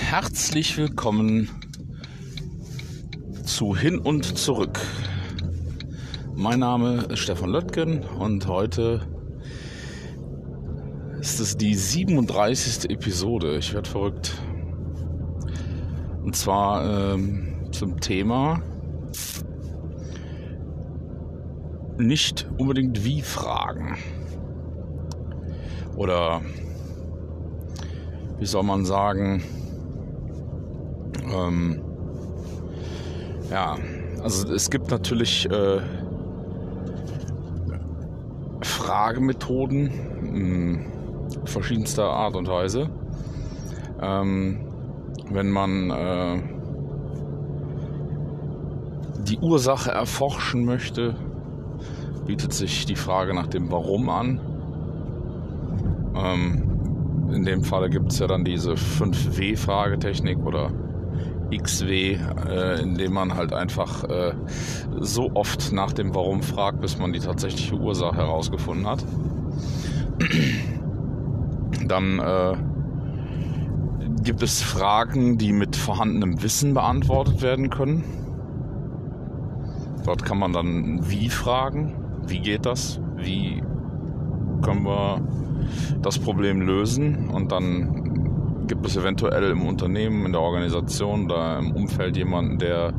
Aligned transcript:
Herzlich 0.00 0.76
willkommen 0.76 1.48
zu 3.44 3.74
Hin 3.74 3.98
und 3.98 4.36
Zurück. 4.36 4.78
Mein 6.34 6.58
Name 6.58 7.06
ist 7.08 7.20
Stefan 7.20 7.48
Löttgen 7.48 8.04
und 8.04 8.46
heute 8.46 9.08
ist 11.18 11.40
es 11.40 11.56
die 11.56 11.74
37. 11.74 12.90
Episode. 12.90 13.56
Ich 13.56 13.72
werde 13.72 13.88
verrückt. 13.88 14.34
Und 16.22 16.36
zwar 16.36 17.14
ähm, 17.14 17.70
zum 17.72 17.98
Thema 18.00 18.62
nicht 21.98 22.48
unbedingt 22.58 23.04
wie 23.04 23.22
fragen. 23.22 23.96
Oder 25.96 26.40
wie 28.38 28.46
soll 28.46 28.62
man 28.62 28.84
sagen, 28.84 29.42
ähm, 31.32 31.82
ja, 33.50 33.76
also 34.22 34.52
es 34.52 34.70
gibt 34.70 34.90
natürlich 34.90 35.50
äh, 35.50 35.80
Fragemethoden 38.62 39.90
mh, 40.22 40.78
verschiedenster 41.44 42.04
Art 42.04 42.36
und 42.36 42.48
Weise. 42.48 42.88
Ähm, 44.00 44.60
wenn 45.30 45.50
man 45.50 45.90
äh, 45.90 46.42
die 49.24 49.38
Ursache 49.38 49.90
erforschen 49.90 50.64
möchte, 50.64 51.16
bietet 52.28 52.52
sich 52.52 52.84
die 52.84 52.94
Frage 52.94 53.32
nach 53.34 53.46
dem 53.46 53.72
Warum 53.72 54.10
an. 54.10 54.38
Ähm, 56.14 57.30
in 57.32 57.44
dem 57.44 57.64
Fall 57.64 57.88
gibt 57.88 58.12
es 58.12 58.18
ja 58.18 58.26
dann 58.26 58.44
diese 58.44 58.74
5W-Fragetechnik 58.74 60.38
oder 60.44 60.70
XW, 61.50 62.18
äh, 62.46 62.82
indem 62.82 63.14
man 63.14 63.34
halt 63.34 63.54
einfach 63.54 64.04
äh, 64.04 64.34
so 65.00 65.30
oft 65.32 65.72
nach 65.72 65.92
dem 65.92 66.14
Warum 66.14 66.42
fragt, 66.42 66.82
bis 66.82 66.98
man 66.98 67.14
die 67.14 67.20
tatsächliche 67.20 67.76
Ursache 67.76 68.16
herausgefunden 68.16 68.86
hat. 68.86 69.02
Dann 71.86 72.18
äh, 72.18 72.56
gibt 74.22 74.42
es 74.42 74.60
Fragen, 74.60 75.38
die 75.38 75.54
mit 75.54 75.76
vorhandenem 75.76 76.42
Wissen 76.42 76.74
beantwortet 76.74 77.40
werden 77.40 77.70
können. 77.70 78.04
Dort 80.04 80.26
kann 80.26 80.38
man 80.38 80.52
dann 80.52 81.08
wie 81.08 81.30
fragen, 81.30 82.04
wie 82.28 82.40
geht 82.40 82.66
das, 82.66 83.00
wie 83.16 83.62
können 84.62 84.84
wir 84.84 85.20
das 86.02 86.18
Problem 86.18 86.60
lösen? 86.62 87.28
Und 87.28 87.52
dann 87.52 88.66
gibt 88.66 88.86
es 88.86 88.96
eventuell 88.96 89.50
im 89.50 89.66
Unternehmen, 89.66 90.26
in 90.26 90.32
der 90.32 90.40
Organisation 90.40 91.24
oder 91.24 91.58
im 91.58 91.72
Umfeld 91.72 92.16
jemanden, 92.16 92.58
der 92.58 92.92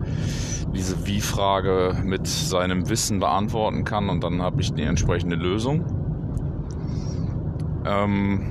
diese 0.74 1.06
Wie-Frage 1.08 1.96
mit 2.04 2.28
seinem 2.28 2.90
Wissen 2.90 3.20
beantworten 3.20 3.84
kann. 3.84 4.10
Und 4.10 4.24
dann 4.24 4.42
habe 4.42 4.62
ich 4.62 4.74
die 4.74 4.84
entsprechende 4.84 5.36
Lösung. 5.36 5.86
Ähm, 7.86 8.42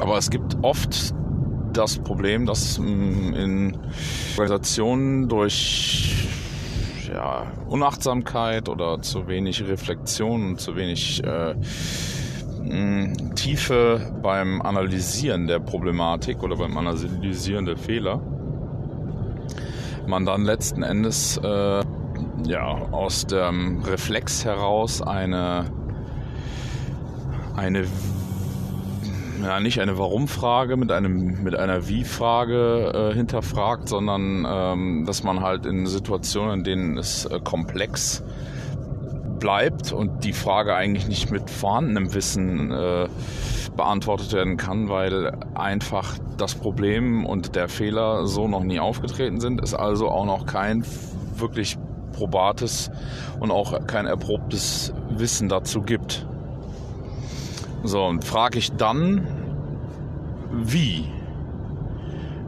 aber 0.00 0.16
es 0.16 0.30
gibt 0.30 0.56
oft 0.62 1.14
das 1.72 1.98
Problem, 1.98 2.46
dass 2.46 2.78
mm, 2.78 3.34
in 3.34 3.78
Organisationen 4.36 5.28
durch 5.28 6.28
ja, 7.12 7.46
Unachtsamkeit 7.68 8.68
oder 8.68 9.00
zu 9.02 9.26
wenig 9.28 9.66
Reflexion 9.66 10.50
und 10.50 10.60
zu 10.60 10.76
wenig 10.76 11.22
äh, 11.24 11.54
Tiefe 13.34 14.12
beim 14.22 14.62
Analysieren 14.62 15.46
der 15.46 15.58
Problematik 15.58 16.42
oder 16.42 16.56
beim 16.56 16.76
Analysieren 16.76 17.66
der 17.66 17.76
Fehler. 17.76 18.20
Man 20.06 20.24
dann 20.24 20.44
letzten 20.44 20.82
Endes 20.82 21.38
äh, 21.38 21.82
ja, 22.46 22.66
aus 22.90 23.26
dem 23.26 23.82
Reflex 23.82 24.44
heraus 24.44 25.02
eine, 25.02 25.66
eine 27.56 27.84
ja, 29.42 29.60
nicht 29.60 29.80
eine 29.80 29.98
Warum-Frage 29.98 30.76
mit, 30.76 30.90
mit 30.90 31.54
einer 31.54 31.88
Wie-Frage 31.88 33.10
äh, 33.10 33.14
hinterfragt, 33.14 33.88
sondern 33.88 34.46
ähm, 34.48 35.04
dass 35.06 35.22
man 35.22 35.40
halt 35.40 35.66
in 35.66 35.86
Situationen, 35.86 36.60
in 36.60 36.64
denen 36.64 36.98
es 36.98 37.24
äh, 37.24 37.40
komplex 37.42 38.22
bleibt 39.38 39.92
und 39.92 40.24
die 40.24 40.32
Frage 40.32 40.74
eigentlich 40.76 41.08
nicht 41.08 41.30
mit 41.30 41.50
vorhandenem 41.50 42.14
Wissen 42.14 42.70
äh, 42.70 43.08
beantwortet 43.76 44.32
werden 44.32 44.56
kann, 44.56 44.88
weil 44.88 45.32
einfach 45.54 46.16
das 46.36 46.54
Problem 46.54 47.26
und 47.26 47.56
der 47.56 47.68
Fehler 47.68 48.26
so 48.26 48.46
noch 48.46 48.62
nie 48.62 48.78
aufgetreten 48.78 49.40
sind, 49.40 49.60
es 49.60 49.74
also 49.74 50.08
auch 50.08 50.26
noch 50.26 50.46
kein 50.46 50.84
wirklich 51.36 51.76
probates 52.12 52.90
und 53.40 53.50
auch 53.50 53.86
kein 53.86 54.06
erprobtes 54.06 54.92
Wissen 55.10 55.48
dazu 55.48 55.82
gibt. 55.82 56.26
So, 57.84 58.04
und 58.04 58.24
frage 58.24 58.58
ich 58.58 58.70
dann, 58.72 59.26
wie? 60.52 61.04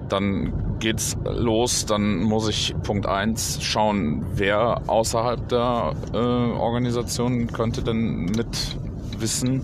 Dann 0.08 0.78
geht's 0.78 1.16
los, 1.24 1.86
dann 1.86 2.22
muss 2.22 2.48
ich 2.48 2.74
Punkt 2.82 3.06
1 3.06 3.62
schauen, 3.62 4.24
wer 4.34 4.88
außerhalb 4.88 5.48
der 5.48 5.94
äh, 6.12 6.16
Organisation 6.16 7.46
könnte 7.48 7.82
denn 7.82 8.26
mit 8.26 8.76
Wissen 9.18 9.62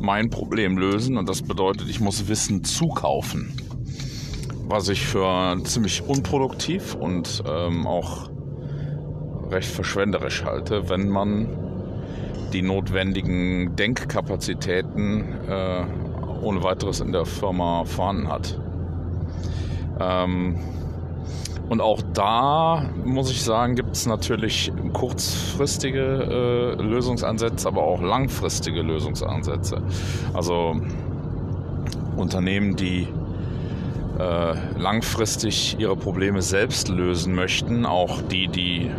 mein 0.00 0.30
Problem 0.30 0.78
lösen. 0.78 1.16
Und 1.16 1.28
das 1.28 1.42
bedeutet, 1.42 1.88
ich 1.88 2.00
muss 2.00 2.28
Wissen 2.28 2.62
zukaufen. 2.62 3.56
Was 4.66 4.88
ich 4.88 5.04
für 5.06 5.56
ziemlich 5.64 6.02
unproduktiv 6.06 6.94
und 6.94 7.42
ähm, 7.46 7.86
auch 7.86 8.30
recht 9.50 9.68
verschwenderisch 9.68 10.44
halte, 10.44 10.88
wenn 10.88 11.08
man 11.08 11.64
die 12.54 12.62
notwendigen 12.62 13.76
Denkkapazitäten 13.76 15.24
äh, 15.48 15.84
ohne 16.40 16.62
weiteres 16.62 17.00
in 17.00 17.12
der 17.12 17.26
Firma 17.26 17.84
vorhanden 17.84 18.28
hat. 18.28 18.58
Ähm, 20.00 20.56
und 21.68 21.80
auch 21.80 22.00
da 22.12 22.88
muss 23.04 23.30
ich 23.30 23.42
sagen, 23.42 23.74
gibt 23.74 23.96
es 23.96 24.06
natürlich 24.06 24.70
kurzfristige 24.92 26.76
äh, 26.78 26.82
Lösungsansätze, 26.82 27.66
aber 27.66 27.82
auch 27.82 28.00
langfristige 28.00 28.82
Lösungsansätze. 28.82 29.82
Also 30.34 30.76
Unternehmen, 32.16 32.76
die 32.76 33.08
äh, 34.18 34.78
langfristig 34.78 35.76
ihre 35.78 35.96
Probleme 35.96 36.42
selbst 36.42 36.88
lösen 36.88 37.34
möchten, 37.34 37.86
auch 37.86 38.20
die, 38.22 38.46
die 38.46 38.90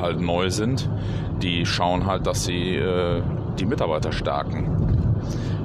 halt 0.00 0.20
neu 0.20 0.50
sind, 0.50 0.90
die 1.42 1.66
schauen 1.66 2.06
halt, 2.06 2.26
dass 2.26 2.44
sie 2.44 2.76
äh, 2.76 3.22
die 3.58 3.66
Mitarbeiter 3.66 4.12
stärken 4.12 5.18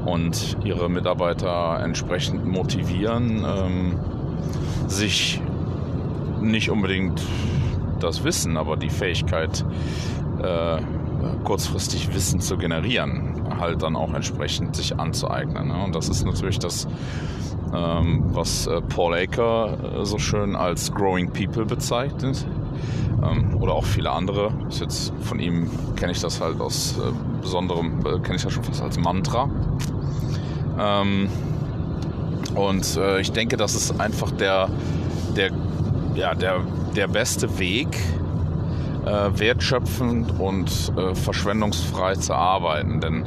und 0.06 0.58
ihre 0.64 0.90
Mitarbeiter 0.90 1.80
entsprechend 1.82 2.46
motivieren. 2.46 3.46
Ähm, 3.46 4.00
sich 4.88 5.42
nicht 6.42 6.70
unbedingt 6.70 7.22
das 8.00 8.24
Wissen, 8.24 8.58
aber 8.58 8.78
die 8.78 8.90
Fähigkeit, 8.90 9.66
äh, 10.42 10.78
kurzfristig 11.44 12.14
Wissen 12.14 12.42
zu 12.42 12.58
generieren, 12.58 13.44
halt 13.60 13.82
dann 13.82 13.96
auch 13.96 14.14
entsprechend 14.14 14.76
sich 14.76 15.00
anzueignen. 15.00 15.70
Ne? 15.70 15.84
Und 15.84 15.96
das 15.96 16.10
ist 16.10 16.26
natürlich 16.26 16.60
das, 16.60 16.88
ähm, 17.74 18.26
was 18.34 18.68
äh, 18.68 18.82
Paul 18.82 19.14
Aker 19.14 19.78
äh, 20.02 20.06
so 20.06 20.18
schön 20.18 20.56
als 20.56 20.94
Growing 20.94 21.32
People 21.32 21.66
bezeichnet. 21.66 22.46
Ähm, 23.24 23.62
oder 23.62 23.74
auch 23.74 23.86
viele 23.86 24.12
andere. 24.12 24.52
Ist 24.70 24.81
jetzt 24.81 25.14
von 25.22 25.40
ihm 25.40 25.70
kenne 25.96 26.12
ich 26.12 26.22
das 26.22 26.42
halt 26.42 26.60
aus 26.60 26.98
äh, 26.98 27.12
besonderem, 27.42 28.00
äh, 28.00 28.20
kenne 28.20 28.36
ich 28.36 28.44
das 28.44 28.54
schon 28.54 28.64
fast 28.64 28.81
als 28.81 28.98
Mantra. 28.98 29.50
Ähm, 30.80 31.30
und 32.56 32.98
äh, 32.98 33.20
ich 33.20 33.31
denke, 33.31 33.58
das 33.58 33.75
ist 33.75 34.00
einfach 34.00 34.31
der, 34.31 34.70
der, 35.36 35.52
ja, 36.16 36.36
der, 36.36 36.62
der 36.96 37.08
beste 37.08 37.58
Weg, 37.60 37.98
äh, 39.06 39.40
wertschöpfend 39.40 40.40
und 40.40 40.94
äh, 40.98 41.16
verschwendungsfrei 41.16 42.16
zu 42.16 42.34
arbeiten. 42.34 43.02
Denn 43.02 43.26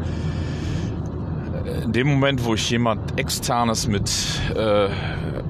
äh, 1.65 1.85
in 1.85 1.93
dem 1.93 2.09
Moment, 2.09 2.45
wo 2.45 2.55
ich 2.55 2.71
jemand 2.71 3.19
externes 3.19 3.89
mit 3.89 4.11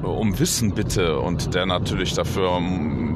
um 0.06 0.38
Wissen 0.38 0.72
bitte 0.72 1.18
und 1.18 1.54
der 1.54 1.66
natürlich 1.66 2.14
dafür 2.14 2.60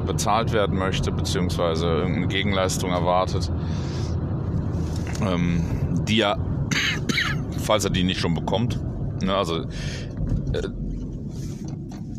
bezahlt 0.05 0.53
werden 0.53 0.77
möchte, 0.77 1.11
beziehungsweise 1.11 1.87
irgendeine 1.87 2.27
Gegenleistung 2.27 2.91
erwartet, 2.91 3.51
ähm, 5.25 5.63
die 6.07 6.21
er, 6.21 6.37
falls 7.59 7.85
er 7.85 7.91
die 7.91 8.03
nicht 8.03 8.19
schon 8.19 8.33
bekommt, 8.33 8.79
ne, 9.23 9.35
also 9.35 9.61
äh, 9.61 9.67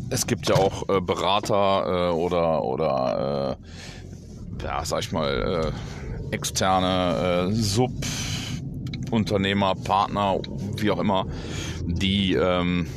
es 0.09 0.27
gibt 0.27 0.47
ja 0.47 0.55
auch 0.55 0.87
äh, 0.89 1.01
Berater 1.01 2.11
äh, 2.11 2.13
oder, 2.13 2.63
oder 2.63 3.57
ja, 4.63 4.85
sag 4.85 5.01
ich 5.01 5.11
mal, 5.11 5.73
äh, 6.31 6.33
externe 6.33 7.49
äh, 7.49 7.53
Subunternehmer, 7.53 9.75
Partner, 9.75 10.39
wie 10.77 10.89
auch 10.91 10.99
immer, 10.99 11.27
die, 11.85 12.33
ähm, 12.33 12.87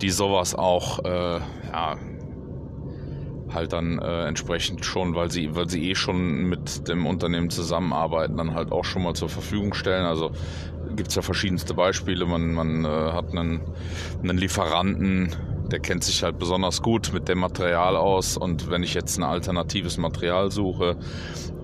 die 0.00 0.10
sowas 0.10 0.54
auch 0.54 1.04
äh, 1.04 1.40
ja, 1.72 1.96
halt 3.52 3.72
dann 3.72 3.98
äh, 3.98 4.26
entsprechend 4.26 4.84
schon, 4.84 5.14
weil 5.14 5.30
sie, 5.30 5.54
weil 5.54 5.68
sie 5.68 5.90
eh 5.90 5.94
schon 5.94 6.44
mit 6.48 6.88
dem 6.88 7.06
Unternehmen 7.06 7.50
zusammenarbeiten, 7.50 8.36
dann 8.36 8.54
halt 8.54 8.72
auch 8.72 8.84
schon 8.84 9.02
mal 9.02 9.14
zur 9.14 9.28
Verfügung 9.28 9.74
stellen. 9.74 10.04
Also 10.04 10.30
gibt 10.96 11.08
es 11.08 11.14
ja 11.14 11.22
verschiedenste 11.22 11.74
Beispiele. 11.74 12.26
Man, 12.26 12.52
man 12.52 12.84
äh, 12.84 12.88
hat 12.88 13.30
einen, 13.30 13.62
einen 14.22 14.38
Lieferanten, 14.38 15.34
der 15.70 15.80
kennt 15.80 16.04
sich 16.04 16.22
halt 16.22 16.38
besonders 16.38 16.82
gut 16.82 17.12
mit 17.12 17.28
dem 17.28 17.38
Material 17.38 17.96
aus 17.96 18.36
und 18.36 18.70
wenn 18.70 18.82
ich 18.82 18.94
jetzt 18.94 19.18
ein 19.18 19.22
alternatives 19.22 19.98
Material 19.98 20.50
suche, 20.50 20.96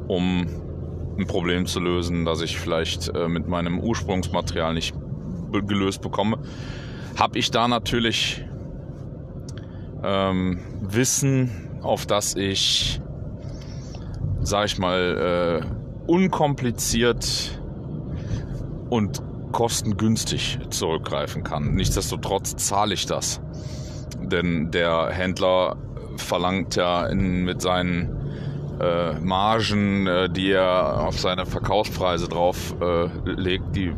um 0.06 0.46
ein 1.18 1.26
Problem 1.26 1.66
zu 1.66 1.80
lösen, 1.80 2.24
das 2.24 2.40
ich 2.42 2.58
vielleicht 2.58 3.08
äh, 3.08 3.28
mit 3.28 3.48
meinem 3.48 3.80
Ursprungsmaterial 3.80 4.74
nicht 4.74 4.94
gelöst 5.50 6.02
bekomme, 6.02 6.38
habe 7.16 7.38
ich 7.38 7.50
da 7.50 7.68
natürlich 7.68 8.44
ähm, 10.04 10.58
Wissen 10.80 11.80
auf 11.82 12.06
das 12.06 12.36
ich, 12.36 13.00
sag 14.40 14.66
ich 14.66 14.78
mal, 14.78 15.62
äh, 15.62 16.10
unkompliziert 16.10 17.60
und 18.90 19.22
kostengünstig 19.52 20.58
zurückgreifen 20.70 21.42
kann. 21.42 21.74
Nichtsdestotrotz 21.74 22.56
zahle 22.56 22.94
ich 22.94 23.06
das. 23.06 23.40
Denn 24.20 24.70
der 24.70 25.10
Händler 25.10 25.76
verlangt 26.16 26.76
ja 26.76 27.06
in, 27.06 27.44
mit 27.44 27.62
seinen 27.62 28.16
äh, 28.80 29.18
Margen, 29.20 30.06
äh, 30.06 30.28
die 30.28 30.50
er 30.50 31.06
auf 31.06 31.18
seine 31.18 31.46
Verkaufspreise 31.46 32.28
drauf 32.28 32.74
äh, 32.80 33.08
legt, 33.24 33.74
die, 33.74 33.92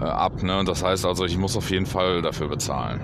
äh, 0.00 0.04
ab. 0.04 0.42
Ne? 0.42 0.62
Das 0.64 0.84
heißt 0.84 1.06
also, 1.06 1.24
ich 1.24 1.38
muss 1.38 1.56
auf 1.56 1.70
jeden 1.70 1.86
Fall 1.86 2.22
dafür 2.22 2.48
bezahlen. 2.48 3.00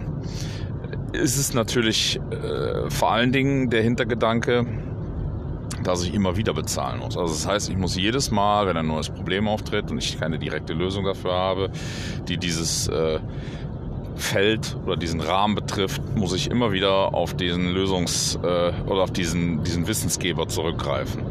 Es 1.12 1.38
ist 1.38 1.54
natürlich 1.54 2.20
äh, 2.30 2.90
vor 2.90 3.12
allen 3.12 3.32
Dingen 3.32 3.70
der 3.70 3.82
Hintergedanke, 3.82 4.66
dass 5.82 6.04
ich 6.04 6.14
immer 6.14 6.36
wieder 6.36 6.52
bezahlen 6.52 7.00
muss. 7.00 7.16
Also 7.16 7.32
das 7.32 7.46
heißt, 7.46 7.70
ich 7.70 7.76
muss 7.76 7.96
jedes 7.96 8.30
Mal, 8.30 8.66
wenn 8.66 8.76
ein 8.76 8.86
neues 8.86 9.08
Problem 9.08 9.48
auftritt 9.48 9.90
und 9.90 9.98
ich 9.98 10.20
keine 10.20 10.38
direkte 10.38 10.72
Lösung 10.72 11.04
dafür 11.04 11.32
habe, 11.32 11.70
die 12.28 12.36
dieses 12.36 12.88
äh, 12.88 13.18
Feld 14.16 14.76
oder 14.86 14.96
diesen 14.96 15.20
Rahmen 15.20 15.54
betrifft, 15.54 16.02
muss 16.14 16.32
ich 16.34 16.50
immer 16.50 16.72
wieder 16.72 17.14
auf 17.14 17.34
diesen 17.34 17.74
Lösungs- 17.74 18.36
äh, 18.42 18.72
oder 18.86 19.02
auf 19.02 19.10
diesen, 19.10 19.62
diesen 19.64 19.86
Wissensgeber 19.86 20.48
zurückgreifen. 20.48 21.22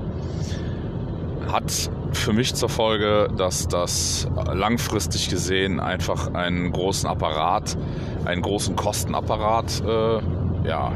Hat 1.52 1.90
für 2.12 2.34
mich 2.34 2.56
zur 2.56 2.70
Folge, 2.70 3.30
dass 3.38 3.68
das 3.68 4.28
langfristig 4.54 5.30
gesehen 5.30 5.80
einfach 5.80 6.34
einen 6.34 6.72
großen 6.72 7.08
Apparat, 7.10 7.78
einen 8.26 8.42
großen 8.42 8.76
Kostenapparat 8.76 9.82
äh, 9.86 10.68
ja, 10.68 10.92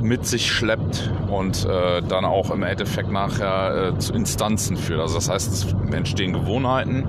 mit 0.00 0.26
sich 0.26 0.50
schleppt 0.50 1.10
und 1.28 1.64
äh, 1.64 2.02
dann 2.02 2.24
auch 2.24 2.50
im 2.50 2.62
Endeffekt 2.62 3.10
nachher 3.10 3.92
äh, 3.94 3.98
zu 3.98 4.12
Instanzen 4.12 4.76
führt. 4.76 5.00
Also 5.00 5.14
das 5.16 5.28
heißt, 5.28 5.52
es 5.52 5.74
entstehen 5.92 6.32
Gewohnheiten. 6.32 7.08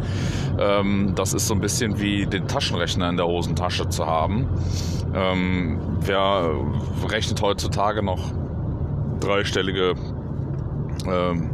Ähm, 0.59 1.13
das 1.15 1.33
ist 1.33 1.47
so 1.47 1.53
ein 1.53 1.61
bisschen 1.61 1.99
wie 1.99 2.25
den 2.25 2.47
Taschenrechner 2.47 3.09
in 3.09 3.17
der 3.17 3.27
Hosentasche 3.27 3.89
zu 3.89 4.05
haben. 4.05 4.47
Ähm, 5.13 5.79
wer 6.01 6.49
rechnet 7.09 7.41
heutzutage 7.41 8.03
noch 8.03 8.31
dreistellige 9.19 9.95
ähm, 11.05 11.51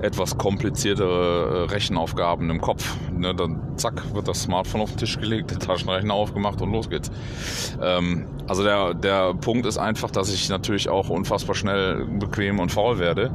etwas 0.00 0.38
kompliziertere 0.38 1.66
äh, 1.68 1.72
Rechenaufgaben 1.72 2.50
im 2.50 2.60
Kopf. 2.60 2.96
Ne, 3.12 3.34
dann 3.34 3.76
zack, 3.76 4.14
wird 4.14 4.28
das 4.28 4.42
Smartphone 4.42 4.80
auf 4.80 4.90
den 4.90 4.98
Tisch 4.98 5.18
gelegt, 5.18 5.50
der 5.50 5.58
Taschenrechner 5.58 6.14
aufgemacht 6.14 6.60
und 6.60 6.72
los 6.72 6.88
geht's. 6.88 7.10
Ähm, 7.82 8.26
also 8.46 8.62
der, 8.62 8.94
der 8.94 9.34
Punkt 9.34 9.66
ist 9.66 9.78
einfach, 9.78 10.10
dass 10.10 10.32
ich 10.32 10.48
natürlich 10.48 10.88
auch 10.88 11.08
unfassbar 11.08 11.54
schnell 11.54 12.04
bequem 12.04 12.58
und 12.58 12.70
faul 12.70 12.98
werde 12.98 13.30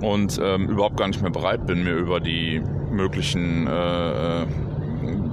und 0.00 0.40
ähm, 0.42 0.68
überhaupt 0.68 0.96
gar 0.96 1.08
nicht 1.08 1.22
mehr 1.22 1.30
bereit 1.30 1.66
bin, 1.66 1.84
mir 1.84 1.94
über 1.94 2.20
die 2.20 2.62
möglichen 2.90 3.66
äh, 3.66 4.42
äh 4.42 4.46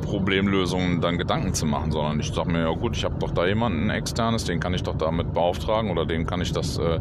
Problemlösungen 0.01 1.01
dann 1.01 1.19
Gedanken 1.19 1.53
zu 1.53 1.67
machen, 1.67 1.91
sondern 1.91 2.19
ich 2.19 2.31
sage 2.33 2.51
mir, 2.51 2.61
ja 2.61 2.71
gut, 2.71 2.97
ich 2.97 3.03
habe 3.03 3.15
doch 3.19 3.29
da 3.29 3.45
jemanden 3.45 3.91
externes, 3.91 4.45
den 4.45 4.59
kann 4.59 4.73
ich 4.73 4.81
doch 4.81 4.97
damit 4.97 5.33
beauftragen 5.33 5.91
oder 5.91 6.05
dem 6.05 6.25
kann 6.25 6.41
ich 6.41 6.51
das 6.51 6.79
äh, 6.79 6.99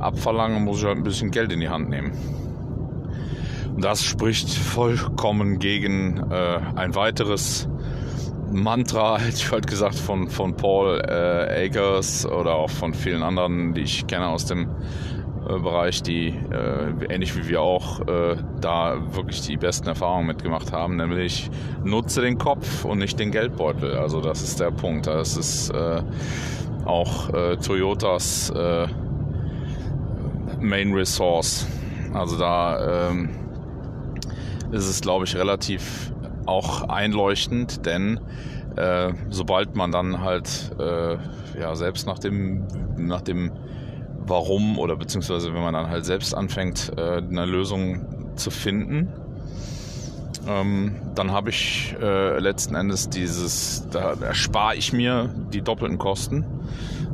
abverlangen 0.00 0.64
muss 0.64 0.78
ich 0.78 0.84
halt 0.84 0.96
ein 0.96 1.04
bisschen 1.04 1.30
Geld 1.30 1.52
in 1.52 1.60
die 1.60 1.68
Hand 1.68 1.88
nehmen. 1.88 2.10
Das 3.78 4.04
spricht 4.04 4.50
vollkommen 4.50 5.58
gegen 5.58 6.30
äh, 6.30 6.60
ein 6.76 6.94
weiteres 6.94 7.68
Mantra, 8.52 9.18
hätte 9.20 9.36
ich 9.36 9.50
halt 9.50 9.66
gesagt, 9.66 9.94
von, 9.94 10.28
von 10.28 10.54
Paul 10.56 11.00
äh, 11.00 11.66
Akers 11.66 12.26
oder 12.26 12.54
auch 12.54 12.70
von 12.70 12.94
vielen 12.94 13.22
anderen, 13.22 13.74
die 13.74 13.82
ich 13.82 14.06
kenne 14.06 14.28
aus 14.28 14.46
dem 14.46 14.68
äh, 15.48 15.58
Bereich, 15.58 16.02
die 16.02 16.28
äh, 16.28 17.12
ähnlich 17.12 17.36
wie 17.36 17.48
wir 17.48 17.62
auch 17.62 18.00
äh, 18.06 18.36
da 18.60 18.98
wirklich 19.14 19.42
die 19.42 19.56
besten 19.56 19.88
Erfahrungen 19.88 20.26
mitgemacht 20.26 20.72
haben, 20.72 20.96
nämlich 20.96 21.50
nutze 21.84 22.20
den 22.20 22.38
Kopf 22.38 22.84
und 22.84 22.98
nicht 22.98 23.18
den 23.18 23.30
Geldbeutel. 23.30 23.96
Also 23.96 24.20
das 24.20 24.42
ist 24.42 24.60
der 24.60 24.70
Punkt. 24.70 25.06
Das 25.06 25.36
ist 25.36 25.70
äh, 25.70 26.02
auch 26.84 27.28
Toyotas 27.62 28.52
Main 30.60 30.92
Resource. 30.92 31.66
Also 32.12 32.38
da 32.38 33.10
ähm, 33.10 33.28
ist 34.72 34.88
es, 34.88 35.00
glaube 35.00 35.24
ich, 35.24 35.36
relativ 35.36 36.12
auch 36.46 36.88
einleuchtend, 36.88 37.86
denn 37.86 38.20
äh, 38.76 39.12
sobald 39.28 39.76
man 39.76 39.92
dann 39.92 40.20
halt 40.20 40.72
äh, 40.78 41.16
ja 41.58 41.74
selbst 41.74 42.06
nach 42.06 42.18
dem 42.18 42.66
nach 42.96 43.20
dem 43.20 43.52
Warum 44.22 44.78
oder 44.78 44.96
beziehungsweise 44.96 45.52
wenn 45.54 45.62
man 45.62 45.74
dann 45.74 45.88
halt 45.88 46.04
selbst 46.04 46.34
anfängt, 46.34 46.92
äh, 46.96 47.16
eine 47.16 47.46
Lösung 47.46 48.36
zu 48.36 48.50
finden, 48.50 49.08
ähm, 50.46 50.94
dann 51.14 51.32
habe 51.32 51.50
ich 51.50 51.96
äh, 52.00 52.38
letzten 52.38 52.74
Endes 52.74 53.08
dieses, 53.08 53.88
da 53.90 54.14
erspare 54.20 54.76
ich 54.76 54.92
mir 54.92 55.30
die 55.52 55.62
doppelten 55.62 55.98
Kosten 55.98 56.44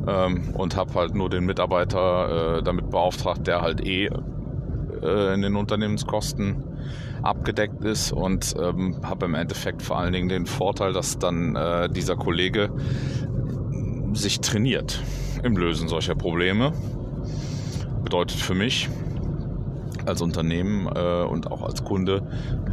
ähm, 0.07 0.53
und 0.53 0.75
habe 0.75 0.93
halt 0.93 1.15
nur 1.15 1.29
den 1.29 1.45
Mitarbeiter 1.45 2.57
äh, 2.57 2.63
damit 2.63 2.89
beauftragt, 2.89 3.47
der 3.47 3.61
halt 3.61 3.85
eh 3.85 4.09
äh, 5.01 5.33
in 5.33 5.41
den 5.41 5.55
Unternehmenskosten 5.55 6.63
abgedeckt 7.21 7.83
ist 7.83 8.11
und 8.11 8.55
ähm, 8.59 8.97
habe 9.03 9.25
im 9.25 9.35
Endeffekt 9.35 9.81
vor 9.81 9.97
allen 9.97 10.13
Dingen 10.13 10.29
den 10.29 10.45
Vorteil, 10.45 10.93
dass 10.93 11.19
dann 11.19 11.55
äh, 11.55 11.89
dieser 11.89 12.15
Kollege 12.15 12.69
sich 14.13 14.39
trainiert 14.39 15.01
im 15.43 15.57
Lösen 15.57 15.87
solcher 15.87 16.15
Probleme. 16.15 16.73
Bedeutet 18.03 18.39
für 18.39 18.55
mich 18.55 18.89
als 20.05 20.21
Unternehmen 20.21 20.87
äh, 20.87 21.23
und 21.23 21.51
auch 21.51 21.61
als 21.63 21.83
Kunde 21.83 22.23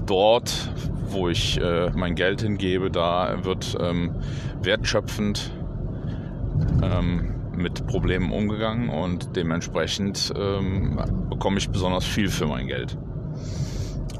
dort, 0.07 0.73
wo 1.09 1.29
ich 1.29 1.61
äh, 1.61 1.91
mein 1.95 2.15
Geld 2.15 2.43
hingebe, 2.43 2.91
da 2.91 3.45
wird 3.45 3.77
ähm, 3.81 4.15
wertschöpfend 4.63 5.51
ähm, 6.83 7.35
mit 7.57 7.87
Problemen 7.87 8.33
umgegangen 8.33 8.89
und 8.89 9.37
dementsprechend 9.37 10.33
ähm, 10.37 10.99
bekomme 11.29 11.59
ich 11.59 11.69
besonders 11.69 12.05
viel 12.05 12.29
für 12.29 12.47
mein 12.47 12.67
Geld. 12.67 12.97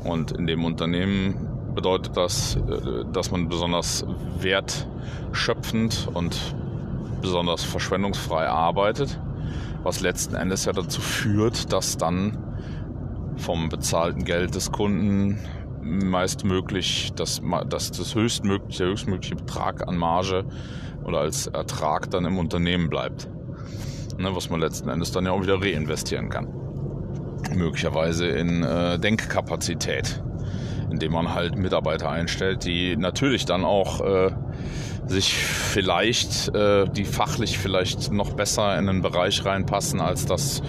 Und 0.05 0.33
in 0.33 0.47
dem 0.47 0.65
Unternehmen 0.65 1.35
bedeutet 1.75 2.17
das, 2.17 2.57
äh, 2.57 3.05
dass 3.13 3.31
man 3.31 3.49
besonders 3.49 4.07
wertschöpfend 4.39 6.09
und 6.13 6.55
besonders 7.21 7.65
verschwendungsfrei 7.65 8.47
arbeitet, 8.47 9.19
was 9.83 10.01
letzten 10.01 10.35
Endes 10.35 10.67
ja 10.67 10.73
dazu 10.73 11.01
führt, 11.01 11.73
dass 11.73 11.97
dann 11.97 12.39
vom 13.37 13.69
bezahlten 13.69 14.25
Geld 14.25 14.55
des 14.55 14.71
Kunden 14.71 15.39
meist 15.83 16.45
möglich, 16.45 17.13
dass, 17.17 17.43
dass 17.69 17.91
das 17.91 18.15
höchstmögliche, 18.15 18.85
der 18.85 18.93
höchstmögliche 18.93 19.37
Betrag 19.37 19.89
an 19.89 19.97
Marge 19.97 20.45
oder 21.05 21.21
als 21.21 21.47
Ertrag 21.47 22.11
dann 22.11 22.25
im 22.25 22.39
Unternehmen 22.39 22.89
bleibt. 22.89 23.29
Ne, 24.19 24.35
was 24.35 24.49
man 24.49 24.61
letzten 24.61 24.89
Endes 24.89 25.11
dann 25.11 25.27
ja 25.27 25.33
auch 25.33 25.43
wieder 25.43 25.61
reinvestieren 25.61 26.29
kann 26.29 26.64
möglicherweise 27.55 28.27
in 28.27 28.63
äh, 28.63 28.99
Denkkapazität, 28.99 30.23
indem 30.91 31.13
man 31.13 31.35
halt 31.35 31.57
Mitarbeiter 31.57 32.11
einstellt, 32.11 32.65
die 32.65 32.97
natürlich 32.97 33.45
dann 33.45 33.65
auch 33.65 34.01
äh, 34.01 34.31
sich 35.07 35.35
vielleicht, 35.35 36.55
äh, 36.55 36.89
die 36.89 37.05
fachlich 37.05 37.59
vielleicht 37.59 38.13
noch 38.13 38.33
besser 38.33 38.79
in 38.79 38.89
einen 38.89 39.03
Bereich 39.03 39.45
reinpassen, 39.45 40.01
als 40.01 40.27
das 40.27 40.63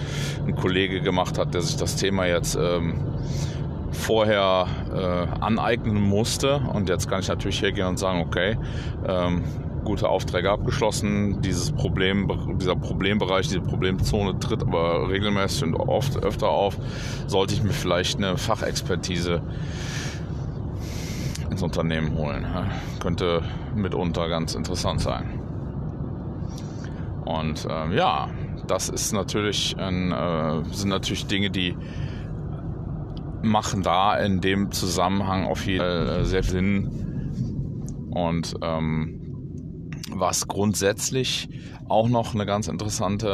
ein 0.46 0.54
Kollege 0.54 1.00
gemacht 1.00 1.38
hat, 1.38 1.54
der 1.54 1.62
sich 1.62 1.76
das 1.76 1.96
Thema 1.96 2.26
jetzt 2.26 2.56
ähm, 2.60 2.94
vorher 3.92 4.66
äh, 4.94 5.42
aneignen 5.42 6.00
musste. 6.00 6.56
Und 6.72 6.88
jetzt 6.88 7.08
kann 7.08 7.20
ich 7.20 7.28
natürlich 7.28 7.62
hergehen 7.62 7.86
und 7.86 7.98
sagen, 7.98 8.20
okay, 8.20 8.58
ähm, 9.06 9.44
gute 9.86 10.08
Aufträge 10.10 10.50
abgeschlossen. 10.50 11.40
Dieses 11.40 11.72
Problem, 11.72 12.30
dieser 12.60 12.76
Problembereich, 12.76 13.48
diese 13.48 13.62
Problemzone 13.62 14.38
tritt 14.38 14.60
aber 14.62 15.08
regelmäßig 15.08 15.62
und 15.64 15.74
oft 15.76 16.22
öfter 16.22 16.50
auf. 16.50 16.76
Sollte 17.26 17.54
ich 17.54 17.62
mir 17.62 17.72
vielleicht 17.72 18.18
eine 18.18 18.36
Fachexpertise 18.36 19.40
ins 21.50 21.62
Unternehmen 21.62 22.14
holen. 22.18 22.46
Könnte 23.00 23.42
mitunter 23.74 24.28
ganz 24.28 24.54
interessant 24.54 25.00
sein. 25.00 25.40
Und 27.24 27.64
äh, 27.64 27.96
ja, 27.96 28.28
das 28.66 28.88
ist 28.88 29.12
natürlich 29.12 29.76
ein, 29.78 30.12
äh, 30.12 30.62
sind 30.72 30.90
natürlich 30.90 31.26
Dinge, 31.26 31.50
die 31.50 31.76
machen 33.42 33.82
da 33.82 34.16
in 34.16 34.40
dem 34.40 34.70
Zusammenhang 34.72 35.46
auf 35.46 35.66
jeden 35.66 35.78
Fall 35.78 36.20
äh, 36.20 36.24
sehr 36.24 36.42
Sinn. 36.42 38.10
Und 38.10 38.54
ähm, 38.62 39.25
was 40.18 40.46
grundsätzlich 40.48 41.48
auch 41.88 42.08
noch 42.08 42.34
eine 42.34 42.46
ganz 42.46 42.68
interessante 42.68 43.28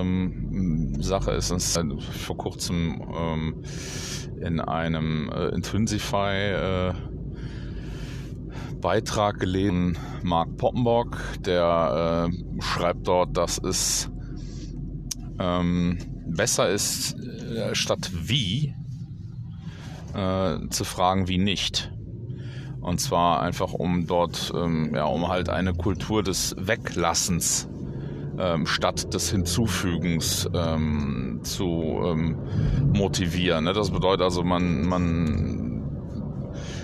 ähm, 0.00 1.00
Sache 1.00 1.32
ist, 1.32 1.50
ist 1.50 1.78
vor 2.10 2.36
kurzem 2.36 3.02
ähm, 3.16 3.62
in 4.40 4.60
einem 4.60 5.30
äh, 5.30 5.48
Intrinsify 5.48 6.90
äh, 6.90 6.94
Beitrag 8.80 9.40
gelesen, 9.40 9.96
Mark 10.22 10.56
Poppenbock, 10.56 11.18
der 11.40 12.28
äh, 12.30 12.62
schreibt 12.62 13.08
dort, 13.08 13.36
dass 13.36 13.58
es 13.58 14.10
ähm, 15.38 15.98
besser 16.26 16.68
ist, 16.68 17.14
äh, 17.18 17.74
statt 17.74 18.10
wie 18.12 18.74
äh, 20.14 20.68
zu 20.70 20.84
fragen, 20.84 21.28
wie 21.28 21.38
nicht. 21.38 21.92
Und 22.86 23.00
zwar 23.00 23.42
einfach, 23.42 23.72
um 23.72 24.06
dort, 24.06 24.52
ähm, 24.54 24.94
ja, 24.94 25.06
um 25.06 25.26
halt 25.26 25.48
eine 25.48 25.74
Kultur 25.74 26.22
des 26.22 26.54
Weglassens 26.56 27.68
ähm, 28.38 28.64
statt 28.64 29.12
des 29.12 29.28
Hinzufügens 29.28 30.48
ähm, 30.54 31.40
zu 31.42 32.00
ähm, 32.04 32.38
motivieren. 32.94 33.64
Ne? 33.64 33.72
Das 33.72 33.90
bedeutet 33.90 34.22
also, 34.22 34.44
man, 34.44 34.86
man 34.86 35.82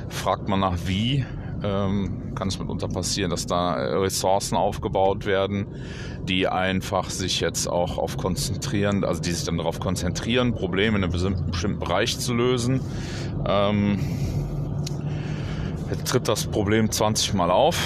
fragt 0.08 0.48
man 0.48 0.58
nach 0.58 0.76
wie, 0.86 1.24
ähm, 1.62 2.34
kann 2.34 2.48
es 2.48 2.58
mitunter 2.58 2.88
passieren, 2.88 3.30
dass 3.30 3.46
da 3.46 3.74
Ressourcen 3.74 4.56
aufgebaut 4.56 5.24
werden, 5.24 5.68
die 6.24 6.48
einfach 6.48 7.10
sich 7.10 7.38
jetzt 7.38 7.68
auch 7.68 7.96
auf 7.96 8.16
konzentrieren, 8.16 9.04
also 9.04 9.22
die 9.22 9.30
sich 9.30 9.44
dann 9.44 9.56
darauf 9.56 9.78
konzentrieren, 9.78 10.52
Probleme 10.52 10.98
in 10.98 11.04
einem 11.04 11.12
bestimmten 11.46 11.78
Bereich 11.78 12.18
zu 12.18 12.34
lösen. 12.34 12.80
Ähm, 13.46 14.00
tritt 15.96 16.28
das 16.28 16.46
Problem 16.46 16.90
20 16.90 17.34
Mal 17.34 17.50
auf 17.50 17.76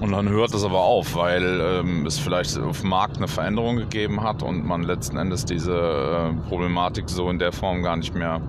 und 0.00 0.12
dann 0.12 0.28
hört 0.28 0.52
es 0.52 0.64
aber 0.64 0.80
auf, 0.80 1.14
weil 1.14 1.60
ähm, 1.60 2.04
es 2.04 2.18
vielleicht 2.18 2.58
auf 2.58 2.80
dem 2.82 2.90
Markt 2.90 3.16
eine 3.16 3.28
Veränderung 3.28 3.76
gegeben 3.76 4.22
hat 4.22 4.42
und 4.42 4.64
man 4.64 4.82
letzten 4.82 5.16
Endes 5.16 5.44
diese 5.44 5.72
äh, 5.72 6.48
Problematik 6.48 7.08
so 7.08 7.30
in 7.30 7.38
der 7.38 7.52
Form 7.52 7.82
gar 7.82 7.96
nicht 7.96 8.14
mehr, 8.14 8.40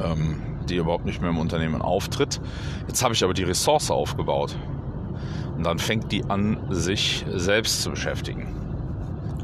ähm, 0.00 0.40
die 0.68 0.76
überhaupt 0.76 1.06
nicht 1.06 1.20
mehr 1.20 1.30
im 1.30 1.38
Unternehmen 1.38 1.82
auftritt. 1.82 2.40
Jetzt 2.86 3.02
habe 3.02 3.14
ich 3.14 3.24
aber 3.24 3.34
die 3.34 3.42
Ressource 3.42 3.90
aufgebaut 3.90 4.54
und 5.56 5.64
dann 5.64 5.78
fängt 5.78 6.12
die 6.12 6.24
an, 6.24 6.58
sich 6.70 7.24
selbst 7.34 7.82
zu 7.82 7.90
beschäftigen. 7.90 8.46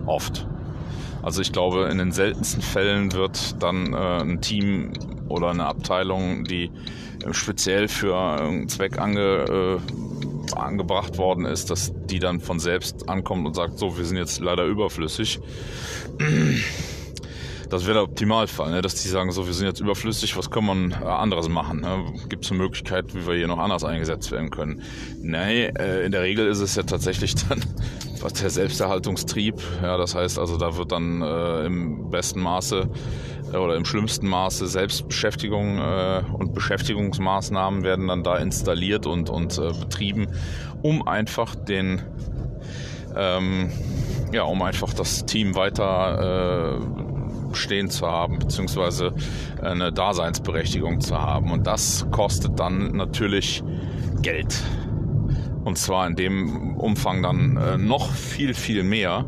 Oft. 0.06 0.46
Also 1.22 1.42
ich 1.42 1.50
glaube, 1.50 1.88
in 1.90 1.98
den 1.98 2.12
seltensten 2.12 2.62
Fällen 2.62 3.12
wird 3.12 3.60
dann 3.60 3.92
äh, 3.92 4.20
ein 4.20 4.40
Team 4.40 4.92
oder 5.28 5.50
eine 5.50 5.66
Abteilung, 5.66 6.44
die 6.44 6.70
äh, 7.24 7.32
speziell 7.32 7.88
für 7.88 8.16
einen 8.16 8.68
Zweck 8.68 8.98
ange, 8.98 9.80
äh, 9.80 10.54
angebracht 10.56 11.18
worden 11.18 11.44
ist, 11.44 11.70
dass 11.70 11.92
die 12.06 12.18
dann 12.18 12.40
von 12.40 12.60
selbst 12.60 13.08
ankommt 13.08 13.46
und 13.46 13.54
sagt, 13.54 13.78
so, 13.78 13.98
wir 13.98 14.04
sind 14.04 14.16
jetzt 14.16 14.40
leider 14.40 14.64
überflüssig. 14.64 15.40
Das 17.68 17.84
wäre 17.84 17.94
der 17.94 18.02
Optimalfall, 18.04 18.70
ne? 18.70 18.80
dass 18.80 18.94
die 18.94 19.08
sagen, 19.08 19.32
so, 19.32 19.46
wir 19.46 19.52
sind 19.52 19.66
jetzt 19.66 19.80
überflüssig, 19.80 20.36
was 20.36 20.50
können 20.50 20.90
wir 20.90 21.02
äh, 21.02 21.04
anderes 21.04 21.48
machen? 21.48 21.80
Ne? 21.80 22.12
Gibt 22.28 22.44
es 22.44 22.50
eine 22.50 22.60
Möglichkeit, 22.60 23.14
wie 23.14 23.26
wir 23.26 23.34
hier 23.34 23.48
noch 23.48 23.58
anders 23.58 23.82
eingesetzt 23.82 24.30
werden 24.30 24.50
können? 24.50 24.82
Nee, 25.20 25.66
äh, 25.66 26.04
in 26.06 26.12
der 26.12 26.22
Regel 26.22 26.46
ist 26.46 26.60
es 26.60 26.76
ja 26.76 26.84
tatsächlich 26.84 27.34
dann 27.48 27.60
der 28.40 28.50
Selbsterhaltungstrieb. 28.50 29.60
Ja, 29.82 29.96
das 29.96 30.14
heißt 30.14 30.38
also, 30.38 30.56
da 30.56 30.76
wird 30.76 30.92
dann 30.92 31.22
äh, 31.22 31.66
im 31.66 32.10
besten 32.10 32.40
Maße 32.40 32.88
oder 33.52 33.76
im 33.76 33.84
schlimmsten 33.84 34.28
Maße 34.28 34.66
Selbstbeschäftigung 34.66 35.78
äh, 35.78 36.22
und 36.32 36.52
Beschäftigungsmaßnahmen 36.54 37.82
werden 37.82 38.08
dann 38.08 38.22
da 38.22 38.36
installiert 38.36 39.06
und, 39.06 39.30
und 39.30 39.58
äh, 39.58 39.72
betrieben, 39.72 40.28
um 40.82 41.06
einfach 41.06 41.54
den 41.54 42.02
ähm, 43.16 43.70
ja, 44.32 44.42
um 44.42 44.62
einfach 44.62 44.92
das 44.92 45.24
Team 45.24 45.54
weiter 45.54 46.80
äh, 46.80 47.56
stehen 47.56 47.90
zu 47.90 48.06
haben, 48.06 48.38
beziehungsweise 48.38 49.14
eine 49.62 49.92
Daseinsberechtigung 49.92 51.00
zu 51.00 51.20
haben. 51.20 51.50
Und 51.50 51.66
das 51.66 52.06
kostet 52.10 52.58
dann 52.58 52.92
natürlich 52.92 53.62
Geld. 54.22 54.62
Und 55.64 55.78
zwar 55.78 56.06
in 56.06 56.16
dem 56.16 56.76
Umfang 56.76 57.22
dann 57.22 57.56
äh, 57.56 57.78
noch 57.78 58.12
viel, 58.12 58.54
viel 58.54 58.84
mehr 58.84 59.24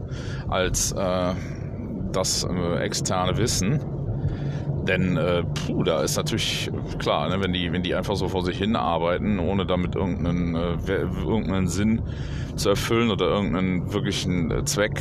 als 0.48 0.92
äh, 0.92 1.34
das 2.12 2.44
äh, 2.44 2.78
externe 2.80 3.38
Wissen. 3.38 3.80
Denn 4.88 5.16
äh, 5.16 5.44
puh, 5.44 5.82
da 5.84 6.02
ist 6.02 6.16
natürlich 6.16 6.70
klar, 6.98 7.28
ne, 7.28 7.40
wenn, 7.40 7.52
die, 7.52 7.70
wenn 7.72 7.82
die 7.82 7.94
einfach 7.94 8.16
so 8.16 8.28
vor 8.28 8.44
sich 8.44 8.58
hin 8.58 8.74
arbeiten, 8.74 9.38
ohne 9.38 9.66
damit 9.66 9.94
irgendeinen, 9.94 10.54
äh, 10.54 10.76
irgendeinen 10.88 11.68
Sinn 11.68 12.02
zu 12.56 12.70
erfüllen 12.70 13.10
oder 13.10 13.26
irgendeinen 13.26 13.92
wirklichen 13.92 14.50
äh, 14.50 14.64
Zweck 14.64 15.00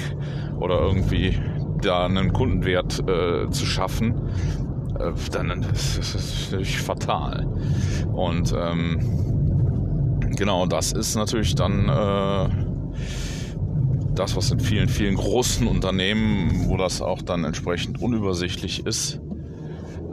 oder 0.60 0.82
irgendwie 0.82 1.40
da 1.82 2.06
einen 2.06 2.34
Kundenwert 2.34 3.00
äh, 3.08 3.50
zu 3.50 3.66
schaffen, 3.66 4.30
äh, 5.00 5.12
dann 5.32 5.64
ist 5.74 5.98
das 5.98 6.52
natürlich 6.52 6.82
fatal. 6.82 7.48
Und 8.14 8.54
ähm, 8.58 9.28
Genau, 10.38 10.68
das 10.68 10.92
ist 10.92 11.16
natürlich 11.16 11.56
dann 11.56 11.90
äh, 11.90 12.50
das, 14.14 14.36
was 14.36 14.52
in 14.52 14.60
vielen, 14.60 14.88
vielen 14.88 15.16
großen 15.16 15.66
Unternehmen, 15.66 16.68
wo 16.68 16.78
das 16.78 17.02
auch 17.02 17.24
dann 17.24 17.44
entsprechend 17.44 18.00
unübersichtlich 18.00 18.86
ist, 18.86 19.20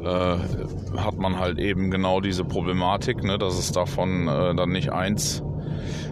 äh, 0.05 0.99
hat 0.99 1.19
man 1.19 1.39
halt 1.39 1.59
eben 1.59 1.91
genau 1.91 2.21
diese 2.21 2.45
Problematik, 2.45 3.25
ne, 3.25 3.39
dass 3.39 3.59
es 3.59 3.73
davon 3.73 4.29
äh, 4.29 4.55
dann 4.55 4.71
nicht 4.71 4.93
eins, 4.93 5.43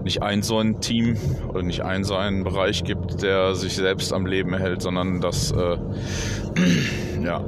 nicht 0.05 0.23
ein 0.23 0.43
so 0.43 0.59
ein 0.59 0.81
Team 0.81 1.17
oder 1.49 1.63
nicht 1.63 1.83
ein 1.83 2.05
so 2.05 2.17
einen 2.17 2.45
Bereich 2.45 2.85
gibt, 2.85 3.23
der 3.23 3.55
sich 3.55 3.75
selbst 3.75 4.13
am 4.13 4.27
Leben 4.27 4.53
erhält, 4.53 4.83
sondern 4.83 5.21
das 5.21 5.53
äh, 5.53 5.79
ja, 7.23 7.45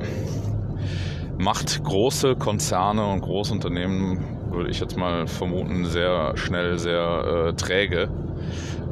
macht 1.39 1.83
große 1.83 2.37
Konzerne 2.37 3.07
und 3.07 3.23
Großunternehmen 3.23 4.35
würde 4.51 4.71
ich 4.71 4.81
jetzt 4.81 4.97
mal 4.97 5.27
vermuten, 5.27 5.85
sehr 5.85 6.37
schnell, 6.37 6.79
sehr 6.79 7.49
äh, 7.49 7.55
träge 7.55 8.09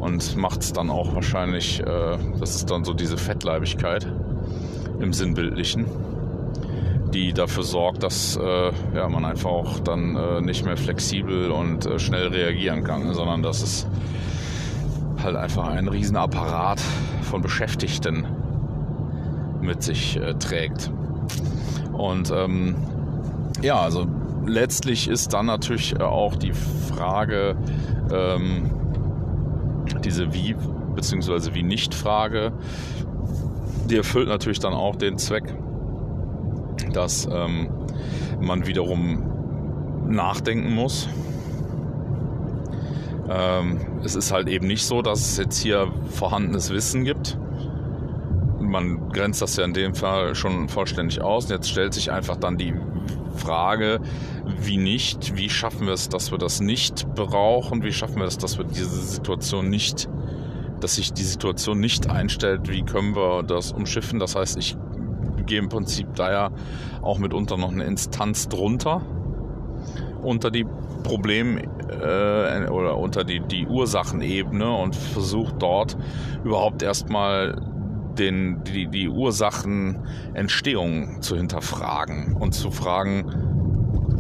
und 0.01 0.37
macht 0.37 0.63
es 0.63 0.73
dann 0.73 0.91
auch 0.91 1.15
wahrscheinlich, 1.15 1.81
äh, 1.81 2.19
das 2.41 2.57
ist 2.57 2.71
dann 2.71 2.85
so 2.85 2.93
diese 2.93 3.17
Fettleibigkeit 3.17 4.07
im 5.01 5.13
Sinnbildlichen, 5.13 5.87
die 7.13 7.33
dafür 7.33 7.63
sorgt, 7.63 8.03
dass 8.03 8.37
äh, 8.37 8.73
ja, 8.95 9.09
man 9.09 9.25
einfach 9.25 9.51
auch 9.51 9.81
dann 9.81 10.17
äh, 10.17 10.41
nicht 10.41 10.65
mehr 10.65 10.77
flexibel 10.77 11.51
und 11.51 11.87
äh, 11.87 11.99
schnell 11.99 12.29
reagieren 12.29 12.85
kann, 12.85 13.13
sondern 13.15 13.43
dass 13.43 13.63
es 13.63 13.87
halt 15.23 15.37
einfach 15.37 15.69
ein 15.69 15.89
Riesenapparat 15.89 16.81
von 17.23 17.43
Beschäftigten 17.43 18.27
mit 19.61 19.83
sich 19.83 20.17
äh, 20.17 20.35
trägt. 20.35 20.91
Und 21.93 22.33
ähm, 22.35 22.77
ja, 23.63 23.81
also 23.81 24.07
letztlich 24.47 25.09
ist 25.09 25.33
dann 25.33 25.47
natürlich 25.47 26.01
auch 26.01 26.35
die 26.37 26.53
Frage, 26.53 27.57
ähm, 28.13 28.71
diese 30.05 30.33
Wie- 30.35 30.57
bzw. 30.95 31.55
wie 31.55 31.63
nicht-Frage, 31.63 32.53
die 33.89 33.97
erfüllt 33.97 34.29
natürlich 34.29 34.59
dann 34.59 34.75
auch 34.75 34.97
den 34.97 35.19
Zweck, 35.19 35.55
dass 36.93 37.27
ähm, 37.31 37.69
man 38.41 38.67
wiederum 38.67 39.25
nachdenken 40.09 40.75
muss. 40.75 41.09
Ähm, 43.29 43.79
es 44.05 44.15
ist 44.15 44.33
halt 44.33 44.49
eben 44.49 44.67
nicht 44.67 44.85
so, 44.85 45.03
dass 45.03 45.21
es 45.21 45.37
jetzt 45.39 45.59
hier 45.59 45.89
vorhandenes 46.11 46.71
Wissen 46.71 47.05
gibt. 47.05 47.39
Man 48.61 49.09
grenzt 49.11 49.43
das 49.43 49.57
ja 49.57 49.65
in 49.65 49.73
dem 49.73 49.95
Fall 49.95 50.35
schon 50.35 50.69
vollständig 50.69 51.21
aus. 51.21 51.49
Jetzt 51.49 51.71
stellt 51.71 51.95
sich 51.95 52.11
einfach 52.11 52.37
dann 52.37 52.57
die 52.57 52.75
Frage, 53.37 54.01
wie 54.61 54.77
nicht, 54.77 55.37
wie 55.37 55.49
schaffen 55.49 55.87
wir 55.87 55.95
es, 55.95 56.09
dass 56.09 56.31
wir 56.31 56.39
das 56.39 56.61
nicht 56.61 57.07
brauchen, 57.15 57.83
wie 57.83 57.93
schaffen 57.93 58.17
wir 58.17 58.27
es, 58.27 58.39
dass 58.39 58.59
wir 58.59 58.65
diese 58.65 59.01
Situation 59.01 59.69
nicht, 59.69 60.09
dass 60.81 60.97
sich 60.97 61.13
die 61.13 61.25
Situation 61.25 61.81
nicht 61.81 62.11
einstellt, 62.11 62.69
wie 62.69 62.83
können 62.83 63.15
wir 63.15 63.43
das 63.43 63.73
umschiffen. 63.73 64.19
Das 64.19 64.37
heißt, 64.37 64.59
ich 64.59 64.77
im 65.51 65.69
Prinzip 65.69 66.15
da 66.15 66.33
ja 66.33 66.51
auch 67.03 67.19
mitunter 67.19 67.57
noch 67.57 67.73
eine 67.73 67.85
Instanz 67.85 68.49
drunter. 68.49 69.03
Unter 70.23 70.51
die 70.51 70.67
Problem 71.03 71.59
äh, 71.59 72.69
oder 72.69 72.99
unter 72.99 73.25
die, 73.25 73.41
die 73.41 73.67
Ursachenebene 73.67 74.71
und 74.71 74.95
versuche 74.95 75.55
dort 75.59 75.97
überhaupt 76.45 76.83
erstmal 76.83 77.61
den, 78.19 78.63
die, 78.65 78.89
die 78.89 79.09
Ursachenentstehung 79.09 81.23
zu 81.23 81.35
hinterfragen 81.37 82.37
und 82.39 82.53
zu 82.53 82.71
fragen, 82.71 83.25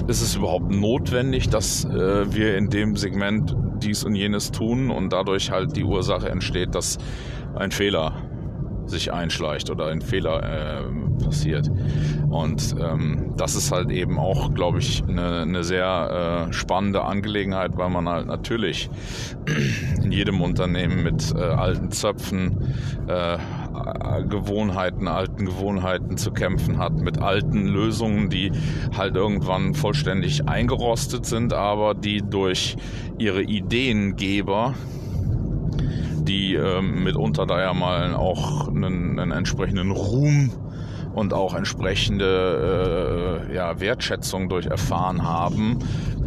ist 0.09 0.23
es 0.23 0.35
überhaupt 0.35 0.71
notwendig, 0.71 1.51
dass 1.51 1.85
äh, 1.85 2.35
wir 2.35 2.57
in 2.57 2.71
dem 2.71 2.97
Segment 2.97 3.55
dies 3.83 4.03
und 4.05 4.15
jenes 4.15 4.51
tun 4.51 4.91
und 4.91 5.13
dadurch 5.13 5.51
halt 5.51 5.77
die 5.77 5.85
Ursache 5.85 6.31
entsteht, 6.31 6.75
dass 6.75 6.97
ein 7.55 7.71
Fehler 7.71 8.15
sich 8.87 9.13
einschleicht 9.13 9.69
oder 9.71 9.89
ein 9.89 10.01
Fehler 10.01 10.43
äh, 10.43 10.85
passiert. 11.23 11.71
Und 12.31 12.75
ähm, 12.81 13.33
das 13.37 13.55
ist 13.55 13.73
halt 13.73 13.91
eben 13.91 14.19
auch, 14.19 14.55
glaube 14.55 14.79
ich, 14.79 15.03
eine, 15.07 15.41
eine 15.41 15.65
sehr 15.65 16.49
äh, 16.49 16.53
spannende 16.53 17.03
Angelegenheit, 17.03 17.77
weil 17.77 17.91
man 17.91 18.09
halt 18.09 18.27
natürlich 18.27 18.89
in 20.03 20.13
jedem 20.13 20.41
Unternehmen 20.41 21.03
mit 21.03 21.35
äh, 21.35 21.41
alten 21.41 21.91
Zöpfen, 21.91 22.75
äh, 23.07 23.39
Gewohnheiten, 24.29 25.09
alten 25.09 25.47
Gewohnheiten 25.47 26.17
zu 26.17 26.31
kämpfen 26.31 26.79
hat, 26.79 26.95
mit 27.01 27.19
alten 27.19 27.67
Lösungen, 27.67 28.29
die 28.29 28.53
halt 28.97 29.17
irgendwann 29.17 29.75
vollständig 29.75 30.49
eingerostet 30.49 31.27
sind, 31.27 31.53
aber 31.53 31.95
die 31.95 32.23
durch 32.23 32.77
ihre 33.19 33.43
Ideengeber 33.43 34.75
die 36.25 36.55
ähm, 36.55 37.03
mitunter 37.05 37.47
da 37.47 37.61
ja 37.61 37.75
mal 37.75 38.15
auch 38.15 38.69
einen, 38.69 39.19
einen 39.19 39.33
entsprechenden 39.33 39.91
Ruhm 39.91 40.53
und 41.15 41.35
auch 41.35 41.55
entsprechende 41.55 43.49
äh, 43.51 43.55
ja, 43.55 43.81
Wertschätzung 43.81 44.49
durch 44.49 44.67
erfahren 44.67 45.23
haben, 45.23 45.79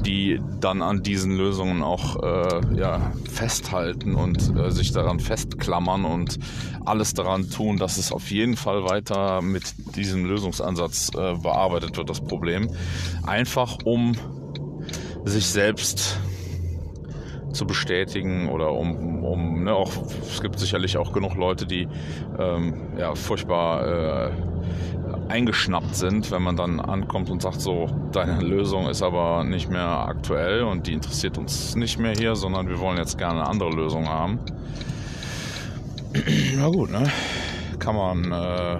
die 0.06 0.40
dann 0.60 0.82
an 0.82 1.02
diesen 1.02 1.36
Lösungen 1.36 1.82
auch 1.82 2.22
äh, 2.22 2.78
ja, 2.78 3.12
festhalten 3.32 4.16
und 4.16 4.56
äh, 4.56 4.72
sich 4.72 4.92
daran 4.92 5.20
festklammern 5.20 6.06
und 6.06 6.38
alles 6.86 7.14
daran 7.14 7.50
tun, 7.50 7.78
dass 7.78 7.98
es 7.98 8.12
auf 8.12 8.30
jeden 8.30 8.56
Fall 8.56 8.84
weiter 8.84 9.42
mit 9.42 9.96
diesem 9.96 10.26
Lösungsansatz 10.26 11.10
äh, 11.10 11.36
bearbeitet 11.36 11.98
wird, 11.98 12.10
das 12.10 12.22
Problem. 12.22 12.70
Einfach 13.26 13.78
um 13.84 14.14
sich 15.26 15.48
selbst 15.48 16.20
zu 17.56 17.66
bestätigen 17.66 18.50
oder 18.50 18.72
um, 18.72 19.24
um 19.24 19.64
ne, 19.64 19.74
auch, 19.74 19.92
es 20.22 20.42
gibt 20.42 20.60
sicherlich 20.60 20.98
auch 20.98 21.14
genug 21.14 21.36
Leute, 21.36 21.66
die 21.66 21.88
ähm, 22.38 22.90
ja, 22.98 23.16
furchtbar 23.16 24.28
äh, 24.28 24.32
eingeschnappt 25.30 25.96
sind, 25.96 26.32
wenn 26.32 26.44
man 26.44 26.56
dann 26.56 26.80
ankommt 26.80 27.30
und 27.30 27.42
sagt, 27.42 27.62
so, 27.62 27.88
deine 28.12 28.42
Lösung 28.42 28.88
ist 28.88 29.02
aber 29.02 29.44
nicht 29.44 29.70
mehr 29.70 29.88
aktuell 29.88 30.64
und 30.64 30.88
die 30.88 30.94
interessiert 30.94 31.38
uns 31.38 31.76
nicht 31.76 32.00
mehr 32.00 32.14
hier, 32.14 32.36
sondern 32.36 32.68
wir 32.68 32.80
wollen 32.80 32.98
jetzt 32.98 33.18
gerne 33.18 33.42
eine 33.42 33.50
andere 33.50 33.70
Lösung 33.72 34.08
haben. 34.08 34.40
Na 36.58 36.68
gut, 36.70 36.92
ne? 36.92 37.04
Kann 37.80 37.96
man 37.96 38.32
äh, 38.32 38.78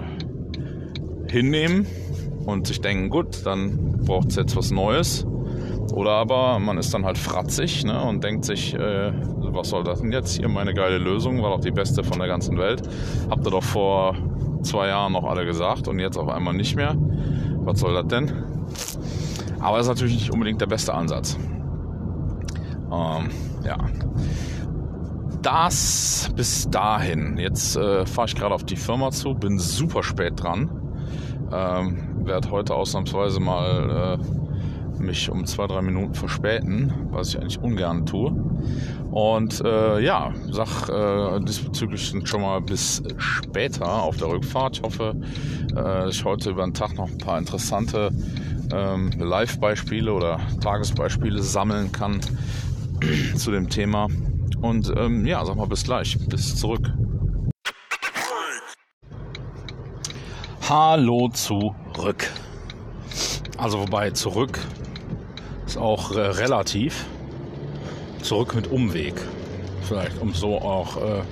hinnehmen 1.30 1.86
und 2.44 2.66
sich 2.66 2.80
denken, 2.80 3.10
gut, 3.10 3.44
dann 3.44 4.04
braucht 4.04 4.28
es 4.28 4.36
jetzt 4.36 4.56
was 4.56 4.70
Neues. 4.70 5.26
Oder 5.92 6.12
aber 6.12 6.58
man 6.58 6.78
ist 6.78 6.92
dann 6.92 7.04
halt 7.04 7.18
fratzig 7.18 7.84
ne, 7.84 8.02
und 8.02 8.22
denkt 8.22 8.44
sich, 8.44 8.74
äh, 8.74 9.12
was 9.56 9.70
soll 9.70 9.84
das 9.84 10.00
denn 10.00 10.12
jetzt? 10.12 10.36
Hier 10.36 10.48
meine 10.48 10.74
geile 10.74 10.98
Lösung, 10.98 11.42
war 11.42 11.50
doch 11.50 11.60
die 11.60 11.70
beste 11.70 12.04
von 12.04 12.18
der 12.18 12.28
ganzen 12.28 12.58
Welt. 12.58 12.82
Habt 13.30 13.46
ihr 13.46 13.50
doch 13.50 13.62
vor 13.62 14.14
zwei 14.62 14.88
Jahren 14.88 15.12
noch 15.12 15.24
alle 15.24 15.46
gesagt 15.46 15.88
und 15.88 15.98
jetzt 15.98 16.16
auf 16.16 16.28
einmal 16.28 16.54
nicht 16.54 16.76
mehr. 16.76 16.94
Was 17.60 17.80
soll 17.80 17.94
das 17.94 18.06
denn? 18.08 18.32
Aber 19.60 19.78
das 19.78 19.86
ist 19.86 19.90
natürlich 19.90 20.14
nicht 20.14 20.32
unbedingt 20.32 20.60
der 20.60 20.66
beste 20.66 20.94
Ansatz. 20.94 21.38
Ähm, 22.92 23.30
ja. 23.64 23.78
Das 25.42 26.30
bis 26.34 26.68
dahin. 26.70 27.38
Jetzt 27.38 27.76
äh, 27.76 28.04
fahre 28.06 28.28
ich 28.28 28.34
gerade 28.34 28.54
auf 28.54 28.64
die 28.64 28.76
Firma 28.76 29.10
zu, 29.10 29.34
bin 29.34 29.58
super 29.58 30.02
spät 30.02 30.42
dran. 30.42 30.70
Ähm, 31.52 32.24
werde 32.24 32.50
heute 32.50 32.74
ausnahmsweise 32.74 33.40
mal 33.40 34.18
äh, 34.20 34.45
mich 35.06 35.30
um 35.30 35.46
zwei, 35.46 35.66
drei 35.66 35.80
Minuten 35.80 36.14
verspäten, 36.14 36.92
was 37.10 37.30
ich 37.30 37.40
eigentlich 37.40 37.58
ungern 37.60 38.04
tue. 38.04 38.32
Und 39.10 39.62
äh, 39.64 40.00
ja, 40.00 40.34
sag 40.50 40.88
äh, 40.88 41.40
diesbezüglich 41.44 42.12
schon 42.24 42.42
mal 42.42 42.60
bis 42.60 43.02
später 43.16 44.02
auf 44.02 44.16
der 44.18 44.28
Rückfahrt. 44.28 44.76
Ich 44.76 44.82
hoffe, 44.82 45.14
äh, 45.74 46.08
ich 46.10 46.24
heute 46.24 46.50
über 46.50 46.64
den 46.64 46.74
Tag 46.74 46.94
noch 46.96 47.08
ein 47.08 47.18
paar 47.18 47.38
interessante 47.38 48.10
ähm, 48.72 49.10
Live-Beispiele 49.18 50.12
oder 50.12 50.38
Tagesbeispiele 50.60 51.40
sammeln 51.42 51.92
kann 51.92 52.20
zu 53.36 53.50
dem 53.52 53.68
Thema. 53.68 54.08
Und 54.60 54.92
ähm, 54.96 55.24
ja, 55.24 55.44
sag 55.44 55.56
mal 55.56 55.66
bis 55.66 55.84
gleich, 55.84 56.18
bis 56.28 56.56
zurück. 56.56 56.90
Hallo 60.68 61.28
zurück. 61.32 62.28
Also 63.56 63.78
wobei 63.78 64.10
zurück 64.10 64.58
ist 65.66 65.76
auch 65.76 66.12
äh, 66.12 66.20
relativ. 66.20 67.04
Zurück 68.22 68.54
mit 68.54 68.70
Umweg. 68.70 69.14
Vielleicht, 69.82 70.20
um 70.20 70.32
so 70.32 70.60
auch 70.60 70.96
äh, 70.96 71.22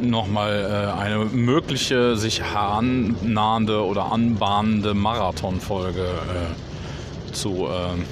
nochmal 0.00 0.92
äh, 0.96 1.00
eine 1.00 1.24
mögliche 1.24 2.16
sich 2.16 2.42
herannahende 2.42 3.84
oder 3.84 4.12
anbahnende 4.12 4.94
Marathonfolge 4.94 6.04
äh, 6.04 7.32
zu, 7.32 7.66
äh, 7.66 8.02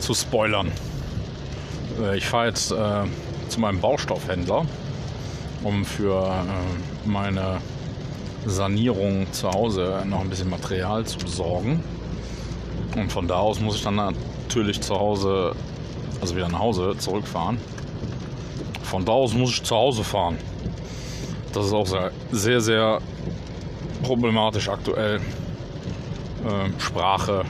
zu 0.00 0.14
spoilern. 0.14 0.72
Äh, 2.02 2.16
ich 2.16 2.26
fahre 2.26 2.46
jetzt 2.46 2.72
äh, 2.72 3.04
zu 3.48 3.60
meinem 3.60 3.80
Baustoffhändler, 3.80 4.66
um 5.62 5.84
für 5.84 6.26
äh, 6.26 7.08
meine 7.08 7.60
Sanierung 8.46 9.26
zu 9.32 9.50
Hause 9.50 10.02
noch 10.06 10.20
ein 10.20 10.28
bisschen 10.28 10.50
Material 10.50 11.04
zu 11.04 11.18
besorgen. 11.18 11.82
Und 12.96 13.10
von 13.10 13.26
da 13.26 13.36
aus 13.36 13.60
muss 13.60 13.76
ich 13.76 13.82
dann 13.82 13.96
natürlich 13.96 14.80
zu 14.80 14.94
Hause, 14.94 15.52
also 16.20 16.36
wieder 16.36 16.48
nach 16.48 16.60
Hause 16.60 16.94
zurückfahren. 16.98 17.58
Von 18.82 19.04
da 19.04 19.12
aus 19.12 19.34
muss 19.34 19.50
ich 19.50 19.62
zu 19.62 19.74
Hause 19.74 20.04
fahren. 20.04 20.38
Das 21.52 21.66
ist 21.66 21.72
auch 21.72 21.86
sehr, 21.86 22.10
sehr, 22.30 22.60
sehr 22.60 22.98
problematisch 24.02 24.68
aktuell. 24.68 25.20
Ähm, 26.48 26.74
Sprache, 26.78 27.44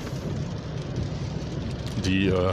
die 2.04 2.28
äh, 2.28 2.52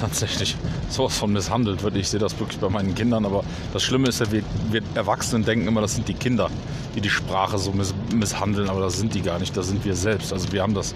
tatsächlich 0.00 0.56
sowas 0.88 1.16
von 1.16 1.32
misshandelt 1.32 1.82
wird. 1.82 1.96
Ich 1.96 2.08
sehe 2.08 2.20
das 2.20 2.38
wirklich 2.40 2.58
bei 2.58 2.68
meinen 2.68 2.94
Kindern, 2.94 3.24
aber 3.24 3.44
das 3.72 3.82
Schlimme 3.82 4.08
ist 4.08 4.20
ja, 4.20 4.32
wir, 4.32 4.42
wir 4.70 4.82
Erwachsenen 4.94 5.44
denken 5.44 5.68
immer, 5.68 5.80
das 5.80 5.94
sind 5.94 6.08
die 6.08 6.14
Kinder, 6.14 6.50
die 6.94 7.00
die 7.00 7.10
Sprache 7.10 7.58
so 7.58 7.72
miss 7.72 7.94
misshandeln, 8.14 8.68
aber 8.68 8.80
das 8.80 8.98
sind 8.98 9.14
die 9.14 9.22
gar 9.22 9.38
nicht, 9.38 9.56
das 9.56 9.68
sind 9.68 9.84
wir 9.84 9.94
selbst. 9.94 10.32
Also 10.32 10.52
wir 10.52 10.62
haben 10.62 10.74
das 10.74 10.94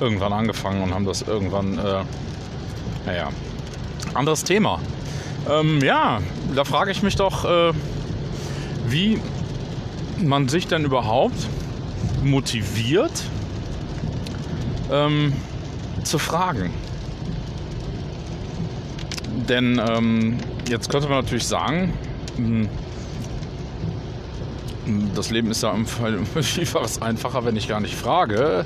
irgendwann 0.00 0.32
angefangen 0.32 0.82
und 0.82 0.94
haben 0.94 1.06
das 1.06 1.22
irgendwann, 1.22 1.78
äh, 1.78 2.04
naja, 3.06 3.30
anderes 4.14 4.44
Thema. 4.44 4.80
Ähm, 5.48 5.80
ja, 5.82 6.20
da 6.54 6.64
frage 6.64 6.90
ich 6.90 7.02
mich 7.02 7.16
doch, 7.16 7.44
äh, 7.44 7.72
wie 8.86 9.20
man 10.22 10.48
sich 10.48 10.66
denn 10.66 10.84
überhaupt 10.84 11.46
motiviert 12.22 13.22
ähm, 14.90 15.32
zu 16.04 16.18
fragen. 16.18 16.70
Denn 19.48 19.80
ähm, 19.86 20.38
jetzt 20.68 20.90
könnte 20.90 21.08
man 21.08 21.18
natürlich 21.18 21.46
sagen, 21.46 21.92
hm, 22.36 22.68
das 25.14 25.30
Leben 25.30 25.50
ist 25.50 25.62
ja 25.62 25.72
im 25.72 25.86
Fall 25.86 26.24
vielfaches 26.42 27.02
einfacher, 27.02 27.44
wenn 27.44 27.56
ich 27.56 27.68
gar 27.68 27.80
nicht 27.80 27.94
frage, 27.94 28.64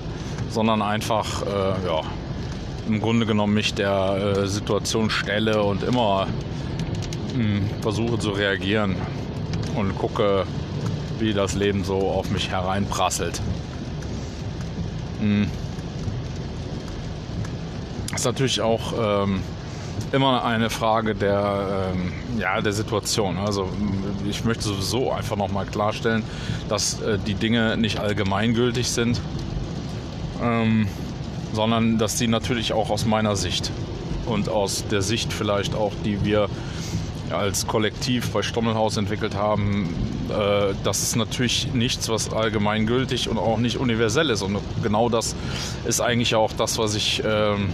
sondern 0.51 0.83
einfach, 0.83 1.43
äh, 1.43 1.87
ja, 1.87 2.03
im 2.89 3.01
Grunde 3.01 3.27
genommen 3.27 3.55
mich 3.55 3.75
der 3.75 4.37
äh, 4.39 4.47
Situation 4.49 5.09
stelle 5.09 5.63
und 5.63 5.85
immer 5.85 6.27
mh, 7.35 7.43
hm, 7.43 7.71
versuche 7.81 8.19
zu 8.19 8.31
reagieren 8.31 8.97
und 9.77 9.97
gucke, 9.99 10.45
wie 11.19 11.33
das 11.33 11.55
Leben 11.55 11.85
so 11.85 11.99
auf 11.99 12.31
mich 12.31 12.51
hereinprasselt. 12.51 13.41
Mh. 15.21 15.27
Hm. 15.27 15.51
Ist 18.15 18.25
natürlich 18.27 18.61
auch 18.61 19.23
ähm, 19.25 19.41
immer 20.13 20.45
eine 20.45 20.71
Frage 20.71 21.15
der, 21.15 21.93
ähm, 21.95 22.13
ja, 22.39 22.61
der 22.61 22.73
Situation. 22.73 23.39
Also 23.39 23.69
ich 24.29 24.45
möchte 24.45 24.65
sowieso 24.65 25.11
einfach 25.11 25.37
nochmal 25.37 25.67
klarstellen, 25.67 26.23
dass 26.69 27.01
äh, 27.01 27.19
die 27.19 27.35
Dinge 27.35 27.77
nicht 27.77 27.99
allgemeingültig 27.99 28.89
sind, 28.89 29.21
ähm, 30.43 30.87
sondern 31.53 31.99
dass 31.99 32.19
sie 32.19 32.29
natürlich 32.29 32.73
auch 32.73 32.91
aus 32.91 33.07
meiner 33.07 33.37
Sicht 33.37 33.71
und 34.27 34.49
aus 34.49 34.85
der 34.91 35.03
Sicht 35.03 35.33
vielleicht 35.33 35.75
auch, 35.75 35.93
die 36.05 36.25
wir 36.25 36.49
als 37.31 37.67
Kollektiv 37.67 38.31
bei 38.31 38.43
Stommelhaus 38.43 38.99
entwickelt 38.99 39.35
haben, 39.35 39.95
äh, 40.29 40.75
das 40.85 41.03
ist 41.03 41.17
natürlich 41.17 41.73
nichts, 41.73 42.09
was 42.11 42.33
allgemeingültig 42.33 43.29
und 43.29 43.39
auch 43.39 43.59
nicht 43.59 43.79
universell 43.79 44.29
ist. 44.29 44.43
Und 44.43 44.59
genau 44.83 45.09
das 45.09 45.35
ist 45.87 46.01
eigentlich 46.01 46.35
auch 46.35 46.53
das, 46.53 46.77
was 46.77 46.95
ich 46.95 47.23
ähm, 47.25 47.71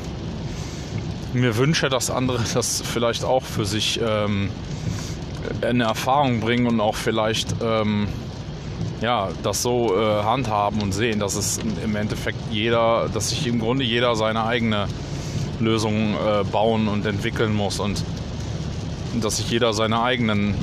mir 1.32 1.56
wünsche, 1.56 1.88
dass 1.88 2.10
andere 2.10 2.42
das 2.54 2.82
vielleicht 2.82 3.24
auch 3.24 3.42
für 3.42 3.64
sich 3.64 4.00
ähm, 4.02 4.50
eine 5.62 5.84
Erfahrung 5.84 6.40
bringen 6.40 6.66
und 6.66 6.80
auch 6.80 6.96
vielleicht 6.96 7.54
ähm, 7.62 8.08
ja, 9.00 9.28
das 9.42 9.62
so 9.62 9.96
äh, 9.96 10.22
handhaben 10.22 10.82
und 10.82 10.92
sehen, 10.92 11.20
dass 11.20 11.36
es 11.36 11.60
im 11.84 11.94
Endeffekt 11.96 12.38
jeder, 12.50 13.08
dass 13.12 13.30
sich 13.30 13.46
im 13.46 13.60
Grunde 13.60 13.84
jeder 13.84 14.16
seine 14.16 14.44
eigene 14.44 14.88
Lösung 15.60 16.14
äh, 16.14 16.44
bauen 16.44 16.88
und 16.88 17.06
entwickeln 17.06 17.54
muss 17.54 17.80
und 17.80 18.02
dass 19.20 19.38
sich 19.38 19.50
jeder 19.50 19.72
seine 19.72 20.02
eigenen 20.02 20.54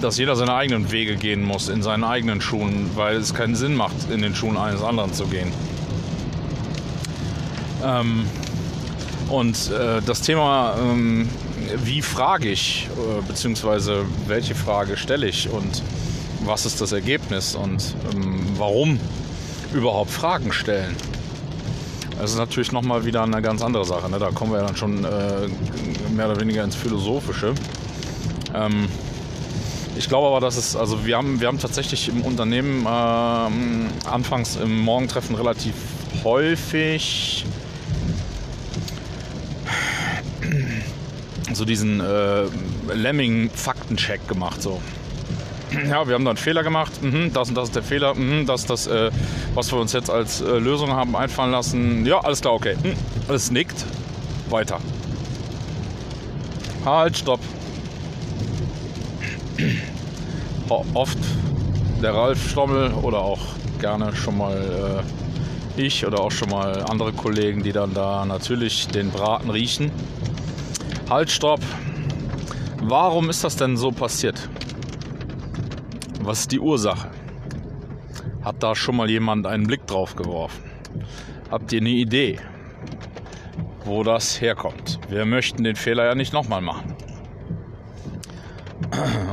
dass 0.00 0.16
jeder 0.16 0.36
seine 0.36 0.54
eigenen 0.54 0.90
Wege 0.90 1.16
gehen 1.16 1.42
muss 1.42 1.68
in 1.68 1.82
seinen 1.82 2.04
eigenen 2.04 2.40
Schuhen, 2.40 2.90
weil 2.94 3.16
es 3.16 3.34
keinen 3.34 3.54
Sinn 3.54 3.74
macht, 3.74 4.10
in 4.10 4.22
den 4.22 4.34
Schuhen 4.34 4.56
eines 4.56 4.82
anderen 4.82 5.12
zu 5.12 5.26
gehen. 5.26 5.52
Ähm, 7.84 8.24
und 9.32 9.70
äh, 9.70 10.02
das 10.04 10.20
Thema, 10.20 10.76
ähm, 10.78 11.26
wie 11.82 12.02
frage 12.02 12.50
ich, 12.50 12.88
äh, 12.96 13.22
beziehungsweise 13.26 14.04
welche 14.26 14.54
Frage 14.54 14.98
stelle 14.98 15.26
ich 15.26 15.48
und 15.48 15.82
was 16.44 16.66
ist 16.66 16.82
das 16.82 16.92
Ergebnis 16.92 17.54
und 17.54 17.94
ähm, 18.12 18.44
warum 18.58 19.00
überhaupt 19.72 20.10
Fragen 20.10 20.52
stellen. 20.52 20.94
Das 22.18 22.30
ist 22.30 22.36
natürlich 22.36 22.72
nochmal 22.72 23.06
wieder 23.06 23.22
eine 23.22 23.40
ganz 23.40 23.62
andere 23.62 23.86
Sache. 23.86 24.10
Ne? 24.10 24.18
Da 24.18 24.30
kommen 24.32 24.52
wir 24.52 24.60
dann 24.60 24.76
schon 24.76 25.02
äh, 25.02 25.48
mehr 26.14 26.30
oder 26.30 26.38
weniger 26.38 26.62
ins 26.62 26.76
Philosophische. 26.76 27.54
Ähm, 28.54 28.86
ich 29.96 30.08
glaube 30.08 30.26
aber, 30.26 30.40
dass 30.40 30.58
es, 30.58 30.76
also 30.76 31.06
wir 31.06 31.16
haben, 31.16 31.40
wir 31.40 31.48
haben 31.48 31.58
tatsächlich 31.58 32.10
im 32.10 32.20
Unternehmen 32.20 32.84
äh, 32.84 34.08
anfangs 34.08 34.56
im 34.56 34.78
Morgentreffen 34.80 35.36
relativ 35.36 35.74
häufig 36.22 37.46
so 41.54 41.64
diesen 41.64 42.00
äh, 42.00 42.44
Lemming-Faktencheck 42.92 44.26
gemacht. 44.28 44.62
So. 44.62 44.80
Ja, 45.88 46.06
wir 46.06 46.14
haben 46.14 46.24
da 46.24 46.30
einen 46.30 46.36
Fehler 46.36 46.62
gemacht. 46.62 47.02
Mhm, 47.02 47.32
das 47.32 47.48
und 47.48 47.54
das 47.54 47.68
ist 47.68 47.76
der 47.76 47.82
Fehler. 47.82 48.14
Mhm, 48.14 48.46
das 48.46 48.62
ist 48.62 48.70
das, 48.70 48.86
äh, 48.86 49.10
was 49.54 49.72
wir 49.72 49.78
uns 49.78 49.92
jetzt 49.92 50.10
als 50.10 50.40
äh, 50.40 50.58
Lösung 50.58 50.90
haben 50.90 51.16
einfallen 51.16 51.52
lassen. 51.52 52.04
Ja, 52.06 52.20
alles 52.20 52.40
klar, 52.40 52.54
okay. 52.54 52.76
Mhm, 52.82 53.34
es 53.34 53.50
nickt. 53.50 53.84
Weiter. 54.50 54.78
Halt, 56.84 57.16
stopp. 57.16 57.40
Oft 60.94 61.18
der 62.02 62.14
Ralf 62.14 62.50
Stommel 62.50 62.92
oder 63.02 63.18
auch 63.18 63.40
gerne 63.80 64.14
schon 64.16 64.38
mal 64.38 65.04
äh, 65.76 65.80
ich 65.80 66.06
oder 66.06 66.20
auch 66.20 66.32
schon 66.32 66.50
mal 66.50 66.84
andere 66.88 67.12
Kollegen, 67.12 67.62
die 67.62 67.72
dann 67.72 67.94
da 67.94 68.24
natürlich 68.24 68.88
den 68.88 69.10
Braten 69.10 69.50
riechen. 69.50 69.90
Halt, 71.12 71.30
stopp. 71.30 71.60
Warum 72.80 73.28
ist 73.28 73.44
das 73.44 73.54
denn 73.56 73.76
so 73.76 73.90
passiert? 73.90 74.48
Was 76.22 76.40
ist 76.40 76.52
die 76.52 76.58
Ursache? 76.58 77.10
Hat 78.42 78.62
da 78.62 78.74
schon 78.74 78.96
mal 78.96 79.10
jemand 79.10 79.46
einen 79.46 79.66
Blick 79.66 79.86
drauf 79.86 80.16
geworfen? 80.16 80.64
Habt 81.50 81.70
ihr 81.74 81.82
eine 81.82 81.90
Idee, 81.90 82.40
wo 83.84 84.02
das 84.04 84.40
herkommt? 84.40 85.00
Wir 85.10 85.26
möchten 85.26 85.64
den 85.64 85.76
Fehler 85.76 86.06
ja 86.06 86.14
nicht 86.14 86.32
nochmal 86.32 86.62
machen. 86.62 86.96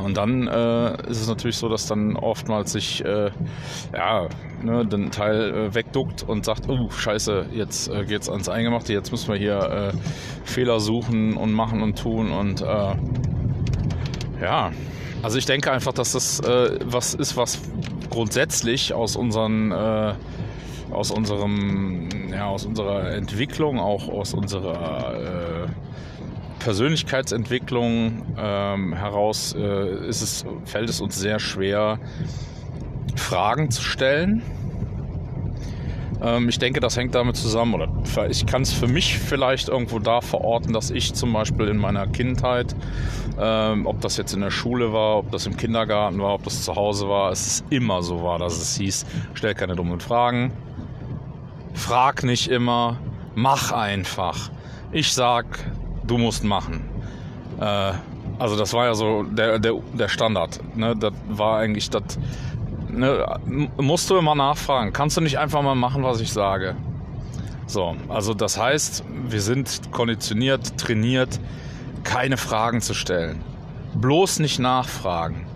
Und 0.04 0.18
dann 0.18 0.48
äh, 0.48 1.08
ist 1.08 1.22
es 1.22 1.28
natürlich 1.28 1.56
so, 1.56 1.70
dass 1.70 1.86
dann 1.86 2.14
oftmals 2.14 2.72
sich 2.72 3.02
äh, 3.06 3.30
ja, 3.94 4.28
ne, 4.62 4.86
den 4.86 5.10
Teil 5.10 5.54
äh, 5.54 5.74
wegduckt 5.74 6.22
und 6.22 6.44
sagt, 6.44 6.68
oh 6.68 6.90
scheiße, 6.90 7.46
jetzt 7.52 7.88
äh, 7.88 8.04
geht's 8.04 8.28
ans 8.28 8.48
Eingemachte, 8.48 8.92
jetzt 8.92 9.10
müssen 9.10 9.32
wir 9.32 9.38
hier 9.38 9.92
äh, 9.94 9.96
Fehler 10.44 10.80
suchen 10.80 11.36
und 11.36 11.52
machen 11.52 11.82
und 11.82 11.98
tun 11.98 12.30
und 12.30 12.62
äh, 12.62 12.94
ja, 14.40 14.72
also 15.22 15.38
ich 15.38 15.46
denke 15.46 15.70
einfach, 15.70 15.92
dass 15.92 16.12
das 16.12 16.40
äh, 16.40 16.78
was 16.84 17.14
ist, 17.14 17.36
was 17.36 17.60
grundsätzlich 18.10 18.94
aus 18.94 19.16
unseren 19.16 19.70
äh, 19.72 20.14
aus 20.90 21.10
unserem 21.10 22.08
ja 22.30 22.46
aus 22.46 22.64
unserer 22.64 23.12
Entwicklung, 23.12 23.78
auch 23.78 24.08
aus 24.08 24.34
unserer 24.34 25.68
Persönlichkeitsentwicklung 26.60 28.22
ähm, 28.38 28.94
heraus 28.94 29.54
äh, 29.54 29.60
es, 29.60 30.44
fällt 30.64 30.88
es 30.88 31.00
uns 31.00 31.18
sehr 31.18 31.40
schwer, 31.40 31.98
Fragen 33.20 33.70
zu 33.70 33.82
stellen 33.82 34.42
ähm, 36.22 36.48
ich 36.48 36.58
denke, 36.58 36.80
das 36.80 36.96
hängt 36.96 37.14
damit 37.14 37.36
zusammen, 37.36 37.74
oder 37.74 37.88
ich 38.28 38.46
kann 38.46 38.62
es 38.62 38.72
für 38.72 38.86
mich 38.86 39.18
vielleicht 39.18 39.68
irgendwo 39.68 39.98
da 39.98 40.20
verorten, 40.20 40.72
dass 40.72 40.90
ich 40.90 41.14
zum 41.14 41.32
Beispiel 41.32 41.68
in 41.68 41.78
meiner 41.78 42.06
Kindheit, 42.06 42.74
ähm, 43.38 43.86
ob 43.86 44.00
das 44.00 44.16
jetzt 44.16 44.34
in 44.34 44.40
der 44.40 44.50
Schule 44.50 44.92
war, 44.92 45.18
ob 45.18 45.30
das 45.30 45.46
im 45.46 45.56
Kindergarten 45.56 46.20
war, 46.20 46.34
ob 46.34 46.44
das 46.44 46.64
zu 46.64 46.74
Hause 46.74 47.08
war, 47.08 47.32
es 47.32 47.64
immer 47.70 48.02
so 48.02 48.22
war, 48.22 48.38
dass 48.38 48.58
es 48.58 48.76
hieß, 48.76 49.06
stell 49.34 49.54
keine 49.54 49.76
dummen 49.76 50.00
Fragen, 50.00 50.52
frag 51.72 52.22
nicht 52.22 52.48
immer, 52.48 52.98
mach 53.34 53.72
einfach. 53.72 54.50
Ich 54.92 55.12
sag, 55.12 55.46
du 56.06 56.18
musst 56.18 56.44
machen. 56.44 56.84
Äh, 57.58 57.92
also 58.38 58.56
das 58.56 58.72
war 58.72 58.86
ja 58.86 58.94
so 58.94 59.22
der, 59.22 59.58
der, 59.58 59.74
der 59.92 60.08
Standard. 60.08 60.60
Ne? 60.74 60.94
Das 60.96 61.12
war 61.28 61.58
eigentlich 61.58 61.90
das 61.90 62.18
ne, 62.98 63.40
musst 63.76 64.10
du 64.10 64.16
immer 64.16 64.34
nachfragen. 64.34 64.92
Kannst 64.92 65.16
du 65.16 65.20
nicht 65.20 65.38
einfach 65.38 65.62
mal 65.62 65.74
machen, 65.74 66.02
was 66.02 66.20
ich 66.20 66.32
sage? 66.32 66.76
So, 67.66 67.94
also 68.08 68.34
das 68.34 68.58
heißt, 68.58 69.04
wir 69.28 69.40
sind 69.40 69.92
konditioniert, 69.92 70.76
trainiert, 70.76 71.38
keine 72.02 72.36
Fragen 72.36 72.80
zu 72.80 72.94
stellen. 72.94 73.42
Bloß 73.94 74.40
nicht 74.40 74.58
nachfragen. 74.58 75.46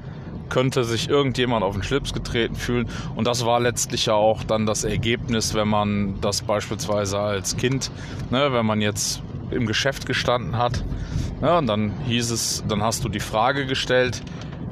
Könnte 0.48 0.84
sich 0.84 1.08
irgendjemand 1.08 1.64
auf 1.64 1.74
den 1.74 1.82
Schlips 1.82 2.12
getreten 2.12 2.54
fühlen. 2.54 2.88
Und 3.16 3.26
das 3.26 3.44
war 3.44 3.58
letztlich 3.58 4.06
ja 4.06 4.14
auch 4.14 4.44
dann 4.44 4.66
das 4.66 4.84
Ergebnis, 4.84 5.54
wenn 5.54 5.68
man 5.68 6.20
das 6.20 6.42
beispielsweise 6.42 7.18
als 7.18 7.56
Kind, 7.56 7.90
ne, 8.30 8.52
wenn 8.52 8.66
man 8.66 8.80
jetzt 8.80 9.22
im 9.50 9.66
Geschäft 9.66 10.06
gestanden 10.06 10.56
hat, 10.56 10.84
ja, 11.42 11.58
und 11.58 11.66
dann 11.66 11.92
hieß 12.06 12.30
es, 12.30 12.64
dann 12.68 12.82
hast 12.82 13.04
du 13.04 13.08
die 13.08 13.20
Frage 13.20 13.66
gestellt, 13.66 14.22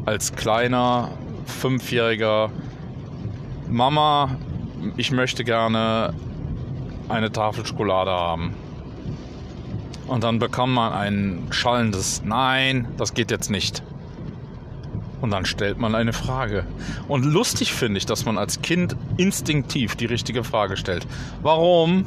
als 0.07 0.33
kleiner 0.35 1.11
fünfjähriger 1.47 2.51
Mama, 3.69 4.37
ich 4.97 5.11
möchte 5.11 5.45
gerne 5.45 6.15
eine 7.09 7.33
Tafel 7.33 7.65
Schokolade 7.65 8.11
haben. 8.11 8.55
Und 10.07 10.25
dann 10.25 10.39
bekam 10.39 10.75
man 10.75 10.93
ein 10.93 11.47
schallendes 11.51 12.23
Nein, 12.25 12.89
das 12.97 13.15
geht 13.15 13.31
jetzt 13.31 13.51
nicht. 13.51 13.83
Und 15.21 15.31
dann 15.31 15.47
stellt 15.47 15.79
man 15.79 15.95
eine 15.95 16.13
Frage. 16.13 16.67
Und 17.07 17.25
lustig 17.25 17.73
finde 17.73 17.99
ich, 17.99 18.07
dass 18.07 18.25
man 18.25 18.39
als 18.39 18.61
Kind 18.61 18.97
instinktiv 19.17 19.95
die 19.95 20.07
richtige 20.07 20.43
Frage 20.43 20.77
stellt. 20.77 21.07
Warum? 21.43 22.07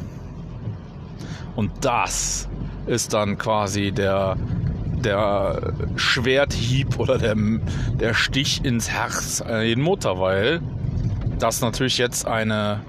Und 1.56 1.72
das 1.82 2.50
ist 2.86 3.14
dann 3.14 3.38
quasi 3.38 3.92
der 3.92 4.36
der 5.06 5.74
Schwerthieb 5.96 7.00
oder 7.00 7.18
der, 7.18 7.36
der 8.00 8.14
Stich 8.14 8.66
ins 8.66 8.90
Herz 8.90 9.44
den 9.48 9.82
Mutter, 9.82 10.20
weil 10.20 10.62
das 11.40 11.62
natürlich 11.62 11.98
jetzt 11.98 12.28
eine 12.28 12.82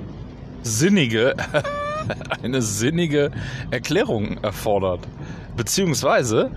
sinnige, 0.63 1.35
eine 2.43 2.63
sinnige 2.63 3.31
Erklärung 3.71 4.39
erfordert. 4.43 5.01
Beziehungsweise 5.57 6.51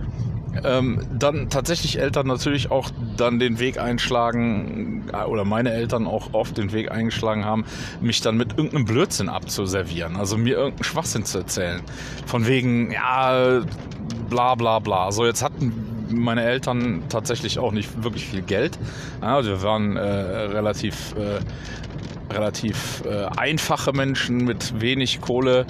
ähm, 0.64 1.00
dann 1.18 1.48
tatsächlich 1.50 1.98
Eltern 1.98 2.26
natürlich 2.26 2.70
auch 2.70 2.90
dann 3.16 3.38
den 3.38 3.58
Weg 3.58 3.78
einschlagen, 3.78 5.04
äh, 5.12 5.24
oder 5.24 5.44
meine 5.44 5.72
Eltern 5.72 6.06
auch 6.06 6.32
oft 6.32 6.56
den 6.56 6.72
Weg 6.72 6.90
eingeschlagen 6.90 7.44
haben, 7.44 7.64
mich 8.00 8.20
dann 8.20 8.36
mit 8.36 8.50
irgendeinem 8.56 8.84
Blödsinn 8.84 9.28
abzuservieren, 9.28 10.16
also 10.16 10.36
mir 10.36 10.56
irgendeinen 10.56 10.84
Schwachsinn 10.84 11.24
zu 11.24 11.38
erzählen. 11.38 11.80
Von 12.26 12.46
wegen, 12.46 12.90
ja, 12.92 13.60
bla 14.28 14.54
bla 14.54 14.78
bla. 14.78 15.12
So, 15.12 15.24
jetzt 15.24 15.42
hatten 15.42 15.72
meine 16.12 16.44
Eltern 16.44 17.02
tatsächlich 17.08 17.58
auch 17.58 17.72
nicht 17.72 18.02
wirklich 18.02 18.26
viel 18.26 18.42
Geld. 18.42 18.78
Ja, 19.22 19.44
wir 19.44 19.62
waren 19.62 19.96
äh, 19.96 20.02
relativ, 20.02 21.14
äh, 21.16 21.40
relativ 22.30 23.02
äh, 23.04 23.26
einfache 23.36 23.92
Menschen 23.92 24.38
mit 24.44 24.80
wenig 24.80 25.20
Kohle. 25.20 25.66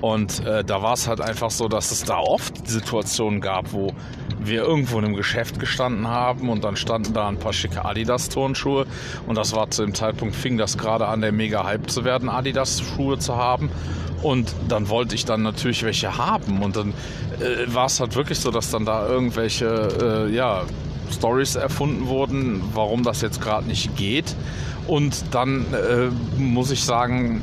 Und 0.00 0.44
äh, 0.46 0.64
da 0.64 0.82
war 0.82 0.94
es 0.94 1.08
halt 1.08 1.20
einfach 1.20 1.50
so, 1.50 1.68
dass 1.68 1.90
es 1.90 2.04
da 2.04 2.18
oft 2.18 2.66
Situationen 2.66 3.40
gab, 3.40 3.72
wo 3.72 3.92
wir 4.38 4.62
irgendwo 4.62 4.98
in 4.98 5.04
einem 5.04 5.14
Geschäft 5.14 5.60
gestanden 5.60 6.08
haben 6.08 6.48
und 6.48 6.64
dann 6.64 6.76
standen 6.76 7.12
da 7.12 7.28
ein 7.28 7.38
paar 7.38 7.52
schicke 7.52 7.84
Adidas-Turnschuhe 7.84 8.86
und 9.26 9.36
das 9.36 9.54
war 9.54 9.70
zu 9.70 9.82
dem 9.82 9.94
Zeitpunkt, 9.94 10.34
fing 10.34 10.56
das 10.56 10.78
gerade 10.78 11.06
an, 11.08 11.20
der 11.20 11.32
mega 11.32 11.64
Hype 11.64 11.90
zu 11.90 12.04
werden, 12.04 12.30
Adidas-Schuhe 12.30 13.18
zu 13.18 13.36
haben 13.36 13.70
und 14.22 14.54
dann 14.68 14.88
wollte 14.88 15.14
ich 15.14 15.24
dann 15.24 15.42
natürlich 15.42 15.82
welche 15.82 16.16
haben. 16.18 16.62
Und 16.62 16.76
dann 16.76 16.94
äh, 17.40 17.72
war 17.72 17.86
es 17.86 18.00
halt 18.00 18.14
wirklich 18.16 18.38
so, 18.38 18.50
dass 18.50 18.70
dann 18.70 18.84
da 18.84 19.06
irgendwelche, 19.08 20.28
äh, 20.28 20.34
ja, 20.34 20.64
Stories 21.10 21.56
erfunden 21.56 22.06
wurden, 22.06 22.62
warum 22.72 23.02
das 23.02 23.20
jetzt 23.20 23.40
gerade 23.40 23.66
nicht 23.66 23.96
geht. 23.96 24.36
Und 24.86 25.24
dann 25.32 25.66
äh, 25.72 26.08
muss 26.40 26.70
ich 26.70 26.84
sagen, 26.84 27.42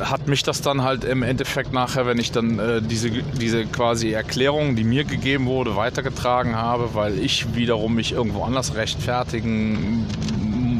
hat 0.00 0.28
mich 0.28 0.42
das 0.42 0.60
dann 0.60 0.82
halt 0.82 1.04
im 1.04 1.22
Endeffekt 1.22 1.72
nachher, 1.72 2.06
wenn 2.06 2.18
ich 2.18 2.32
dann 2.32 2.58
äh, 2.58 2.82
diese, 2.82 3.10
diese 3.10 3.64
quasi 3.66 4.12
Erklärung, 4.12 4.76
die 4.76 4.84
mir 4.84 5.04
gegeben 5.04 5.46
wurde, 5.46 5.76
weitergetragen 5.76 6.56
habe, 6.56 6.90
weil 6.94 7.18
ich 7.18 7.54
wiederum 7.54 7.94
mich 7.94 8.12
irgendwo 8.12 8.44
anders 8.44 8.74
rechtfertigen 8.74 10.06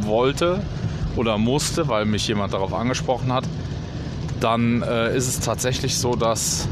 wollte 0.02 0.62
oder 1.16 1.38
musste, 1.38 1.88
weil 1.88 2.05
mich 2.05 2.29
jemand 2.29 2.52
darauf 2.52 2.74
angesprochen 2.74 3.33
hat, 3.33 3.44
dann 4.40 4.83
äh, 4.83 5.16
ist 5.16 5.29
es 5.29 5.40
tatsächlich 5.40 5.96
so, 5.96 6.14
dass 6.14 6.68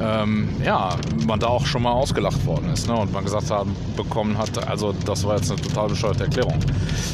ähm, 0.00 0.48
ja, 0.64 0.96
man 1.26 1.40
da 1.40 1.46
auch 1.46 1.66
schon 1.66 1.82
mal 1.82 1.92
ausgelacht 1.92 2.44
worden 2.46 2.70
ist 2.70 2.88
ne? 2.88 2.94
und 2.94 3.12
man 3.12 3.24
gesagt 3.24 3.50
hat, 3.50 3.66
bekommen 3.96 4.36
hat, 4.36 4.68
also 4.68 4.92
das 5.04 5.24
war 5.24 5.36
jetzt 5.36 5.50
eine 5.50 5.60
total 5.60 5.88
bescheuerte 5.88 6.24
Erklärung. 6.24 6.58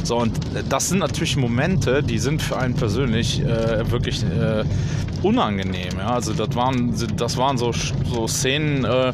So, 0.05 0.17
und 0.17 0.39
das 0.69 0.89
sind 0.89 0.99
natürlich 0.99 1.37
Momente, 1.37 2.03
die 2.03 2.19
sind 2.19 2.43
für 2.43 2.57
einen 2.57 2.75
persönlich 2.75 3.41
äh, 3.41 3.91
wirklich 3.91 4.25
äh, 4.25 4.65
unangenehm. 5.23 5.99
Ja? 5.99 6.15
Also 6.15 6.33
das 6.33 6.55
waren, 6.57 6.95
das 7.17 7.37
waren 7.37 7.59
so, 7.59 7.73
so 7.73 8.27
Szenen, 8.27 8.85
äh, 8.85 9.13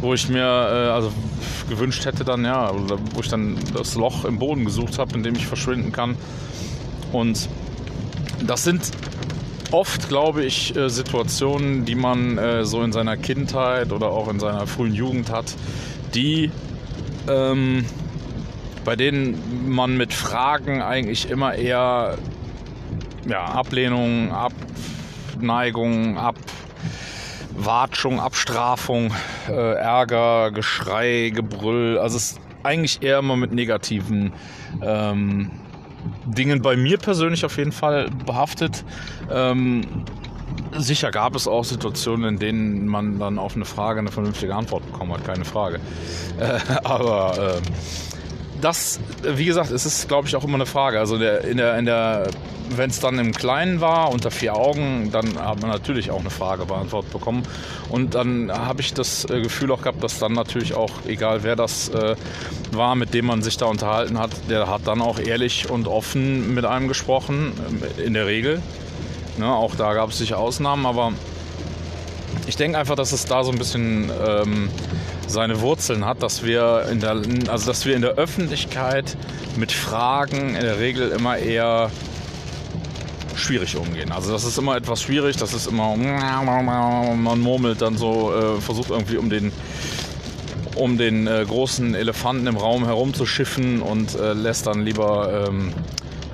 wo 0.00 0.14
ich 0.14 0.28
mir 0.28 0.44
äh, 0.44 0.90
also 0.90 1.12
gewünscht 1.68 2.04
hätte 2.04 2.24
dann, 2.24 2.44
ja, 2.44 2.72
wo 3.14 3.20
ich 3.20 3.28
dann 3.28 3.56
das 3.74 3.94
Loch 3.94 4.24
im 4.24 4.38
Boden 4.38 4.64
gesucht 4.64 4.98
habe, 4.98 5.14
in 5.14 5.22
dem 5.22 5.34
ich 5.36 5.46
verschwinden 5.46 5.92
kann. 5.92 6.16
Und 7.12 7.48
das 8.46 8.64
sind 8.64 8.90
oft, 9.70 10.08
glaube 10.08 10.44
ich, 10.44 10.76
äh, 10.76 10.88
Situationen, 10.88 11.84
die 11.84 11.94
man 11.94 12.38
äh, 12.38 12.64
so 12.64 12.82
in 12.82 12.92
seiner 12.92 13.16
Kindheit 13.16 13.92
oder 13.92 14.10
auch 14.10 14.28
in 14.28 14.40
seiner 14.40 14.66
frühen 14.66 14.94
Jugend 14.94 15.30
hat, 15.30 15.54
die 16.14 16.50
ähm, 17.28 17.84
bei 18.84 18.96
denen 18.96 19.70
man 19.70 19.96
mit 19.96 20.12
Fragen 20.12 20.82
eigentlich 20.82 21.30
immer 21.30 21.54
eher 21.54 22.18
ja, 23.28 23.44
Ablehnung, 23.44 24.32
Abneigung, 24.32 26.18
Abwatschung, 27.56 28.20
Abstrafung, 28.20 29.12
äh, 29.48 29.74
Ärger, 29.74 30.50
Geschrei, 30.50 31.30
Gebrüll, 31.34 31.98
also 31.98 32.16
es 32.16 32.32
ist 32.32 32.40
eigentlich 32.62 33.02
eher 33.02 33.18
immer 33.18 33.36
mit 33.36 33.52
negativen 33.52 34.32
ähm, 34.82 35.50
Dingen 36.26 36.62
bei 36.62 36.76
mir 36.76 36.98
persönlich 36.98 37.44
auf 37.44 37.56
jeden 37.56 37.72
Fall 37.72 38.08
behaftet. 38.26 38.84
Ähm, 39.30 39.82
sicher 40.76 41.10
gab 41.10 41.34
es 41.34 41.46
auch 41.46 41.64
Situationen, 41.64 42.34
in 42.34 42.38
denen 42.38 42.86
man 42.86 43.18
dann 43.18 43.38
auf 43.38 43.56
eine 43.56 43.64
Frage 43.64 44.00
eine 44.00 44.10
vernünftige 44.10 44.54
Antwort 44.54 44.86
bekommen 44.86 45.12
hat, 45.12 45.24
keine 45.24 45.44
Frage. 45.44 45.80
Äh, 46.38 46.58
aber 46.84 47.56
äh, 47.56 47.60
das, 48.60 49.00
wie 49.22 49.44
gesagt, 49.44 49.70
es 49.70 49.86
ist, 49.86 50.08
glaube 50.08 50.28
ich, 50.28 50.36
auch 50.36 50.44
immer 50.44 50.54
eine 50.54 50.66
Frage. 50.66 50.98
Also 50.98 51.18
der, 51.18 51.44
in 51.44 51.56
der, 51.56 51.78
in 51.78 51.86
der, 51.86 52.28
wenn 52.70 52.90
es 52.90 53.00
dann 53.00 53.18
im 53.18 53.32
Kleinen 53.32 53.80
war, 53.80 54.12
unter 54.12 54.30
vier 54.30 54.54
Augen, 54.54 55.10
dann 55.12 55.38
hat 55.38 55.60
man 55.60 55.70
natürlich 55.70 56.10
auch 56.10 56.20
eine 56.20 56.30
Frage 56.30 56.66
beantwortet 56.66 57.12
bekommen. 57.12 57.42
Und 57.88 58.14
dann 58.14 58.50
habe 58.52 58.80
ich 58.80 58.94
das 58.94 59.24
äh, 59.24 59.40
Gefühl 59.40 59.72
auch 59.72 59.82
gehabt, 59.82 60.02
dass 60.02 60.18
dann 60.18 60.32
natürlich 60.32 60.74
auch, 60.74 60.90
egal 61.06 61.42
wer 61.42 61.56
das 61.56 61.88
äh, 61.88 62.16
war, 62.72 62.94
mit 62.94 63.14
dem 63.14 63.26
man 63.26 63.42
sich 63.42 63.56
da 63.56 63.66
unterhalten 63.66 64.18
hat, 64.18 64.30
der 64.48 64.68
hat 64.68 64.86
dann 64.86 65.00
auch 65.00 65.18
ehrlich 65.18 65.70
und 65.70 65.88
offen 65.88 66.54
mit 66.54 66.64
einem 66.64 66.88
gesprochen, 66.88 67.52
äh, 67.98 68.02
in 68.02 68.14
der 68.14 68.26
Regel. 68.26 68.62
Ne, 69.38 69.46
auch 69.46 69.74
da 69.74 69.94
gab 69.94 70.10
es 70.10 70.18
sicher 70.18 70.38
Ausnahmen, 70.38 70.86
aber 70.86 71.12
ich 72.50 72.56
denke 72.56 72.78
einfach, 72.78 72.96
dass 72.96 73.12
es 73.12 73.26
da 73.26 73.44
so 73.44 73.52
ein 73.52 73.58
bisschen 73.58 74.10
ähm, 74.26 74.70
seine 75.28 75.60
Wurzeln 75.60 76.04
hat, 76.04 76.20
dass 76.20 76.42
wir 76.42 76.84
in 76.90 76.98
der, 76.98 77.22
also 77.48 77.64
dass 77.64 77.86
wir 77.86 77.94
in 77.94 78.02
der 78.02 78.16
Öffentlichkeit 78.16 79.16
mit 79.56 79.70
Fragen 79.70 80.56
in 80.56 80.60
der 80.60 80.80
Regel 80.80 81.12
immer 81.12 81.38
eher 81.38 81.92
schwierig 83.36 83.76
umgehen. 83.76 84.10
Also 84.10 84.32
das 84.32 84.42
ist 84.42 84.58
immer 84.58 84.76
etwas 84.76 85.00
schwierig, 85.00 85.36
das 85.36 85.54
ist 85.54 85.68
immer 85.68 85.90
man 87.14 87.38
murmelt 87.38 87.82
dann 87.82 87.96
so, 87.96 88.34
äh, 88.34 88.60
versucht 88.60 88.90
irgendwie 88.90 89.16
um 89.16 89.30
den 89.30 89.52
um 90.74 90.98
den 90.98 91.28
äh, 91.28 91.44
großen 91.46 91.94
Elefanten 91.94 92.48
im 92.48 92.56
Raum 92.56 92.84
herumzuschiffen 92.84 93.80
und 93.80 94.18
äh, 94.18 94.32
lässt 94.32 94.66
dann 94.66 94.84
lieber 94.84 95.46
ähm, 95.48 95.72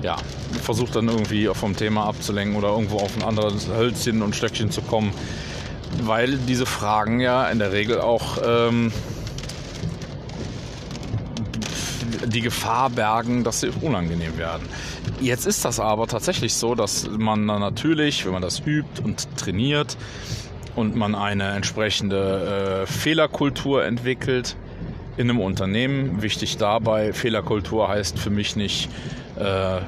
ja, 0.01 0.15
versucht 0.63 0.95
dann 0.95 1.09
irgendwie 1.09 1.47
vom 1.53 1.75
Thema 1.75 2.07
abzulenken 2.07 2.55
oder 2.55 2.69
irgendwo 2.69 2.97
auf 2.97 3.15
ein 3.15 3.23
anderes 3.23 3.67
Hölzchen 3.67 4.23
und 4.23 4.35
Stöckchen 4.35 4.71
zu 4.71 4.81
kommen 4.81 5.13
weil 6.03 6.37
diese 6.37 6.65
Fragen 6.65 7.19
ja 7.19 7.47
in 7.49 7.59
der 7.59 7.71
Regel 7.71 8.01
auch 8.01 8.37
ähm, 8.45 8.91
die 12.25 12.41
Gefahr 12.41 12.89
bergen, 12.89 13.43
dass 13.43 13.61
sie 13.61 13.71
unangenehm 13.81 14.37
werden. 14.37 14.67
Jetzt 15.19 15.45
ist 15.45 15.65
das 15.65 15.79
aber 15.79 16.07
tatsächlich 16.07 16.53
so, 16.53 16.75
dass 16.75 17.09
man 17.09 17.47
dann 17.47 17.59
natürlich, 17.59 18.25
wenn 18.25 18.33
man 18.33 18.41
das 18.41 18.59
übt 18.65 19.01
und 19.03 19.27
trainiert 19.37 19.97
und 20.75 20.95
man 20.95 21.15
eine 21.15 21.51
entsprechende 21.51 22.83
äh, 22.83 22.87
Fehlerkultur 22.87 23.83
entwickelt 23.85 24.55
in 25.17 25.29
einem 25.29 25.39
Unternehmen, 25.39 26.21
wichtig 26.21 26.57
dabei, 26.57 27.13
Fehlerkultur 27.13 27.87
heißt 27.87 28.19
für 28.19 28.29
mich 28.29 28.55
nicht, 28.55 28.89
äh, 29.37 29.79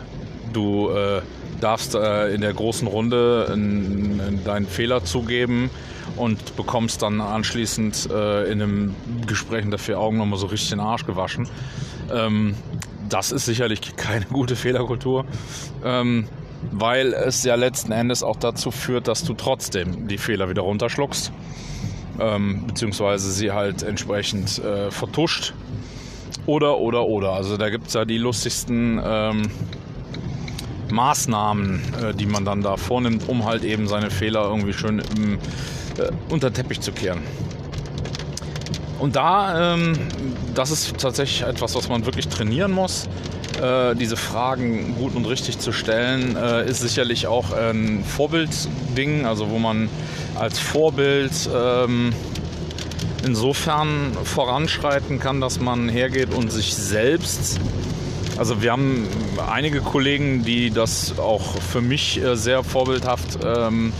du 0.51 0.89
äh, 0.89 1.21
darfst 1.61 1.93
äh, 1.93 2.33
in 2.33 2.41
der 2.41 2.53
großen 2.53 2.87
Runde 2.87 3.45
deinen 4.43 4.65
Fehler 4.65 5.03
zugeben 5.03 5.69
und 6.19 6.55
bekommst 6.55 7.01
dann 7.01 7.21
anschließend 7.21 8.09
äh, 8.11 8.51
in 8.51 8.61
einem 8.61 8.95
Gespräch 9.25 9.63
unter 9.65 9.77
vier 9.77 9.99
Augen 9.99 10.17
nochmal 10.17 10.37
so 10.37 10.47
richtig 10.47 10.69
den 10.69 10.79
Arsch 10.79 11.05
gewaschen. 11.05 11.47
Ähm, 12.13 12.55
das 13.07 13.31
ist 13.31 13.45
sicherlich 13.45 13.95
keine 13.95 14.25
gute 14.25 14.55
Fehlerkultur, 14.55 15.25
ähm, 15.83 16.27
weil 16.71 17.13
es 17.13 17.43
ja 17.43 17.55
letzten 17.55 17.91
Endes 17.91 18.21
auch 18.21 18.35
dazu 18.35 18.71
führt, 18.71 19.07
dass 19.07 19.23
du 19.23 19.33
trotzdem 19.33 20.07
die 20.07 20.17
Fehler 20.17 20.49
wieder 20.49 20.61
runterschluckst, 20.63 21.31
ähm, 22.19 22.67
beziehungsweise 22.67 23.31
sie 23.31 23.51
halt 23.51 23.83
entsprechend 23.83 24.59
äh, 24.59 24.91
vertuscht. 24.91 25.53
Oder, 26.45 26.79
oder, 26.79 27.05
oder. 27.05 27.33
Also 27.33 27.57
da 27.57 27.69
gibt 27.69 27.87
es 27.87 27.93
ja 27.93 28.05
die 28.05 28.17
lustigsten 28.17 28.99
ähm, 29.03 29.43
Maßnahmen, 30.91 31.81
äh, 32.01 32.13
die 32.13 32.25
man 32.25 32.45
dann 32.45 32.61
da 32.61 32.75
vornimmt, 32.77 33.29
um 33.29 33.45
halt 33.45 33.63
eben 33.63 33.87
seine 33.87 34.09
Fehler 34.09 34.45
irgendwie 34.45 34.73
schön 34.73 35.01
im, 35.15 35.37
äh, 35.99 36.11
unter 36.29 36.49
den 36.49 36.55
Teppich 36.55 36.81
zu 36.81 36.91
kehren. 36.91 37.21
Und 38.99 39.15
da, 39.15 39.73
ähm, 39.73 39.93
das 40.53 40.71
ist 40.71 40.97
tatsächlich 40.97 41.47
etwas, 41.47 41.75
was 41.75 41.87
man 41.87 42.05
wirklich 42.05 42.27
trainieren 42.27 42.71
muss. 42.71 43.07
Äh, 43.61 43.95
diese 43.95 44.17
Fragen 44.17 44.95
gut 44.95 45.15
und 45.15 45.25
richtig 45.25 45.59
zu 45.59 45.71
stellen, 45.71 46.35
äh, 46.35 46.69
ist 46.69 46.81
sicherlich 46.81 47.27
auch 47.27 47.51
ein 47.53 48.03
Vorbildding, 48.03 49.25
also 49.25 49.49
wo 49.49 49.59
man 49.59 49.89
als 50.35 50.59
Vorbild 50.59 51.31
ähm, 51.53 52.13
insofern 53.25 54.13
voranschreiten 54.23 55.19
kann, 55.19 55.41
dass 55.41 55.59
man 55.59 55.89
hergeht 55.89 56.33
und 56.33 56.51
sich 56.51 56.75
selbst 56.75 57.59
also 58.39 58.61
wir 58.61 58.71
haben 58.71 59.05
einige 59.51 59.81
Kollegen, 59.81 60.45
die 60.45 60.71
das 60.71 61.19
auch 61.19 61.61
für 61.61 61.81
mich 61.81 62.23
äh, 62.23 62.37
sehr 62.37 62.63
vorbildhaft 62.63 63.39
ähm, 63.43 63.91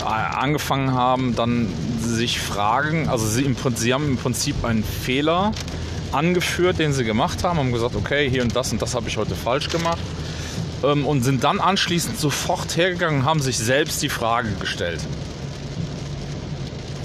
angefangen 0.00 0.92
haben, 0.92 1.34
dann 1.36 1.68
sich 2.00 2.40
fragen, 2.40 3.08
also 3.08 3.26
sie, 3.26 3.42
im, 3.42 3.56
sie 3.74 3.94
haben 3.94 4.06
im 4.06 4.16
Prinzip 4.16 4.64
einen 4.64 4.84
Fehler 4.84 5.52
angeführt, 6.12 6.78
den 6.78 6.92
sie 6.92 7.04
gemacht 7.04 7.44
haben, 7.44 7.58
haben 7.58 7.72
gesagt, 7.72 7.96
okay, 7.96 8.28
hier 8.28 8.42
und 8.42 8.54
das 8.54 8.72
und 8.72 8.82
das 8.82 8.94
habe 8.94 9.08
ich 9.08 9.16
heute 9.16 9.34
falsch 9.34 9.68
gemacht 9.68 9.98
ähm, 10.82 11.06
und 11.06 11.22
sind 11.22 11.44
dann 11.44 11.60
anschließend 11.60 12.18
sofort 12.18 12.76
hergegangen 12.76 13.20
und 13.20 13.26
haben 13.26 13.40
sich 13.40 13.58
selbst 13.58 14.02
die 14.02 14.08
Frage 14.08 14.50
gestellt. 14.60 15.00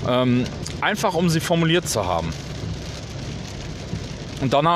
Ähm, 0.07 0.45
einfach 0.81 1.13
um 1.13 1.29
sie 1.29 1.39
formuliert 1.39 1.87
zu 1.87 2.05
haben. 2.05 2.33
Und 4.41 4.53
dann 4.53 4.67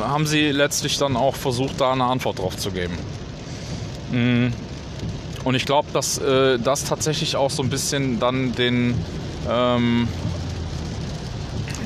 haben 0.00 0.26
sie 0.26 0.50
letztlich 0.50 0.96
dann 0.98 1.16
auch 1.16 1.36
versucht, 1.36 1.80
da 1.80 1.92
eine 1.92 2.04
Antwort 2.04 2.38
drauf 2.38 2.56
zu 2.56 2.70
geben. 2.70 2.96
Mm. 4.10 4.48
Und 5.46 5.54
ich 5.54 5.64
glaube, 5.64 5.86
dass 5.92 6.18
äh, 6.18 6.58
das 6.58 6.82
tatsächlich 6.82 7.36
auch 7.36 7.52
so 7.52 7.62
ein 7.62 7.70
bisschen 7.70 8.18
dann 8.18 8.52
den, 8.56 8.96
ähm, 9.48 10.08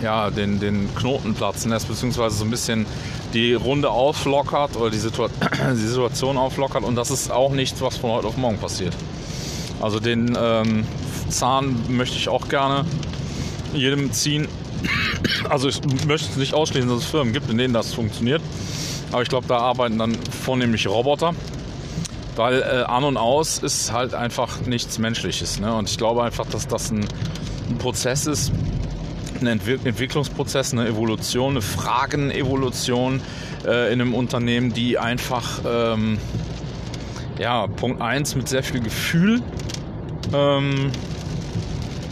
ja, 0.03 0.31
den, 0.31 0.59
den 0.59 0.89
Knoten 0.95 1.35
platzen 1.35 1.71
lässt, 1.71 1.87
beziehungsweise 1.87 2.37
so 2.37 2.45
ein 2.45 2.51
bisschen 2.51 2.87
die 3.35 3.53
Runde 3.53 3.91
auflockert 3.91 4.77
oder 4.77 4.89
die, 4.89 4.97
Situa 4.97 5.29
die 5.73 5.77
Situation 5.77 6.39
auflockert. 6.39 6.85
Und 6.85 6.97
das 6.97 7.11
ist 7.11 7.31
auch 7.31 7.53
nichts, 7.53 7.83
was 7.83 7.99
von 7.99 8.13
heute 8.13 8.29
auf 8.29 8.39
morgen 8.39 8.57
passiert. 8.57 8.97
Also 9.79 10.01
den 10.01 10.39
ähm, 10.41 10.87
Zahn 11.29 11.85
möchte 11.91 12.17
ich 12.17 12.31
auch 12.31 12.49
gerne 12.49 12.87
jedem 13.75 14.11
ziehen, 14.11 14.49
also 15.51 15.69
ich 15.69 15.83
möchte 16.07 16.39
nicht 16.39 16.55
ausschließen, 16.55 16.89
dass 16.89 17.01
es 17.01 17.05
Firmen 17.05 17.35
gibt, 17.35 17.51
in 17.51 17.59
denen 17.59 17.75
das 17.75 17.93
funktioniert. 17.93 18.41
Aber 19.13 19.21
ich 19.21 19.29
glaube, 19.29 19.49
da 19.49 19.59
arbeiten 19.59 19.99
dann 19.99 20.17
vornehmlich 20.45 20.89
Roboter. 20.89 21.35
Weil 22.41 22.63
äh, 22.63 22.85
an 22.85 23.05
und 23.05 23.19
aus 23.19 23.59
ist 23.59 23.93
halt 23.93 24.15
einfach 24.15 24.63
nichts 24.63 24.99
Menschliches. 24.99 25.61
Ne? 25.61 25.75
Und 25.75 25.91
ich 25.91 25.99
glaube 25.99 26.25
einfach, 26.25 26.47
dass 26.47 26.67
das 26.67 26.91
ein, 26.91 27.07
ein 27.69 27.77
Prozess 27.77 28.27
ist, 28.27 28.51
ein 29.43 29.47
Entwick 29.47 29.85
Entwicklungsprozess, 29.85 30.73
eine 30.73 30.89
Evolution, 30.89 31.51
eine 31.51 31.61
Fragenevolution 31.61 33.21
äh, 33.67 33.93
in 33.93 34.01
einem 34.01 34.15
Unternehmen, 34.15 34.73
die 34.73 34.97
einfach, 34.97 35.61
ähm, 35.69 36.17
ja, 37.39 37.67
Punkt 37.67 38.01
1 38.01 38.37
mit 38.37 38.49
sehr 38.49 38.63
viel 38.63 38.81
Gefühl 38.81 39.43
ähm, 40.33 40.91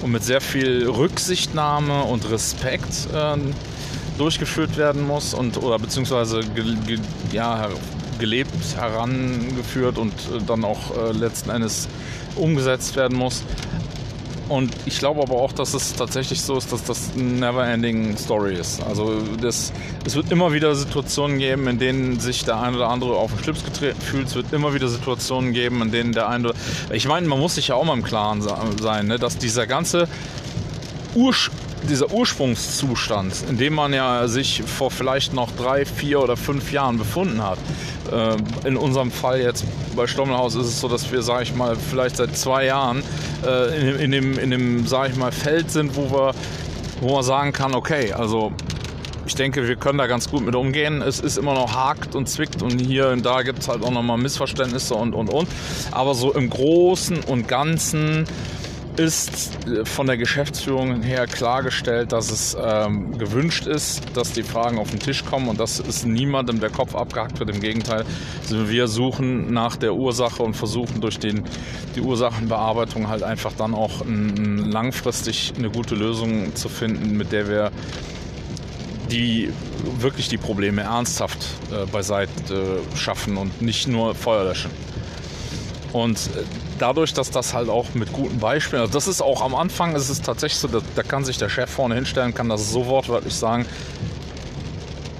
und 0.02 0.12
mit 0.12 0.24
sehr 0.24 0.42
viel 0.42 0.90
Rücksichtnahme 0.90 2.02
und 2.02 2.30
Respekt 2.30 3.08
äh, 3.14 3.38
durchgeführt 4.18 4.76
werden 4.76 5.06
muss 5.06 5.32
und 5.32 5.56
oder 5.56 5.78
beziehungsweise 5.78 6.40
ge, 6.40 6.98
ja, 7.32 7.70
gelebt, 8.18 8.52
herangeführt 8.76 9.98
und 9.98 10.12
äh, 10.12 10.42
dann 10.46 10.64
auch 10.64 10.96
äh, 10.96 11.12
letzten 11.12 11.50
Endes 11.50 11.88
umgesetzt 12.36 12.96
werden 12.96 13.16
muss. 13.16 13.42
Und 14.48 14.72
ich 14.86 14.98
glaube 14.98 15.20
aber 15.20 15.34
auch, 15.34 15.52
dass 15.52 15.74
es 15.74 15.92
tatsächlich 15.92 16.40
so 16.40 16.56
ist, 16.56 16.72
dass 16.72 16.82
das 16.84 17.10
eine 17.14 17.24
never-ending 17.24 18.16
Story 18.16 18.54
ist. 18.54 18.82
Also 18.82 19.20
das, 19.40 19.72
es 20.06 20.14
wird 20.14 20.32
immer 20.32 20.54
wieder 20.54 20.74
Situationen 20.74 21.38
geben, 21.38 21.66
in 21.68 21.78
denen 21.78 22.18
sich 22.18 22.44
der 22.44 22.58
eine 22.58 22.76
oder 22.76 22.88
andere 22.88 23.14
auf 23.16 23.30
den 23.30 23.44
Schlips 23.44 23.62
getreten 23.62 24.00
fühlt. 24.00 24.28
Es 24.28 24.34
wird 24.34 24.52
immer 24.54 24.72
wieder 24.72 24.88
Situationen 24.88 25.52
geben, 25.52 25.82
in 25.82 25.90
denen 25.90 26.12
der 26.12 26.30
eine 26.30 26.48
oder 26.48 26.58
Ich 26.92 27.06
meine, 27.06 27.28
man 27.28 27.38
muss 27.38 27.56
sich 27.56 27.68
ja 27.68 27.74
auch 27.74 27.84
mal 27.84 27.92
im 27.92 28.02
Klaren 28.02 28.40
sein, 28.40 29.06
ne, 29.06 29.18
dass 29.18 29.36
dieser 29.36 29.66
ganze 29.66 30.08
Ursch 31.14 31.50
dieser 31.88 32.10
Ursprungszustand, 32.10 33.44
in 33.48 33.58
dem 33.58 33.74
man 33.74 33.92
ja 33.92 34.28
sich 34.28 34.62
vor 34.64 34.90
vielleicht 34.90 35.32
noch 35.32 35.50
drei, 35.52 35.84
vier 35.84 36.20
oder 36.20 36.36
fünf 36.36 36.72
Jahren 36.72 36.98
befunden 36.98 37.42
hat. 37.42 37.58
Äh, 38.12 38.66
in 38.66 38.76
unserem 38.76 39.10
Fall 39.10 39.40
jetzt 39.40 39.64
bei 39.94 40.06
Stommelhaus 40.06 40.54
ist 40.54 40.66
es 40.66 40.80
so, 40.80 40.88
dass 40.88 41.10
wir, 41.12 41.22
sage 41.22 41.44
ich 41.44 41.54
mal, 41.54 41.76
vielleicht 41.76 42.16
seit 42.16 42.36
zwei 42.36 42.64
Jahren 42.64 43.02
äh, 43.46 44.02
in, 44.02 44.10
dem, 44.10 44.38
in 44.38 44.50
dem, 44.50 44.86
sage 44.86 45.12
ich 45.12 45.16
mal, 45.16 45.32
Feld 45.32 45.70
sind, 45.70 45.96
wo 45.96 46.10
wir, 46.10 46.34
wo 47.00 47.14
man 47.14 47.22
sagen 47.22 47.52
kann, 47.52 47.74
okay, 47.74 48.12
also 48.12 48.52
ich 49.28 49.34
denke, 49.34 49.68
wir 49.68 49.76
können 49.76 49.98
da 49.98 50.06
ganz 50.06 50.30
gut 50.30 50.42
mit 50.44 50.54
umgehen. 50.54 51.02
Es 51.02 51.20
ist 51.20 51.36
immer 51.36 51.52
noch 51.52 51.74
hakt 51.74 52.14
und 52.14 52.30
zwickt 52.30 52.62
und 52.62 52.78
hier 52.80 53.10
und 53.10 53.26
da 53.26 53.42
gibt 53.42 53.58
es 53.58 53.68
halt 53.68 53.82
auch 53.84 53.90
nochmal 53.90 54.16
Missverständnisse 54.16 54.94
und 54.94 55.14
und 55.14 55.28
und. 55.28 55.48
Aber 55.90 56.14
so 56.14 56.32
im 56.32 56.48
Großen 56.48 57.20
und 57.24 57.46
Ganzen 57.46 58.24
ist 58.98 59.66
äh, 59.66 59.84
von 59.84 60.06
der 60.06 60.16
Geschäftsführung 60.16 61.02
her 61.02 61.26
klargestellt, 61.26 62.12
dass 62.12 62.30
es 62.30 62.56
ähm, 62.60 63.16
gewünscht 63.18 63.66
ist, 63.66 64.02
dass 64.14 64.32
die 64.32 64.42
Fragen 64.42 64.78
auf 64.78 64.90
den 64.90 65.00
Tisch 65.00 65.24
kommen 65.24 65.48
und 65.48 65.60
dass 65.60 65.78
es 65.78 66.04
niemandem 66.04 66.60
der 66.60 66.70
Kopf 66.70 66.94
abgehackt 66.94 67.38
wird. 67.38 67.50
Im 67.50 67.60
Gegenteil, 67.60 68.04
also 68.42 68.68
wir 68.68 68.88
suchen 68.88 69.52
nach 69.52 69.76
der 69.76 69.94
Ursache 69.94 70.42
und 70.42 70.54
versuchen 70.54 71.00
durch 71.00 71.18
den, 71.18 71.44
die 71.94 72.00
Ursachenbearbeitung 72.00 73.08
halt 73.08 73.22
einfach 73.22 73.52
dann 73.52 73.74
auch 73.74 74.02
ein, 74.02 74.70
langfristig 74.70 75.52
eine 75.56 75.70
gute 75.70 75.94
Lösung 75.94 76.54
zu 76.54 76.68
finden, 76.68 77.16
mit 77.16 77.32
der 77.32 77.48
wir 77.48 77.70
die 79.10 79.50
wirklich 80.00 80.28
die 80.28 80.36
Probleme 80.36 80.82
ernsthaft 80.82 81.38
äh, 81.72 81.86
beiseite 81.86 82.32
äh, 82.54 82.96
schaffen 82.96 83.36
und 83.36 83.62
nicht 83.62 83.88
nur 83.88 84.14
Feuer 84.14 84.44
löschen. 84.44 84.70
Und 85.92 86.18
äh, 86.18 86.44
dadurch, 86.78 87.14
dass 87.14 87.30
das 87.30 87.54
halt 87.54 87.68
auch 87.68 87.94
mit 87.94 88.12
guten 88.12 88.38
Beispielen, 88.38 88.82
also 88.82 88.92
das 88.92 89.08
ist 89.08 89.22
auch 89.22 89.42
am 89.42 89.54
Anfang, 89.54 89.94
ist 89.94 90.08
es 90.08 90.20
tatsächlich 90.20 90.58
so, 90.58 90.68
da, 90.68 90.80
da 90.94 91.02
kann 91.02 91.24
sich 91.24 91.38
der 91.38 91.48
Chef 91.48 91.70
vorne 91.70 91.94
hinstellen, 91.94 92.34
kann 92.34 92.48
das 92.48 92.70
so 92.70 92.86
wortwörtlich 92.86 93.34
sagen. 93.34 93.66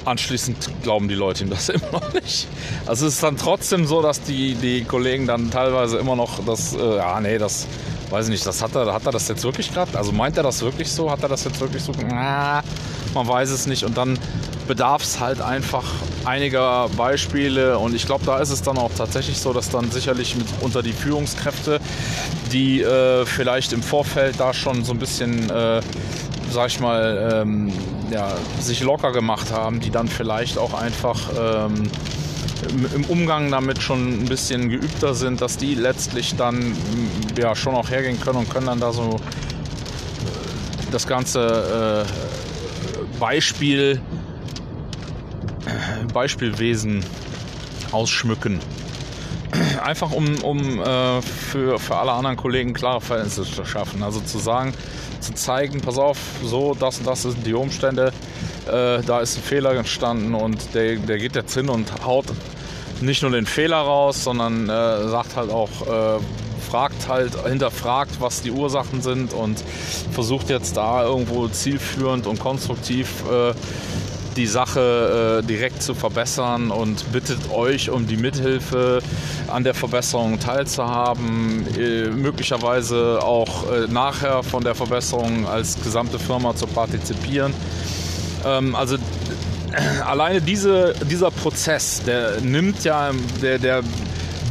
Anschließend 0.05 0.71
glauben 0.83 1.09
die 1.09 1.15
Leute 1.15 1.45
ihm 1.45 1.51
das 1.51 1.69
immer 1.69 1.93
noch 1.93 2.13
nicht. 2.13 2.49
Also 2.87 3.07
es 3.07 3.15
ist 3.15 3.23
dann 3.23 3.37
trotzdem 3.37 3.87
so, 3.87 4.03
dass 4.03 4.23
die, 4.23 4.55
die 4.55 4.85
Kollegen 4.85 5.27
dann 5.27 5.51
teilweise 5.51 5.99
immer 5.99 6.17
noch 6.17 6.45
das, 6.45 6.75
äh, 6.75 6.97
ja, 6.97 7.21
nee, 7.21 7.39
das, 7.39 7.67
weiß 8.11 8.27
ich 8.27 8.31
nicht, 8.31 8.47
das 8.47 8.63
hat 8.63 8.75
er, 8.75 8.93
hat 8.93 9.07
er 9.07 9.13
das 9.13 9.29
jetzt 9.29 9.45
wirklich 9.45 9.73
gerade? 9.73 9.97
Also 9.97 10.13
meint 10.13 10.37
er 10.37 10.43
das 10.43 10.63
wirklich 10.63 10.91
so? 10.91 11.11
Hat 11.11 11.23
er 11.23 11.29
das 11.29 11.45
jetzt 11.45 11.61
wirklich 11.61 11.83
so? 11.83 11.93
Na, 12.07 12.63
man 13.15 13.27
weiß 13.27 13.51
es 13.51 13.67
nicht. 13.67 13.85
Und 13.85 13.97
dann 13.97 14.19
bedarf 14.67 15.03
es 15.03 15.21
halt 15.21 15.41
einfach 15.41 15.85
einiger 16.29 16.89
Beispiele. 16.97 17.79
Und 17.79 17.95
ich 17.95 18.07
glaube, 18.07 18.25
da 18.25 18.39
ist 18.39 18.51
es 18.51 18.63
dann 18.63 18.77
auch 18.77 18.91
tatsächlich 18.97 19.39
so, 19.39 19.53
dass 19.53 19.71
dann 19.71 19.91
sicherlich 19.91 20.37
mit 20.37 20.47
unter 20.61 20.83
die 20.83 20.93
Führungskräfte, 20.93 21.81
die 22.53 22.83
äh, 22.83 23.25
vielleicht 23.25 23.73
im 23.73 23.83
Vorfeld 23.83 24.39
da 24.39 24.53
schon 24.53 24.85
so 24.85 24.93
ein 24.93 24.99
bisschen, 24.99 25.49
äh, 25.51 25.81
sag 26.51 26.69
ich 26.69 26.81
mal, 26.81 27.43
ähm, 27.43 27.73
ja, 28.11 28.35
sich 28.61 28.83
locker 28.83 29.13
gemacht 29.13 29.53
haben, 29.53 29.81
die 29.81 29.91
dann 29.91 30.09
vielleicht 30.09 30.59
auch 30.59 30.75
einfach 30.75 31.19
ähm, 31.39 31.91
im 32.95 33.05
Umgang 33.05 33.51
damit 33.51 33.83
schon 33.83 34.23
ein 34.23 34.27
bisschen 34.27 34.69
geübter 34.69 35.15
sind, 35.15 35.41
dass 35.41 35.57
die 35.57 35.75
letztlich 35.75 36.37
dann 36.37 36.77
ja 37.39 37.55
schon 37.55 37.75
auch 37.75 37.91
hergehen 37.91 38.21
können 38.21 38.39
und 38.39 38.51
können 38.51 38.67
dann 38.67 38.81
da 38.81 38.93
so 38.93 39.17
äh, 39.17 40.91
das 40.91 41.07
ganze 41.07 42.05
äh, 42.07 43.19
Beispiel 43.19 44.01
Beispielwesen 46.13 47.05
ausschmücken. 47.93 48.61
Einfach 49.83 50.13
um, 50.13 50.43
um 50.43 50.81
äh, 50.81 51.23
für, 51.23 51.79
für 51.79 51.97
alle 51.97 52.13
anderen 52.13 52.37
Kollegen 52.37 52.75
klare 52.75 53.01
Verhältnisse 53.01 53.45
zu 53.45 53.65
schaffen. 53.65 54.03
Also 54.03 54.21
zu 54.21 54.39
sagen, 54.39 54.75
zu 55.21 55.33
zeigen, 55.35 55.81
pass 55.81 55.99
auf, 55.99 56.19
so, 56.45 56.75
das 56.75 56.99
und 56.99 57.07
das 57.07 57.23
sind 57.23 57.47
die 57.47 57.55
Umstände, 57.55 58.13
äh, 58.67 59.03
da 59.03 59.21
ist 59.21 59.39
ein 59.39 59.43
Fehler 59.43 59.73
entstanden 59.75 60.35
und 60.35 60.75
der, 60.75 60.97
der 60.97 61.19
geht 61.19 61.35
jetzt 61.35 61.55
hin 61.55 61.69
und 61.69 62.05
haut 62.05 62.27
nicht 63.01 63.23
nur 63.23 63.31
den 63.31 63.47
Fehler 63.47 63.79
raus, 63.79 64.25
sondern 64.25 64.69
äh, 64.69 65.09
sagt 65.09 65.37
halt 65.37 65.51
auch, 65.51 65.71
äh, 65.87 66.21
fragt 66.69 67.09
halt, 67.09 67.33
hinterfragt, 67.47 68.21
was 68.21 68.43
die 68.43 68.51
Ursachen 68.51 69.01
sind 69.01 69.33
und 69.33 69.63
versucht 70.13 70.51
jetzt 70.51 70.77
da 70.77 71.05
irgendwo 71.05 71.49
zielführend 71.49 72.27
und 72.27 72.41
konstruktiv 72.41 73.09
äh, 73.31 73.55
die 74.39 74.47
Sache 74.47 75.41
äh, 75.43 75.47
direkt 75.47 75.83
zu 75.83 75.95
verbessern 75.95 76.71
und 76.71 77.13
bittet 77.13 77.51
euch 77.51 77.91
um 77.91 78.07
die 78.07 78.17
Mithilfe 78.17 79.03
an 79.49 79.65
der 79.65 79.75
Verbesserung 79.75 80.39
teilzuhaben, 80.39 81.67
äh, 81.77 82.09
möglicherweise 82.09 83.19
auch 83.21 83.71
äh, 83.71 83.89
nachher 83.89 84.45
von 84.45 84.63
der 84.63 84.77
Verbesserung 84.77 85.47
als 85.49 85.83
gesamte 85.83 86.21
Firma 86.21 86.55
zu 86.55 86.69
partizipieren. 86.69 87.53
Ähm, 88.47 88.77
also 88.77 88.97
alleine 90.07 90.41
diese, 90.41 90.95
dieser 91.11 91.33
Prozess, 91.33 92.03
der 92.07 92.41
nimmt 92.41 92.85
ja, 92.85 93.11
der, 93.43 93.59
der 93.59 93.83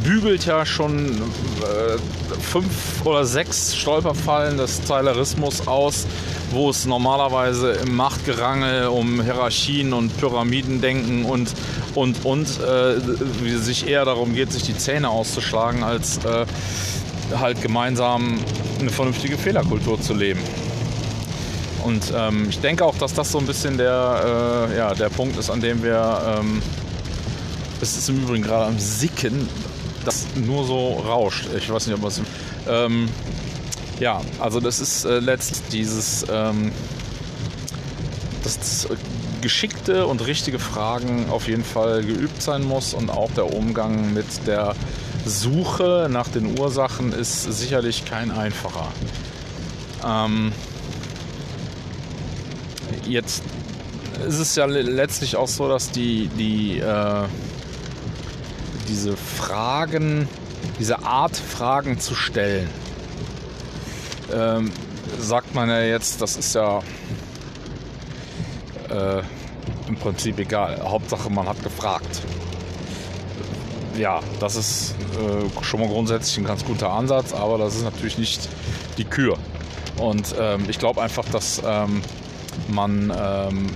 bügelt 0.02 0.44
ja 0.46 0.64
schon 0.64 1.08
äh, 1.08 2.40
fünf 2.40 3.04
oder 3.04 3.24
sechs 3.24 3.76
Stolperfallen 3.76 4.56
des 4.56 4.82
Taylorismus 4.82 5.66
aus, 5.66 6.06
wo 6.50 6.70
es 6.70 6.86
normalerweise 6.86 7.72
im 7.72 7.96
Machtgerangel 7.96 8.88
um 8.88 9.22
Hierarchien 9.22 9.92
und 9.92 10.16
Pyramidendenken 10.18 11.24
und 11.24 11.52
und 11.94 12.24
und 12.24 12.48
äh, 12.60 13.58
sich 13.58 13.88
eher 13.88 14.04
darum 14.04 14.34
geht, 14.34 14.52
sich 14.52 14.62
die 14.62 14.76
Zähne 14.76 15.10
auszuschlagen, 15.10 15.82
als 15.82 16.18
äh, 16.24 16.46
halt 17.36 17.60
gemeinsam 17.60 18.38
eine 18.80 18.90
vernünftige 18.90 19.36
Fehlerkultur 19.36 20.00
zu 20.00 20.14
leben. 20.14 20.40
Und 21.84 22.12
ähm, 22.14 22.46
ich 22.50 22.60
denke 22.60 22.84
auch, 22.84 22.96
dass 22.96 23.14
das 23.14 23.30
so 23.30 23.38
ein 23.38 23.46
bisschen 23.46 23.78
der, 23.78 24.68
äh, 24.72 24.76
ja, 24.76 24.94
der 24.94 25.08
Punkt 25.08 25.38
ist, 25.38 25.50
an 25.50 25.60
dem 25.60 25.82
wir. 25.82 26.38
Ähm, 26.40 26.62
es 27.80 27.96
ist 27.96 28.08
im 28.08 28.22
Übrigen 28.22 28.42
gerade 28.42 28.66
am 28.66 28.78
Sicken, 28.78 29.48
nur 30.46 30.64
so 30.64 30.94
rauscht. 31.06 31.46
Ich 31.56 31.70
weiß 31.70 31.86
nicht, 31.86 31.98
ob 31.98 32.04
es. 32.08 32.20
Ähm, 32.68 33.08
ja, 34.00 34.20
also 34.38 34.60
das 34.60 34.80
ist 34.80 35.04
äh, 35.04 35.18
letzt 35.18 35.72
dieses 35.72 36.24
ähm, 36.30 36.72
das 38.44 38.88
geschickte 39.40 40.06
und 40.06 40.26
richtige 40.26 40.58
Fragen 40.58 41.28
auf 41.30 41.48
jeden 41.48 41.64
Fall 41.64 42.02
geübt 42.02 42.42
sein 42.42 42.64
muss 42.64 42.94
und 42.94 43.10
auch 43.10 43.30
der 43.32 43.52
Umgang 43.52 44.12
mit 44.12 44.46
der 44.46 44.74
Suche 45.24 46.08
nach 46.10 46.28
den 46.28 46.58
Ursachen 46.58 47.12
ist 47.12 47.44
sicherlich 47.44 48.04
kein 48.04 48.30
einfacher. 48.30 48.88
Ähm, 50.04 50.52
jetzt 53.06 53.42
ist 54.26 54.38
es 54.38 54.56
ja 54.56 54.64
letztlich 54.66 55.36
auch 55.36 55.48
so, 55.48 55.68
dass 55.68 55.90
die, 55.90 56.28
die 56.38 56.78
äh, 56.78 57.24
diese 58.88 59.16
Fragen, 59.16 60.28
diese 60.78 61.04
Art 61.04 61.36
Fragen 61.36 62.00
zu 62.00 62.14
stellen, 62.14 62.68
ähm, 64.32 64.72
sagt 65.18 65.54
man 65.54 65.68
ja 65.68 65.82
jetzt, 65.82 66.20
das 66.20 66.36
ist 66.36 66.54
ja 66.54 66.80
äh, 68.90 69.22
im 69.86 69.96
Prinzip 69.96 70.38
egal. 70.38 70.80
Hauptsache, 70.82 71.30
man 71.30 71.48
hat 71.48 71.62
gefragt. 71.62 72.22
Ja, 73.96 74.20
das 74.38 74.56
ist 74.56 74.94
äh, 75.14 75.64
schon 75.64 75.80
mal 75.80 75.88
grundsätzlich 75.88 76.38
ein 76.38 76.44
ganz 76.44 76.64
guter 76.64 76.90
Ansatz, 76.90 77.32
aber 77.32 77.58
das 77.58 77.74
ist 77.74 77.82
natürlich 77.82 78.18
nicht 78.18 78.48
die 78.96 79.04
Kür. 79.04 79.36
Und 79.96 80.34
ähm, 80.38 80.66
ich 80.68 80.78
glaube 80.78 81.02
einfach, 81.02 81.24
dass 81.30 81.60
ähm, 81.64 82.02
man 82.68 83.12
ähm, 83.16 83.70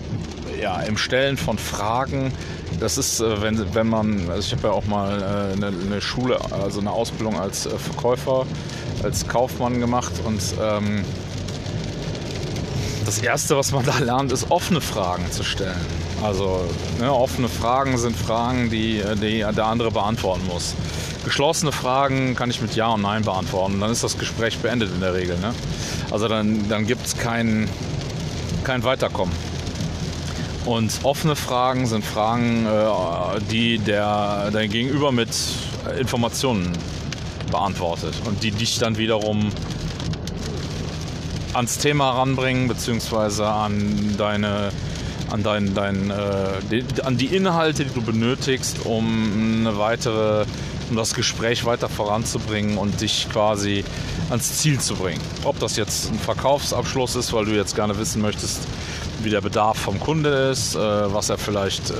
ja, 0.60 0.80
im 0.82 0.96
Stellen 0.96 1.36
von 1.36 1.58
Fragen 1.58 2.32
das 2.82 2.98
ist, 2.98 3.20
äh, 3.20 3.40
wenn, 3.40 3.74
wenn 3.74 3.86
man, 3.86 4.28
also 4.28 4.40
ich 4.40 4.52
habe 4.52 4.68
ja 4.68 4.74
auch 4.74 4.84
mal 4.86 5.20
äh, 5.20 5.52
eine, 5.56 5.68
eine, 5.68 6.00
Schule, 6.00 6.38
also 6.50 6.80
eine 6.80 6.90
Ausbildung 6.90 7.38
als 7.38 7.66
äh, 7.66 7.70
Verkäufer, 7.78 8.44
als 9.04 9.26
Kaufmann 9.28 9.78
gemacht 9.78 10.12
und 10.24 10.40
ähm, 10.60 11.04
das 13.04 13.18
Erste, 13.18 13.56
was 13.56 13.72
man 13.72 13.84
da 13.86 13.98
lernt, 13.98 14.32
ist 14.32 14.50
offene 14.50 14.80
Fragen 14.80 15.30
zu 15.30 15.44
stellen. 15.44 15.80
Also 16.22 16.64
ne, 16.98 17.12
offene 17.12 17.48
Fragen 17.48 17.98
sind 17.98 18.16
Fragen, 18.16 18.70
die, 18.70 19.02
die 19.20 19.38
der 19.40 19.64
andere 19.64 19.90
beantworten 19.90 20.46
muss. 20.46 20.74
Geschlossene 21.24 21.72
Fragen 21.72 22.34
kann 22.34 22.50
ich 22.50 22.60
mit 22.60 22.74
Ja 22.74 22.88
und 22.88 23.02
Nein 23.02 23.22
beantworten. 23.22 23.80
Dann 23.80 23.90
ist 23.90 24.02
das 24.02 24.18
Gespräch 24.18 24.58
beendet 24.58 24.90
in 24.92 25.00
der 25.00 25.14
Regel. 25.14 25.36
Ne? 25.38 25.52
Also 26.10 26.28
dann, 26.28 26.68
dann 26.68 26.86
gibt 26.86 27.06
es 27.06 27.16
kein, 27.16 27.68
kein 28.64 28.82
Weiterkommen. 28.84 29.34
Und 30.64 31.00
offene 31.02 31.34
Fragen 31.34 31.86
sind 31.86 32.04
Fragen, 32.04 32.66
äh, 32.66 33.40
die 33.50 33.78
der, 33.78 34.50
dein 34.52 34.70
Gegenüber 34.70 35.10
mit 35.10 35.30
Informationen 35.98 36.72
beantwortet 37.50 38.14
und 38.26 38.42
die 38.42 38.52
dich 38.52 38.78
dann 38.78 38.96
wiederum 38.96 39.50
ans 41.52 41.78
Thema 41.78 42.12
ranbringen, 42.12 42.68
beziehungsweise 42.68 43.46
an 43.46 44.14
deine 44.16 44.70
an, 45.32 45.42
dein, 45.42 45.74
dein, 45.74 46.10
äh, 46.10 46.82
an 47.04 47.16
die 47.16 47.26
Inhalte, 47.26 47.84
die 47.84 47.94
du 47.94 48.02
benötigst, 48.02 48.84
um 48.84 49.60
eine 49.60 49.78
weitere, 49.78 50.44
um 50.90 50.96
das 50.96 51.14
Gespräch 51.14 51.64
weiter 51.64 51.88
voranzubringen 51.88 52.76
und 52.76 53.00
dich 53.00 53.28
quasi 53.32 53.82
ans 54.28 54.58
Ziel 54.58 54.78
zu 54.78 54.94
bringen. 54.94 55.20
Ob 55.44 55.58
das 55.58 55.76
jetzt 55.76 56.12
ein 56.12 56.18
Verkaufsabschluss 56.18 57.16
ist, 57.16 57.32
weil 57.32 57.46
du 57.46 57.52
jetzt 57.52 57.74
gerne 57.74 57.98
wissen 57.98 58.20
möchtest, 58.20 58.60
wie 59.24 59.30
der 59.30 59.40
Bedarf 59.40 59.78
vom 59.78 60.00
Kunde 60.00 60.50
ist, 60.50 60.74
äh, 60.74 60.78
was 60.78 61.30
er 61.30 61.38
vielleicht 61.38 61.90
äh, 61.90 61.94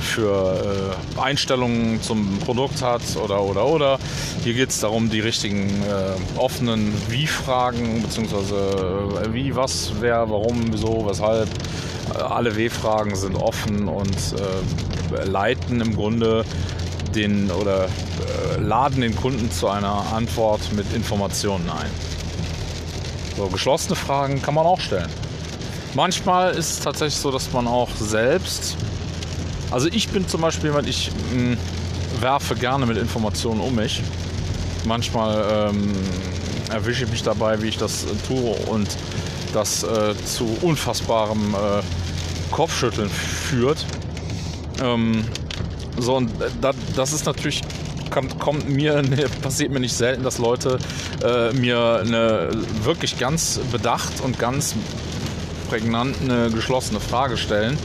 für 0.00 0.96
äh, 1.16 1.20
Einstellungen 1.20 2.02
zum 2.02 2.38
Produkt 2.38 2.82
hat 2.82 3.02
oder 3.22 3.42
oder 3.42 3.66
oder. 3.66 3.98
Hier 4.44 4.54
geht 4.54 4.70
es 4.70 4.80
darum, 4.80 5.10
die 5.10 5.20
richtigen 5.20 5.68
äh, 5.82 6.38
offenen 6.38 6.92
Wie-Fragen, 7.08 8.02
beziehungsweise 8.02 8.54
äh, 9.24 9.32
wie, 9.32 9.54
was, 9.54 9.92
wer, 10.00 10.28
warum, 10.30 10.72
wieso, 10.72 11.06
weshalb. 11.08 11.48
Alle 12.14 12.56
W-Fragen 12.56 13.14
sind 13.16 13.36
offen 13.36 13.86
und 13.86 14.16
leiten 15.26 15.82
im 15.82 15.94
Grunde 15.94 16.42
den 17.14 17.50
oder 17.50 17.86
laden 18.58 19.02
den 19.02 19.14
Kunden 19.14 19.50
zu 19.50 19.68
einer 19.68 20.06
Antwort 20.14 20.72
mit 20.72 20.90
Informationen 20.94 21.68
ein. 21.68 21.90
So, 23.36 23.48
geschlossene 23.48 23.94
Fragen 23.94 24.40
kann 24.40 24.54
man 24.54 24.64
auch 24.64 24.80
stellen. 24.80 25.10
Manchmal 25.98 26.52
ist 26.52 26.70
es 26.70 26.78
tatsächlich 26.78 27.18
so, 27.18 27.32
dass 27.32 27.52
man 27.52 27.66
auch 27.66 27.88
selbst, 27.98 28.76
also 29.72 29.88
ich 29.88 30.08
bin 30.10 30.28
zum 30.28 30.42
Beispiel 30.42 30.70
jemand, 30.70 30.88
ich 30.88 31.10
mh, 31.10 31.40
hm, 31.40 31.58
werfe 32.20 32.54
gerne 32.54 32.86
mit 32.86 32.96
Informationen 32.98 33.60
um 33.60 33.74
mich. 33.74 34.00
Manchmal 34.84 35.70
ähm, 35.70 35.92
erwische 36.70 37.02
ich 37.02 37.10
mich 37.10 37.24
dabei, 37.24 37.60
wie 37.62 37.66
ich 37.66 37.78
das 37.78 38.04
äh, 38.04 38.14
tue 38.28 38.54
und 38.70 38.86
das 39.52 39.82
äh, 39.82 40.14
zu 40.24 40.46
unfassbarem 40.62 41.56
äh, 41.56 42.54
Kopfschütteln 42.54 43.10
führt. 43.10 43.84
Ähm, 44.80 45.24
so, 45.98 46.14
und 46.14 46.30
das, 46.60 46.76
das 46.94 47.12
ist 47.12 47.26
natürlich 47.26 47.62
kommt, 48.38 48.68
mir, 48.68 49.02
passiert 49.42 49.72
mir 49.72 49.80
nicht 49.80 49.96
selten, 49.96 50.22
dass 50.22 50.38
Leute 50.38 50.78
äh, 51.24 51.52
mir 51.54 52.02
eine 52.04 52.50
wirklich 52.84 53.18
ganz 53.18 53.58
bedacht 53.72 54.20
und 54.22 54.38
ganz 54.38 54.76
prägnant 55.68 56.16
eine 56.22 56.50
geschlossene 56.50 57.00
Frage 57.00 57.36
stellen, 57.36 57.78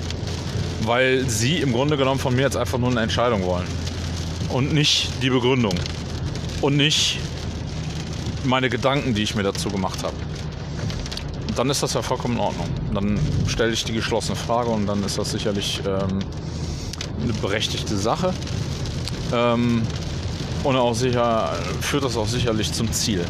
weil 0.84 1.28
sie 1.28 1.58
im 1.58 1.74
Grunde 1.74 1.98
genommen 1.98 2.20
von 2.20 2.36
mir 2.36 2.44
jetzt 2.44 2.58
einfach 2.58 2.78
nur 2.78 2.90
eine 2.90 3.02
Entscheidung 3.02 3.46
wollen. 3.46 3.68
Und 4.50 4.74
nicht 4.74 5.10
die 5.22 5.30
Begründung. 5.30 5.74
Und 6.62 6.78
nicht 6.78 7.20
meine 8.44 8.70
Gedanken, 8.70 9.14
die 9.14 9.24
ich 9.24 9.36
mir 9.36 9.44
dazu 9.44 9.70
gemacht 9.70 10.04
habe. 10.04 10.16
Dann 11.56 11.70
ist 11.70 11.84
das 11.84 11.94
ja 11.94 12.02
vollkommen 12.02 12.36
in 12.36 12.40
Ordnung. 12.40 12.68
Dann 12.94 13.20
stelle 13.48 13.74
ich 13.74 13.84
die 13.84 13.94
geschlossene 13.94 14.36
Frage 14.36 14.70
und 14.70 14.88
dann 14.88 15.04
ist 15.04 15.18
das 15.18 15.32
sicherlich 15.32 15.82
ähm, 15.86 16.20
eine 17.22 17.34
berechtigte 17.42 17.96
Sache. 17.98 18.34
Ähm, 19.34 19.84
und 20.64 20.76
auch 20.76 20.94
sicher 20.94 21.54
führt 21.82 22.06
das 22.06 22.16
auch 22.16 22.28
sicherlich 22.28 22.72
zum 22.72 22.92
Ziel. 22.92 23.26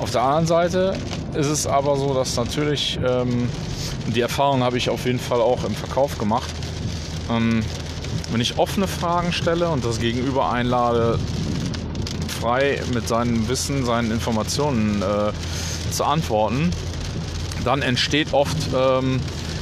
Auf 0.00 0.10
der 0.10 0.22
anderen 0.22 0.46
Seite 0.46 0.96
ist 1.34 1.46
es 1.46 1.66
aber 1.66 1.96
so, 1.96 2.14
dass 2.14 2.36
natürlich, 2.36 2.98
ähm, 3.06 3.48
die 4.14 4.20
Erfahrung 4.20 4.62
habe 4.62 4.76
ich 4.78 4.90
auf 4.90 5.06
jeden 5.06 5.18
Fall 5.18 5.40
auch 5.40 5.64
im 5.64 5.74
Verkauf 5.74 6.18
gemacht, 6.18 6.50
ähm, 7.30 7.62
wenn 8.30 8.40
ich 8.40 8.58
offene 8.58 8.86
Fragen 8.86 9.32
stelle 9.32 9.68
und 9.68 9.84
das 9.84 9.98
Gegenüber 9.98 10.50
einlade, 10.50 11.18
frei 12.40 12.80
mit 12.92 13.06
seinem 13.06 13.48
Wissen, 13.48 13.84
seinen 13.84 14.10
Informationen 14.10 15.02
äh, 15.02 15.92
zu 15.92 16.04
antworten, 16.04 16.70
dann 17.64 17.82
entsteht 17.82 18.32
oft 18.32 18.56
ähm, 18.74 19.20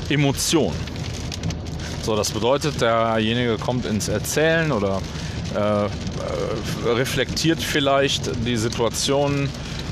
Emotion. 0.08 0.72
So, 2.02 2.16
das 2.16 2.30
bedeutet, 2.30 2.80
derjenige 2.80 3.58
kommt 3.58 3.84
ins 3.84 4.08
Erzählen 4.08 4.72
oder 4.72 5.02
äh, 5.54 5.84
äh 5.84 5.88
reflektiert 6.86 7.62
vielleicht 7.62 8.30
die 8.46 8.56
Situation 8.56 9.50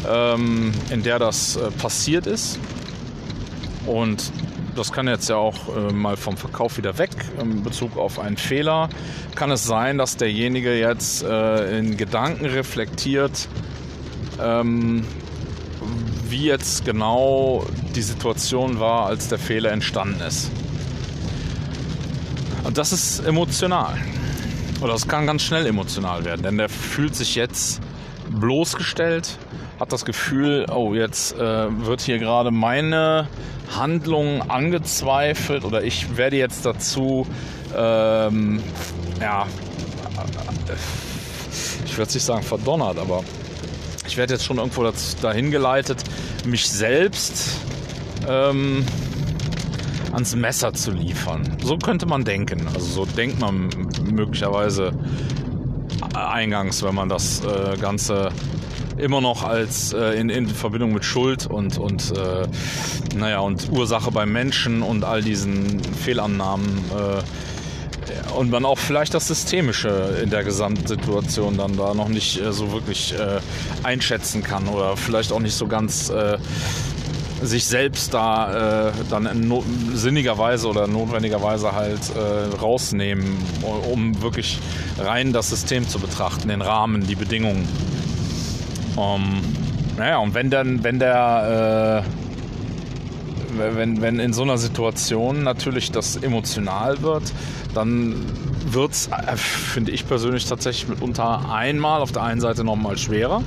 ähm, 0.08 0.72
in 0.90 1.02
der 1.02 1.18
das 1.18 1.56
äh, 1.56 1.70
passiert 1.70 2.26
ist. 2.26 2.58
Und 3.86 4.32
das 4.76 4.92
kann 4.92 5.08
jetzt 5.08 5.28
ja 5.28 5.36
auch 5.36 5.76
äh, 5.76 5.92
mal 5.92 6.16
vom 6.16 6.36
Verkauf 6.36 6.76
wieder 6.76 6.98
weg 6.98 7.10
in 7.40 7.62
Bezug 7.62 7.96
auf 7.96 8.18
einen 8.18 8.36
Fehler. 8.36 8.88
Kann 9.34 9.50
es 9.50 9.64
sein, 9.64 9.98
dass 9.98 10.16
derjenige 10.16 10.78
jetzt 10.78 11.24
äh, 11.24 11.78
in 11.78 11.96
Gedanken 11.96 12.46
reflektiert, 12.46 13.48
ähm, 14.40 15.04
wie 16.28 16.44
jetzt 16.44 16.84
genau 16.84 17.66
die 17.96 18.02
Situation 18.02 18.78
war, 18.78 19.06
als 19.06 19.28
der 19.28 19.38
Fehler 19.38 19.72
entstanden 19.72 20.20
ist. 20.20 20.50
Und 22.64 22.78
das 22.78 22.92
ist 22.92 23.20
emotional. 23.20 23.96
Oder 24.80 24.94
es 24.94 25.08
kann 25.08 25.26
ganz 25.26 25.42
schnell 25.42 25.66
emotional 25.66 26.24
werden, 26.24 26.42
denn 26.42 26.58
der 26.58 26.68
fühlt 26.68 27.16
sich 27.16 27.34
jetzt 27.34 27.80
bloßgestellt, 28.30 29.38
hat 29.78 29.92
das 29.92 30.04
Gefühl, 30.04 30.66
oh, 30.70 30.94
jetzt 30.94 31.34
äh, 31.36 31.86
wird 31.86 32.00
hier 32.00 32.18
gerade 32.18 32.50
meine 32.50 33.28
Handlung 33.76 34.42
angezweifelt 34.50 35.64
oder 35.64 35.82
ich 35.82 36.16
werde 36.16 36.36
jetzt 36.36 36.66
dazu, 36.66 37.26
ähm, 37.76 38.62
ja, 39.20 39.46
ich 41.84 41.96
würde 41.96 42.12
nicht 42.12 42.24
sagen 42.24 42.42
verdonnert, 42.42 42.98
aber 42.98 43.22
ich 44.06 44.16
werde 44.16 44.34
jetzt 44.34 44.44
schon 44.44 44.58
irgendwo 44.58 44.90
dahin 45.22 45.50
geleitet, 45.50 46.02
mich 46.44 46.68
selbst 46.68 47.60
ähm, 48.28 48.84
ans 50.12 50.34
Messer 50.34 50.72
zu 50.72 50.90
liefern. 50.90 51.56
So 51.62 51.76
könnte 51.76 52.06
man 52.06 52.24
denken. 52.24 52.66
Also 52.74 52.86
so 52.86 53.04
denkt 53.04 53.38
man 53.38 53.68
möglicherweise 54.10 54.92
eingangs, 56.14 56.82
wenn 56.82 56.94
man 56.94 57.08
das 57.08 57.42
äh, 57.44 57.76
Ganze 57.76 58.30
immer 58.98 59.20
noch 59.20 59.44
als 59.44 59.92
äh, 59.92 60.18
in, 60.18 60.28
in, 60.28 60.48
Verbindung 60.48 60.92
mit 60.92 61.04
Schuld 61.04 61.46
und, 61.46 61.78
und 61.78 62.12
äh, 62.16 62.46
naja 63.16 63.40
und 63.40 63.70
Ursache 63.70 64.10
beim 64.10 64.32
Menschen 64.32 64.82
und 64.82 65.04
all 65.04 65.22
diesen 65.22 65.82
Fehlannahmen 65.82 66.84
äh, 66.90 67.22
und 68.36 68.50
man 68.50 68.64
auch 68.64 68.78
vielleicht 68.78 69.14
das 69.14 69.28
Systemische 69.28 70.20
in 70.22 70.30
der 70.30 70.44
Gesamtsituation 70.44 71.56
dann 71.56 71.76
da 71.76 71.94
noch 71.94 72.08
nicht 72.08 72.40
äh, 72.40 72.52
so 72.52 72.72
wirklich 72.72 73.14
äh, 73.14 73.40
einschätzen 73.82 74.42
kann 74.42 74.68
oder 74.68 74.96
vielleicht 74.96 75.32
auch 75.32 75.40
nicht 75.40 75.54
so 75.54 75.66
ganz 75.66 76.10
äh, 76.10 76.38
sich 77.42 77.66
selbst 77.66 78.14
da 78.14 78.88
äh, 78.88 78.92
dann 79.10 79.46
no 79.46 79.64
sinnigerweise 79.94 80.68
oder 80.68 80.86
notwendigerweise 80.86 81.72
halt 81.72 82.00
äh, 82.16 82.56
rausnehmen, 82.56 83.38
um 83.92 84.20
wirklich 84.22 84.58
rein 84.98 85.32
das 85.32 85.50
System 85.50 85.88
zu 85.88 85.98
betrachten, 86.00 86.48
den 86.48 86.62
Rahmen, 86.62 87.06
die 87.06 87.14
Bedingungen. 87.14 87.68
Um, 88.98 89.40
naja, 89.96 90.18
und 90.18 90.34
wenn 90.34 90.50
dann, 90.50 90.82
wenn 90.82 90.98
der, 90.98 92.04
äh, 93.56 93.76
wenn, 93.76 94.02
wenn 94.02 94.18
in 94.18 94.32
so 94.32 94.42
einer 94.42 94.58
Situation 94.58 95.44
natürlich 95.44 95.92
das 95.92 96.16
emotional 96.16 97.00
wird, 97.00 97.32
dann 97.74 98.16
wird 98.66 98.90
es, 98.90 99.06
äh, 99.06 99.36
finde 99.36 99.92
ich 99.92 100.08
persönlich 100.08 100.46
tatsächlich 100.46 100.88
mitunter 100.88 101.48
einmal 101.52 102.00
auf 102.00 102.10
der 102.10 102.24
einen 102.24 102.40
Seite 102.40 102.64
nochmal 102.64 102.98
schwerer, 102.98 103.42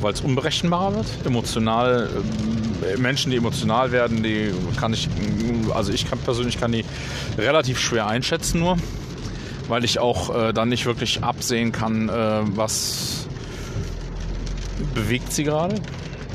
weil 0.00 0.12
es 0.12 0.22
unberechenbarer 0.22 0.96
wird. 0.96 1.06
Emotional, 1.24 2.10
äh, 2.82 2.96
Menschen, 2.98 3.30
die 3.30 3.36
emotional 3.36 3.92
werden, 3.92 4.24
die 4.24 4.52
kann 4.76 4.92
ich, 4.92 5.08
also 5.72 5.92
ich 5.92 6.10
kann 6.10 6.18
persönlich 6.18 6.58
kann 6.58 6.72
die 6.72 6.84
relativ 7.38 7.78
schwer 7.78 8.08
einschätzen 8.08 8.58
nur, 8.58 8.76
weil 9.68 9.84
ich 9.84 10.00
auch 10.00 10.34
äh, 10.34 10.52
dann 10.52 10.68
nicht 10.68 10.84
wirklich 10.84 11.22
absehen 11.22 11.70
kann, 11.70 12.08
äh, 12.08 12.40
was 12.56 13.19
bewegt 14.94 15.32
sie 15.32 15.44
gerade? 15.44 15.76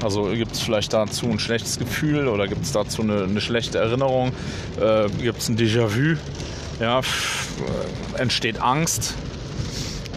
Also 0.01 0.25
gibt 0.25 0.53
es 0.53 0.59
vielleicht 0.59 0.93
dazu 0.93 1.27
ein 1.27 1.39
schlechtes 1.39 1.79
Gefühl 1.79 2.27
oder 2.27 2.47
gibt 2.47 2.63
es 2.65 2.71
dazu 2.71 3.01
eine, 3.01 3.23
eine, 3.23 3.41
schlechte 3.41 3.79
Erinnerung? 3.79 4.31
Äh, 4.79 5.09
gibt 5.21 5.39
es 5.39 5.49
ein 5.49 5.57
Déjà-vu? 5.57 6.17
Ja, 6.79 7.01
entsteht 8.17 8.61
Angst? 8.61 9.13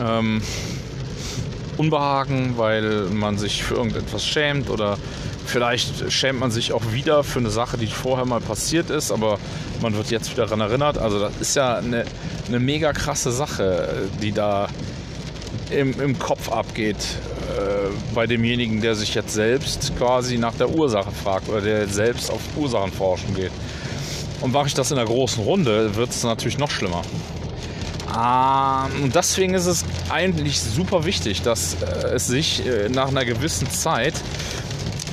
Ähm, 0.01 0.43
Unbehagen, 1.77 2.55
weil 2.57 3.05
man 3.11 3.39
sich 3.39 3.63
für 3.63 3.75
irgendetwas 3.75 4.27
schämt 4.27 4.69
oder 4.69 4.99
vielleicht 5.47 6.13
schämt 6.13 6.41
man 6.41 6.51
sich 6.51 6.73
auch 6.73 6.93
wieder 6.93 7.23
für 7.23 7.39
eine 7.39 7.51
Sache, 7.51 7.79
die 7.79 7.87
vorher 7.87 8.27
mal 8.27 8.41
passiert 8.41 8.91
ist, 8.91 9.13
aber 9.13 9.39
man 9.81 9.95
wird 9.97 10.11
jetzt 10.11 10.31
wieder 10.33 10.45
daran 10.47 10.61
erinnert. 10.61 10.99
Also 10.99 11.21
das 11.21 11.33
ist 11.41 11.55
ja 11.55 11.77
eine, 11.77 12.05
eine 12.49 12.59
mega 12.59 12.93
krasse 12.93 13.31
Sache, 13.31 14.09
die 14.21 14.33
da 14.33 14.69
im, 15.71 16.01
im 16.01 16.19
Kopf 16.19 16.51
abgeht 16.51 16.97
bei 18.15 18.27
demjenigen, 18.27 18.81
der 18.81 18.95
sich 18.95 19.15
jetzt 19.15 19.35
selbst 19.35 19.97
quasi 19.97 20.39
nach 20.39 20.55
der 20.55 20.71
Ursache 20.71 21.11
fragt 21.11 21.49
oder 21.49 21.61
der 21.61 21.89
selbst 21.89 22.31
auf 22.31 22.41
Ursachenforschung 22.57 23.35
geht. 23.35 23.53
Und 24.41 24.53
mache 24.53 24.69
ich 24.69 24.75
das 24.75 24.91
in 24.91 24.97
der 24.97 25.07
großen 25.07 25.43
Runde, 25.43 25.97
wird 25.97 26.11
es 26.11 26.23
natürlich 26.23 26.59
noch 26.59 26.71
schlimmer. 26.71 27.03
Ähm, 28.15 29.05
und 29.05 29.15
deswegen 29.15 29.55
ist 29.55 29.67
es 29.67 29.85
eigentlich 30.09 30.61
super 30.61 31.05
wichtig, 31.05 31.43
dass 31.43 31.75
äh, 31.75 32.15
es 32.15 32.27
sich 32.27 32.67
äh, 32.67 32.89
nach 32.89 33.09
einer 33.09 33.25
gewissen 33.25 33.71
Zeit 33.71 34.15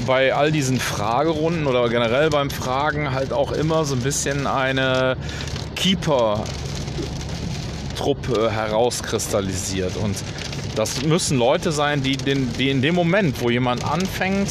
bei 0.05 0.33
all 0.33 0.51
diesen 0.51 0.79
Fragerunden 0.79 1.67
oder 1.67 1.87
generell 1.89 2.29
beim 2.29 2.49
Fragen 2.49 3.11
halt 3.11 3.33
auch 3.33 3.51
immer 3.51 3.83
so 3.85 3.95
ein 3.95 4.01
bisschen 4.01 4.47
eine 4.47 5.17
Keeper-Truppe 5.75 8.51
herauskristallisiert. 8.51 9.97
Und 9.97 10.15
das 10.75 11.03
müssen 11.03 11.37
Leute 11.37 11.71
sein, 11.71 12.03
die, 12.03 12.17
den, 12.17 12.51
die 12.53 12.69
in 12.69 12.81
dem 12.81 12.95
Moment, 12.95 13.41
wo 13.41 13.49
jemand 13.49 13.83
anfängt, 13.83 14.49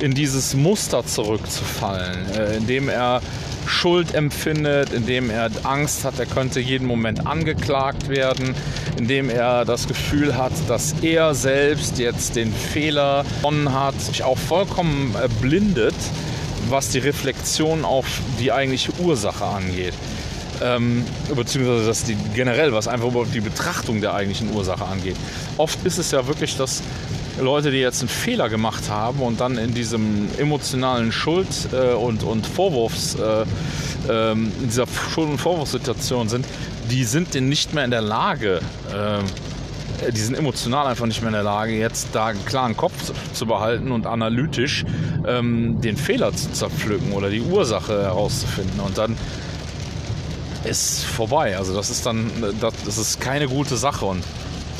in 0.00 0.14
dieses 0.14 0.54
Muster 0.54 1.04
zurückzufallen, 1.06 2.30
äh, 2.34 2.56
indem 2.56 2.88
er 2.88 3.20
Schuld 3.66 4.14
empfindet, 4.14 4.92
indem 4.92 5.30
er 5.30 5.50
Angst 5.62 6.04
hat, 6.04 6.18
er 6.18 6.26
könnte 6.26 6.60
jeden 6.60 6.86
Moment 6.86 7.26
angeklagt 7.26 8.08
werden, 8.08 8.54
indem 8.98 9.30
er 9.30 9.64
das 9.64 9.86
Gefühl 9.86 10.36
hat, 10.36 10.52
dass 10.68 10.94
er 11.02 11.34
selbst 11.34 11.98
jetzt 11.98 12.34
den 12.36 12.52
Fehler 12.52 13.24
gewonnen 13.38 13.72
hat, 13.72 14.00
sich 14.00 14.24
auch 14.24 14.38
vollkommen 14.38 15.14
blindet, 15.40 15.94
was 16.68 16.88
die 16.88 16.98
Reflexion 16.98 17.84
auf 17.84 18.06
die 18.40 18.50
eigentliche 18.50 18.92
Ursache 18.98 19.44
angeht. 19.44 19.94
Ähm, 20.62 21.04
beziehungsweise 21.34 21.86
dass 21.86 22.04
die 22.04 22.16
generell, 22.34 22.72
was 22.72 22.86
einfach 22.86 23.08
überhaupt 23.08 23.34
die 23.34 23.40
Betrachtung 23.40 24.00
der 24.00 24.14
eigentlichen 24.14 24.54
Ursache 24.54 24.84
angeht. 24.84 25.16
Oft 25.56 25.84
ist 25.84 25.98
es 25.98 26.10
ja 26.12 26.26
wirklich, 26.26 26.56
dass 26.56 26.82
Leute, 27.40 27.70
die 27.70 27.78
jetzt 27.78 28.00
einen 28.00 28.08
Fehler 28.08 28.48
gemacht 28.48 28.88
haben 28.90 29.20
und 29.20 29.40
dann 29.40 29.58
in 29.58 29.74
diesem 29.74 30.28
emotionalen 30.38 31.12
Schuld- 31.12 31.68
äh, 31.72 31.94
und, 31.94 32.22
und 32.22 32.46
Vorwurfs, 32.46 33.16
äh, 33.16 33.44
ähm, 34.08 34.52
in 34.60 34.68
dieser 34.68 34.86
Schuld- 34.86 35.30
und 35.30 35.38
Vorwurfssituation 35.38 36.28
sind, 36.28 36.46
die 36.90 37.04
sind 37.04 37.34
nicht 37.34 37.72
mehr 37.74 37.84
in 37.84 37.90
der 37.90 38.02
Lage, 38.02 38.60
äh, 38.92 40.10
die 40.10 40.20
sind 40.20 40.36
emotional 40.36 40.86
einfach 40.86 41.06
nicht 41.06 41.20
mehr 41.20 41.28
in 41.28 41.34
der 41.34 41.44
Lage, 41.44 41.72
jetzt 41.72 42.08
da 42.12 42.26
einen 42.26 42.44
klaren 42.44 42.76
Kopf 42.76 43.12
zu 43.32 43.46
behalten 43.46 43.92
und 43.92 44.06
analytisch 44.06 44.84
ähm, 45.26 45.80
den 45.80 45.96
Fehler 45.96 46.34
zu 46.34 46.50
zerpflücken 46.52 47.12
oder 47.12 47.30
die 47.30 47.40
Ursache 47.40 48.02
herauszufinden. 48.02 48.80
Und 48.80 48.98
dann 48.98 49.16
ist 50.64 51.04
vorbei. 51.04 51.56
Also 51.56 51.74
das 51.74 51.90
ist 51.90 52.06
dann, 52.06 52.30
das 52.60 52.98
ist 52.98 53.20
keine 53.20 53.48
gute 53.48 53.76
Sache. 53.76 54.04
Und 54.04 54.24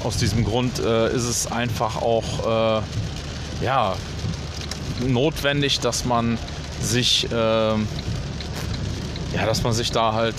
aus 0.05 0.17
diesem 0.17 0.45
Grund 0.45 0.79
äh, 0.79 1.15
ist 1.15 1.25
es 1.25 1.51
einfach 1.51 2.01
auch 2.03 2.81
äh, 2.81 3.65
ja, 3.65 3.95
notwendig, 5.07 5.81
dass 5.81 6.05
man 6.05 6.39
sich, 6.81 7.31
äh, 7.31 7.35
ja, 7.35 7.77
dass 9.47 9.63
man 9.63 9.73
sich 9.73 9.91
da 9.93 10.13
halt 10.13 10.37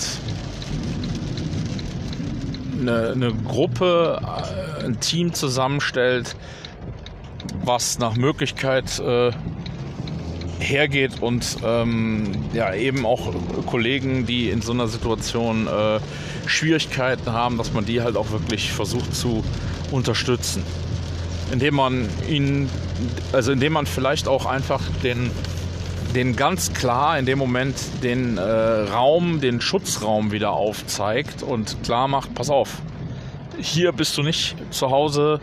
eine, 2.80 3.12
eine 3.12 3.34
Gruppe, 3.34 4.20
äh, 4.22 4.84
ein 4.84 5.00
Team 5.00 5.32
zusammenstellt, 5.32 6.36
was 7.64 7.98
nach 7.98 8.16
Möglichkeit 8.16 8.98
äh, 8.98 9.30
hergeht 10.64 11.22
und 11.22 11.58
ähm, 11.64 12.32
ja 12.52 12.74
eben 12.74 13.06
auch 13.06 13.32
Kollegen, 13.66 14.26
die 14.26 14.50
in 14.50 14.62
so 14.62 14.72
einer 14.72 14.88
Situation 14.88 15.66
äh, 15.66 16.00
Schwierigkeiten 16.46 17.32
haben, 17.32 17.58
dass 17.58 17.72
man 17.72 17.84
die 17.84 18.02
halt 18.02 18.16
auch 18.16 18.30
wirklich 18.30 18.72
versucht 18.72 19.14
zu 19.14 19.44
unterstützen. 19.90 20.64
Indem 21.52 21.74
man 21.74 22.08
ihnen, 22.28 22.68
also 23.32 23.52
indem 23.52 23.74
man 23.74 23.86
vielleicht 23.86 24.26
auch 24.26 24.46
einfach 24.46 24.80
den, 25.02 25.30
den 26.14 26.36
ganz 26.36 26.72
klar 26.72 27.18
in 27.18 27.26
dem 27.26 27.38
Moment 27.38 27.76
den 28.02 28.38
äh, 28.38 28.42
Raum, 28.42 29.40
den 29.40 29.60
Schutzraum 29.60 30.32
wieder 30.32 30.52
aufzeigt 30.52 31.42
und 31.42 31.76
klar 31.84 32.08
macht, 32.08 32.34
pass 32.34 32.50
auf, 32.50 32.70
hier 33.60 33.92
bist 33.92 34.16
du 34.18 34.22
nicht 34.22 34.56
zu 34.70 34.90
Hause, 34.90 35.40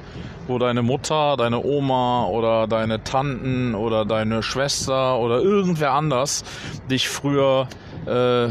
wo 0.47 0.57
deine 0.57 0.81
Mutter, 0.81 1.37
deine 1.37 1.63
Oma 1.63 2.25
oder 2.25 2.67
deine 2.67 3.03
Tanten 3.03 3.75
oder 3.75 4.05
deine 4.05 4.43
Schwester 4.43 5.17
oder 5.17 5.41
irgendwer 5.41 5.93
anders 5.93 6.43
dich 6.89 7.07
früher 7.07 7.67
äh, 8.05 8.49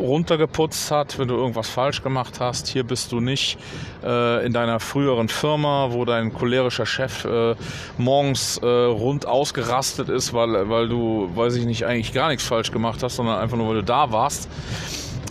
runtergeputzt 0.00 0.90
hat, 0.90 1.18
wenn 1.18 1.28
du 1.28 1.34
irgendwas 1.34 1.68
falsch 1.68 2.02
gemacht 2.02 2.40
hast. 2.40 2.68
Hier 2.68 2.84
bist 2.84 3.12
du 3.12 3.20
nicht 3.20 3.58
äh, 4.02 4.44
in 4.44 4.52
deiner 4.52 4.80
früheren 4.80 5.28
Firma, 5.28 5.88
wo 5.90 6.04
dein 6.04 6.32
cholerischer 6.32 6.86
Chef 6.86 7.24
äh, 7.24 7.54
morgens 7.98 8.58
äh, 8.58 8.66
rund 8.66 9.26
ausgerastet 9.26 10.08
ist, 10.08 10.32
weil, 10.32 10.68
weil 10.68 10.88
du, 10.88 11.30
weiß 11.34 11.56
ich 11.56 11.66
nicht, 11.66 11.86
eigentlich 11.86 12.12
gar 12.12 12.28
nichts 12.28 12.44
falsch 12.44 12.72
gemacht 12.72 13.02
hast, 13.02 13.16
sondern 13.16 13.38
einfach 13.38 13.56
nur, 13.56 13.68
weil 13.68 13.76
du 13.76 13.84
da 13.84 14.10
warst. 14.10 14.48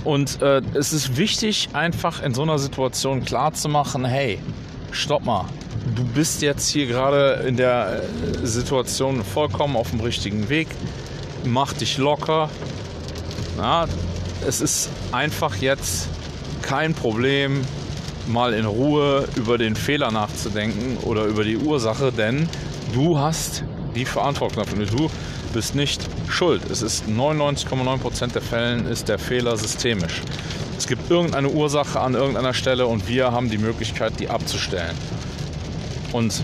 Und 0.03 0.41
äh, 0.41 0.61
es 0.73 0.91
ist 0.91 1.17
wichtig, 1.17 1.69
einfach 1.73 2.21
in 2.21 2.33
so 2.33 2.41
einer 2.41 2.59
Situation 2.59 3.23
klarzumachen, 3.23 4.03
hey, 4.03 4.39
stopp 4.91 5.23
mal, 5.23 5.45
du 5.95 6.03
bist 6.03 6.41
jetzt 6.41 6.69
hier 6.69 6.87
gerade 6.87 7.45
in 7.47 7.55
der 7.55 8.01
äh, 8.01 8.45
Situation 8.45 9.23
vollkommen 9.23 9.75
auf 9.75 9.91
dem 9.91 10.01
richtigen 10.01 10.49
Weg, 10.49 10.67
mach 11.45 11.73
dich 11.73 11.97
locker, 11.97 12.49
na, 13.57 13.87
es 14.45 14.59
ist 14.59 14.89
einfach 15.11 15.55
jetzt 15.57 16.09
kein 16.61 16.93
Problem, 16.93 17.61
mal 18.27 18.53
in 18.53 18.65
Ruhe 18.65 19.27
über 19.35 19.57
den 19.57 19.75
Fehler 19.75 20.11
nachzudenken 20.11 20.97
oder 21.03 21.25
über 21.25 21.43
die 21.43 21.57
Ursache, 21.57 22.11
denn 22.11 22.49
du 22.93 23.19
hast 23.19 23.63
die 23.95 24.05
Verantwortung 24.05 24.63
dafür. 24.63 24.85
Du 24.85 25.09
bist 25.53 25.75
nicht 25.75 26.01
schuld. 26.27 26.63
Es 26.69 26.81
ist 26.81 27.05
99,9% 27.05 28.33
der 28.33 28.41
Fällen 28.41 28.87
ist 28.87 29.07
der 29.07 29.19
Fehler 29.19 29.55
systemisch. 29.55 30.21
Es 30.77 30.87
gibt 30.87 31.09
irgendeine 31.09 31.49
Ursache 31.49 31.99
an 31.99 32.15
irgendeiner 32.15 32.53
Stelle 32.53 32.87
und 32.87 33.07
wir 33.07 33.31
haben 33.31 33.49
die 33.49 33.57
Möglichkeit, 33.57 34.19
die 34.19 34.29
abzustellen. 34.29 34.97
Und 36.11 36.43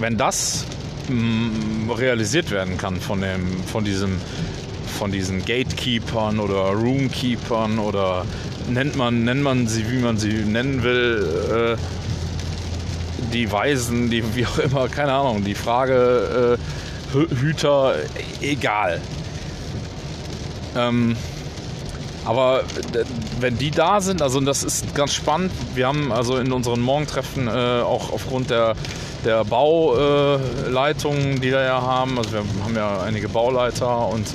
wenn 0.00 0.16
das 0.16 0.64
mm, 1.08 1.90
realisiert 1.90 2.50
werden 2.50 2.78
kann 2.78 3.00
von, 3.00 3.20
dem, 3.20 3.62
von 3.64 3.84
diesem 3.84 4.18
von 4.98 5.12
diesen 5.12 5.44
Gatekeepers 5.44 6.38
oder 6.38 6.72
Roomkeepers 6.72 7.78
oder 7.78 8.26
nennt 8.68 8.96
man, 8.96 9.24
nennt 9.24 9.42
man 9.42 9.66
sie, 9.66 9.90
wie 9.90 9.98
man 9.98 10.18
sie 10.18 10.44
nennen 10.44 10.82
will, 10.82 11.76
äh, 11.78 13.22
die 13.32 13.50
Weisen, 13.50 14.10
die 14.10 14.22
wie 14.34 14.44
auch 14.44 14.58
immer, 14.58 14.88
keine 14.88 15.12
Ahnung, 15.12 15.42
die 15.44 15.54
Frage 15.54 16.58
äh, 16.58 16.89
Hüter, 17.12 17.94
egal. 18.40 19.00
Ähm, 20.76 21.16
aber 22.24 22.62
wenn 23.40 23.56
die 23.58 23.70
da 23.70 24.00
sind, 24.00 24.22
also 24.22 24.40
das 24.40 24.62
ist 24.62 24.94
ganz 24.94 25.14
spannend. 25.14 25.52
Wir 25.74 25.86
haben 25.86 26.12
also 26.12 26.36
in 26.36 26.52
unseren 26.52 26.80
Morgentreffen 26.80 27.48
äh, 27.48 27.50
auch 27.50 28.12
aufgrund 28.12 28.50
der, 28.50 28.76
der 29.24 29.44
Bauleitungen, 29.44 31.40
die 31.40 31.50
wir 31.50 31.62
ja 31.62 31.80
haben, 31.80 32.18
also 32.18 32.32
wir 32.32 32.42
haben 32.64 32.76
ja 32.76 33.00
einige 33.02 33.28
Bauleiter 33.28 34.08
und 34.08 34.26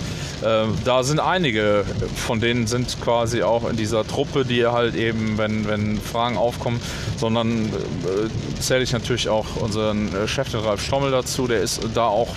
äh, 0.41 0.65
da 0.83 1.03
sind 1.03 1.19
einige 1.19 1.85
von 2.15 2.39
denen 2.39 2.67
sind 2.67 2.99
quasi 3.01 3.43
auch 3.43 3.69
in 3.69 3.77
dieser 3.77 4.05
Truppe, 4.05 4.45
die 4.45 4.65
halt 4.65 4.95
eben, 4.95 5.37
wenn, 5.37 5.67
wenn 5.67 5.99
Fragen 5.99 6.37
aufkommen, 6.37 6.79
sondern 7.17 7.65
äh, 7.65 8.59
zähle 8.59 8.83
ich 8.83 8.93
natürlich 8.93 9.29
auch 9.29 9.55
unseren 9.57 10.13
äh, 10.13 10.27
Chef, 10.27 10.49
den 10.51 10.61
Ralf 10.61 10.83
Stommel, 10.83 11.11
dazu. 11.11 11.47
Der 11.47 11.61
ist 11.61 11.81
da 11.93 12.05
auch 12.05 12.29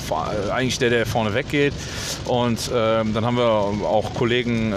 eigentlich 0.50 0.78
der, 0.78 0.90
der 0.90 1.06
vorne 1.06 1.34
weggeht. 1.34 1.72
Und 2.26 2.70
ähm, 2.74 3.14
dann 3.14 3.24
haben 3.24 3.36
wir 3.36 3.44
auch 3.44 4.14
Kollegen 4.14 4.72
äh, 4.72 4.76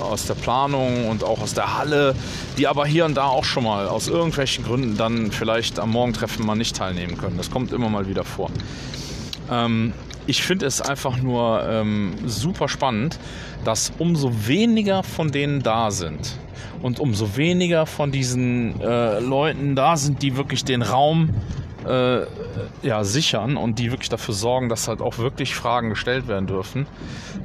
aus 0.00 0.26
der 0.26 0.34
Planung 0.34 1.08
und 1.08 1.24
auch 1.24 1.40
aus 1.40 1.54
der 1.54 1.78
Halle, 1.78 2.14
die 2.58 2.66
aber 2.66 2.86
hier 2.86 3.04
und 3.04 3.14
da 3.16 3.26
auch 3.26 3.44
schon 3.44 3.64
mal 3.64 3.88
aus 3.88 4.08
irgendwelchen 4.08 4.64
Gründen 4.64 4.96
dann 4.96 5.32
vielleicht 5.32 5.78
am 5.78 5.90
Morgentreffen 5.90 6.44
mal 6.44 6.54
nicht 6.54 6.76
teilnehmen 6.76 7.16
können. 7.16 7.36
Das 7.36 7.50
kommt 7.50 7.72
immer 7.72 7.88
mal 7.88 8.06
wieder 8.08 8.24
vor. 8.24 8.50
Ähm, 9.50 9.92
ich 10.30 10.42
finde 10.44 10.66
es 10.66 10.80
einfach 10.80 11.16
nur 11.16 11.66
ähm, 11.68 12.14
super 12.24 12.68
spannend, 12.68 13.18
dass 13.64 13.92
umso 13.98 14.46
weniger 14.46 15.02
von 15.02 15.32
denen 15.32 15.62
da 15.62 15.90
sind 15.90 16.38
und 16.82 17.00
umso 17.00 17.36
weniger 17.36 17.84
von 17.84 18.12
diesen 18.12 18.80
äh, 18.80 19.18
Leuten 19.18 19.74
da 19.74 19.96
sind, 19.96 20.22
die 20.22 20.36
wirklich 20.36 20.64
den 20.64 20.82
Raum 20.82 21.30
äh, 21.84 22.20
ja, 22.82 23.02
sichern 23.02 23.56
und 23.56 23.80
die 23.80 23.90
wirklich 23.90 24.08
dafür 24.08 24.34
sorgen, 24.34 24.68
dass 24.68 24.86
halt 24.86 25.00
auch 25.00 25.18
wirklich 25.18 25.56
Fragen 25.56 25.90
gestellt 25.90 26.28
werden 26.28 26.46
dürfen 26.46 26.86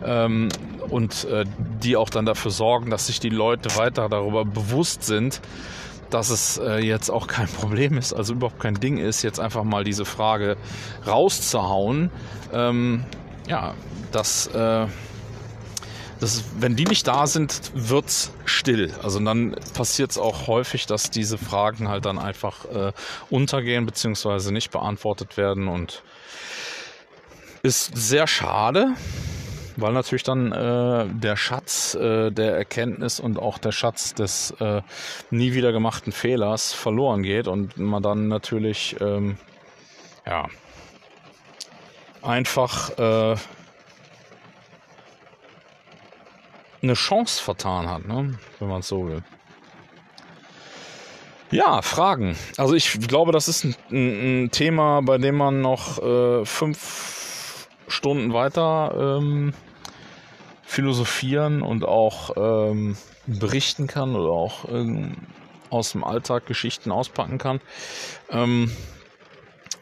ähm, 0.06 0.50
und 0.88 1.26
äh, 1.26 1.46
die 1.84 1.98
auch 1.98 2.12
dann 2.12 2.28
dafür 2.28 2.52
sorgen, 2.52 2.92
dass 2.92 3.08
sich 3.08 3.20
die 3.20 3.30
Leute 3.30 3.76
weiter 3.78 4.10
darüber 4.10 4.46
bewusst 4.46 5.04
sind, 5.04 5.42
dass 6.10 6.30
es 6.30 6.58
äh, 6.58 6.78
jetzt 6.80 7.10
auch 7.10 7.28
kein 7.28 7.47
Problem 7.60 7.97
ist, 7.97 8.14
also 8.14 8.34
überhaupt 8.34 8.60
kein 8.60 8.76
Ding 8.76 8.97
ist, 8.97 9.22
jetzt 9.22 9.39
einfach 9.39 9.64
mal 9.64 9.84
diese 9.84 10.06
Frage 10.06 10.58
rauszuhauen. 11.06 12.12
Ähm, 12.53 13.06
ja, 13.47 13.74
dass, 14.12 14.47
äh, 14.47 14.88
dass, 16.20 16.43
wenn 16.58 16.76
die 16.76 16.86
nicht 16.86 17.08
da 17.08 17.28
sind, 17.28 17.72
wird's 17.74 18.32
still. 18.45 18.93
Also 19.03 19.20
dann 19.20 19.56
passiert 19.74 20.12
es 20.12 20.18
auch 20.18 20.47
häufig, 20.47 20.86
dass 20.88 21.12
diese 21.12 21.38
Fragen 21.38 21.89
halt 21.89 22.06
dann 22.06 22.18
einfach 22.18 22.66
äh, 22.66 22.91
untergehen 23.30 23.86
beziehungsweise 23.86 24.51
nicht 24.51 24.72
beantwortet 24.72 25.38
werden 25.38 25.68
und 25.68 26.03
ist 27.62 27.91
sehr 27.95 28.28
schade, 28.28 28.93
weil 29.78 29.93
natürlich 29.93 30.23
dann 30.23 30.51
äh, 30.51 31.05
der 31.07 31.36
Schatz 31.36 31.95
äh, 31.95 32.32
der 32.32 32.55
Erkenntnis 32.55 33.19
und 33.19 33.39
auch 33.39 33.57
der 33.57 33.71
Schatz 33.71 34.13
des 34.13 34.51
äh, 34.59 34.82
nie 35.30 35.53
wieder 35.53 35.71
gemachten 35.71 36.11
Fehlers 36.11 36.73
verloren 36.73 37.23
geht 37.23 37.47
und 37.47 37.78
man 37.78 38.01
dann 38.01 38.28
natürlich 38.28 38.95
ähm, 39.01 39.38
ja 40.26 40.47
einfach 42.21 42.97
äh, 42.97 43.36
eine 46.82 46.93
Chance 46.93 47.41
vertan 47.41 47.89
hat, 47.89 48.05
ne? 48.07 48.38
wenn 48.59 48.67
man 48.67 48.80
es 48.80 48.88
so 48.88 49.07
will. 49.07 49.23
Ja, 51.51 51.82
Fragen. 51.82 52.36
Also 52.57 52.73
ich 52.73 52.99
glaube, 53.07 53.32
das 53.32 53.47
ist 53.47 53.63
ein, 53.63 53.76
ein 53.91 54.51
Thema, 54.51 55.01
bei 55.01 55.17
dem 55.17 55.36
man 55.36 55.61
noch 55.61 56.01
äh, 56.03 56.45
fünf 56.45 57.14
Stunden 57.88 58.34
weiter 58.34 59.18
ähm, 59.20 59.54
philosophieren 60.64 61.62
und 61.62 61.86
auch 61.86 62.32
ähm, 62.36 62.98
berichten 63.28 63.88
kann 63.88 64.16
oder 64.16 64.32
auch 64.32 64.66
ähm, 64.70 65.16
aus 65.70 65.92
dem 65.92 66.04
Alltag 66.04 66.46
Geschichten 66.46 66.92
auspacken 66.92 67.38
kann. 67.38 67.60
Ähm, 68.30 68.72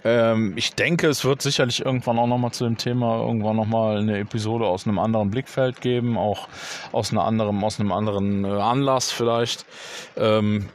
ähm, 0.06 0.54
ich 0.58 0.74
denke, 0.74 1.08
es 1.08 1.24
wird 1.24 1.41
sicherlich 1.41 1.86
irgendwann 1.86 2.20
auch 2.20 2.28
nochmal 2.28 2.51
zu 2.51 2.66
dem 2.66 2.78
Thema 2.78 3.20
irgendwann 3.20 3.56
nochmal 3.56 3.97
eine 3.97 4.20
Episode 4.20 4.66
aus 4.66 4.86
einem 4.86 4.99
anderen 4.99 5.32
Blickfeld 5.32 5.82
geben, 5.82 6.18
auch 6.18 6.47
aus, 6.91 7.12
einer 7.12 7.24
anderen, 7.24 7.64
aus 7.64 7.80
einem 7.80 7.91
anderen 7.91 8.43
äh, 8.43 8.49
Anlass 8.49 9.12
vielleicht. 9.12 9.66
Ähm, 10.18 10.68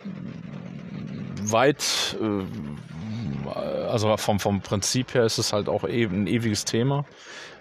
weit, 1.42 2.16
äh, 2.20 2.44
also 3.48 4.16
vom, 4.16 4.38
vom 4.38 4.60
Prinzip 4.60 5.14
her 5.14 5.24
ist 5.24 5.38
es 5.38 5.52
halt 5.52 5.68
auch 5.68 5.86
eben 5.86 6.22
ein 6.22 6.26
ewiges 6.26 6.64
Thema, 6.64 7.04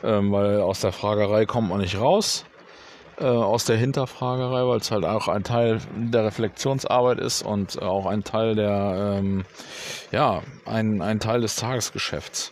ähm, 0.03 0.31
weil 0.31 0.61
aus 0.61 0.81
der 0.81 0.91
Fragerei 0.91 1.45
kommt 1.45 1.69
man 1.69 1.79
nicht 1.79 1.99
raus 1.99 2.45
äh, 3.19 3.25
aus 3.25 3.65
der 3.65 3.77
Hinterfragerei, 3.77 4.67
weil 4.67 4.77
es 4.77 4.91
halt 4.91 5.05
auch 5.05 5.27
ein 5.27 5.43
Teil 5.43 5.79
der 5.95 6.25
Reflexionsarbeit 6.25 7.19
ist 7.19 7.41
und 7.41 7.81
auch 7.81 8.05
ein 8.05 8.23
Teil 8.23 8.55
der, 8.55 9.17
ähm, 9.19 9.45
ja, 10.11 10.41
ein, 10.65 11.01
ein 11.01 11.19
Teil 11.19 11.41
des 11.41 11.55
Tagesgeschäfts. 11.55 12.51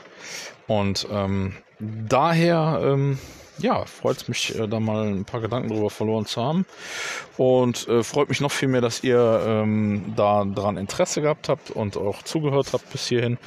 Und 0.67 1.07
ähm, 1.11 1.53
daher, 1.79 2.81
ähm, 2.83 3.19
ja, 3.57 3.85
freut 3.85 4.27
mich, 4.27 4.57
äh, 4.57 4.67
da 4.67 4.79
mal 4.79 5.07
ein 5.07 5.25
paar 5.25 5.41
Gedanken 5.41 5.69
drüber 5.69 5.89
verloren 5.89 6.25
zu 6.25 6.41
haben. 6.43 6.65
Und 7.37 7.87
äh, 7.87 8.03
freut 8.03 8.29
mich 8.29 8.41
noch 8.41 8.51
viel 8.51 8.67
mehr, 8.67 8.81
dass 8.81 9.03
ihr 9.03 9.43
ähm, 9.45 10.13
da 10.15 10.45
dran 10.45 10.77
Interesse 10.77 11.21
gehabt 11.21 11.49
habt 11.49 11.71
und 11.71 11.97
auch 11.97 12.23
zugehört 12.23 12.73
habt 12.73 12.91
bis 12.91 13.07
hierhin. 13.07 13.37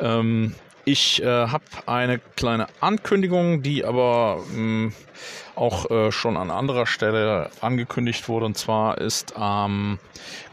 Ähm, 0.00 0.54
ich 0.84 1.22
äh, 1.22 1.26
habe 1.26 1.64
eine 1.86 2.18
kleine 2.18 2.66
Ankündigung, 2.80 3.62
die 3.62 3.84
aber 3.84 4.42
mh, 4.50 4.54
hm, 4.54 4.92
auch 5.56 5.90
äh, 5.90 6.12
schon 6.12 6.36
an 6.36 6.50
anderer 6.50 6.86
Stelle 6.86 7.50
angekündigt 7.60 8.28
wurde. 8.28 8.46
Und 8.46 8.56
zwar 8.58 8.98
ist 8.98 9.36
am 9.36 9.98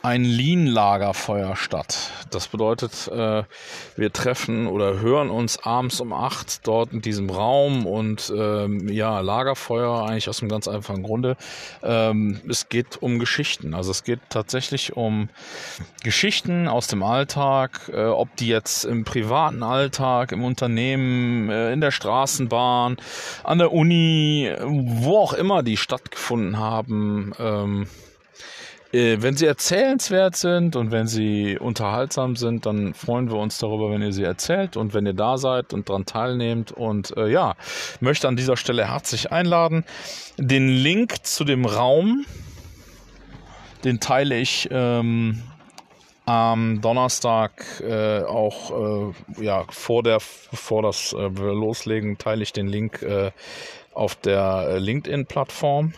ein 0.01 0.23
Lean-Lagerfeuer 0.23 1.55
statt. 1.55 2.11
Das 2.31 2.47
bedeutet, 2.47 3.07
äh, 3.07 3.43
wir 3.95 4.13
treffen 4.13 4.67
oder 4.67 4.99
hören 4.99 5.29
uns 5.29 5.57
abends 5.63 5.99
um 5.99 6.13
acht 6.13 6.65
dort 6.67 6.93
in 6.93 7.01
diesem 7.01 7.29
Raum 7.29 7.85
und 7.85 8.31
ähm, 8.35 8.87
ja, 8.87 9.19
Lagerfeuer 9.19 10.05
eigentlich 10.07 10.29
aus 10.29 10.41
einem 10.41 10.49
ganz 10.49 10.67
einfachen 10.67 11.03
Grunde. 11.03 11.35
Ähm, 11.83 12.39
es 12.47 12.69
geht 12.69 13.01
um 13.01 13.19
Geschichten. 13.19 13.73
Also 13.73 13.91
es 13.91 14.03
geht 14.03 14.19
tatsächlich 14.29 14.95
um 14.95 15.29
Geschichten 16.03 16.67
aus 16.67 16.87
dem 16.87 17.03
Alltag, 17.03 17.91
äh, 17.93 18.05
ob 18.05 18.35
die 18.37 18.47
jetzt 18.47 18.85
im 18.85 19.03
privaten 19.03 19.63
Alltag, 19.63 20.31
im 20.31 20.43
Unternehmen, 20.43 21.49
äh, 21.49 21.73
in 21.73 21.81
der 21.81 21.91
Straßenbahn, 21.91 22.97
an 23.43 23.57
der 23.57 23.73
Uni, 23.73 24.51
wo 24.61 25.17
auch 25.17 25.33
immer 25.33 25.63
die 25.63 25.77
stattgefunden 25.77 26.57
haben. 26.57 27.33
Ähm, 27.37 27.83
äh, 27.83 28.08
wenn 28.91 29.37
sie 29.37 29.45
erzählenswert 29.45 30.35
sind 30.35 30.75
und 30.75 30.91
wenn 30.91 31.05
sie 31.05 31.59
unterhaltsam 31.59 32.35
sind, 32.35 32.65
dann 32.65 32.95
freuen 32.95 33.29
wir 33.29 33.37
uns 33.37 33.59
darüber, 33.59 33.91
wenn 33.91 34.01
ihr 34.01 34.13
sie 34.13 34.23
erzählt 34.23 34.77
und 34.77 34.95
wenn 34.95 35.05
ihr 35.05 35.13
da 35.13 35.37
seid 35.37 35.73
und 35.73 35.89
daran 35.89 36.05
teilnehmt. 36.05 36.71
Und 36.71 37.15
äh, 37.15 37.27
ja, 37.27 37.55
möchte 37.99 38.27
an 38.27 38.35
dieser 38.35 38.57
Stelle 38.57 38.89
herzlich 38.89 39.31
einladen. 39.31 39.85
Den 40.37 40.69
Link 40.69 41.23
zu 41.23 41.43
dem 41.43 41.65
Raum, 41.65 42.25
den 43.83 43.99
teile 43.99 44.37
ich 44.39 44.67
ähm, 44.71 45.43
am 46.25 46.81
Donnerstag 46.81 47.81
äh, 47.81 48.21
auch 48.23 49.11
äh, 49.39 49.43
ja 49.43 49.65
vor 49.69 50.03
der 50.03 50.19
bevor 50.51 50.83
das 50.83 51.13
äh, 51.13 51.27
loslegen 51.27 52.19
teile 52.19 52.43
ich 52.43 52.53
den 52.53 52.67
Link 52.67 53.01
äh, 53.01 53.31
auf 53.95 54.15
der 54.15 54.67
äh, 54.69 54.77
LinkedIn 54.77 55.25
Plattform 55.25 55.93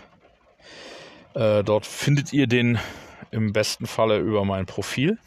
äh, 1.33 1.63
dort 1.63 1.85
findet 1.85 2.33
ihr 2.33 2.47
den 2.47 2.79
im 3.31 3.53
besten 3.53 3.87
Falle 3.87 4.19
über 4.19 4.45
mein 4.45 4.65
Profil. 4.65 5.17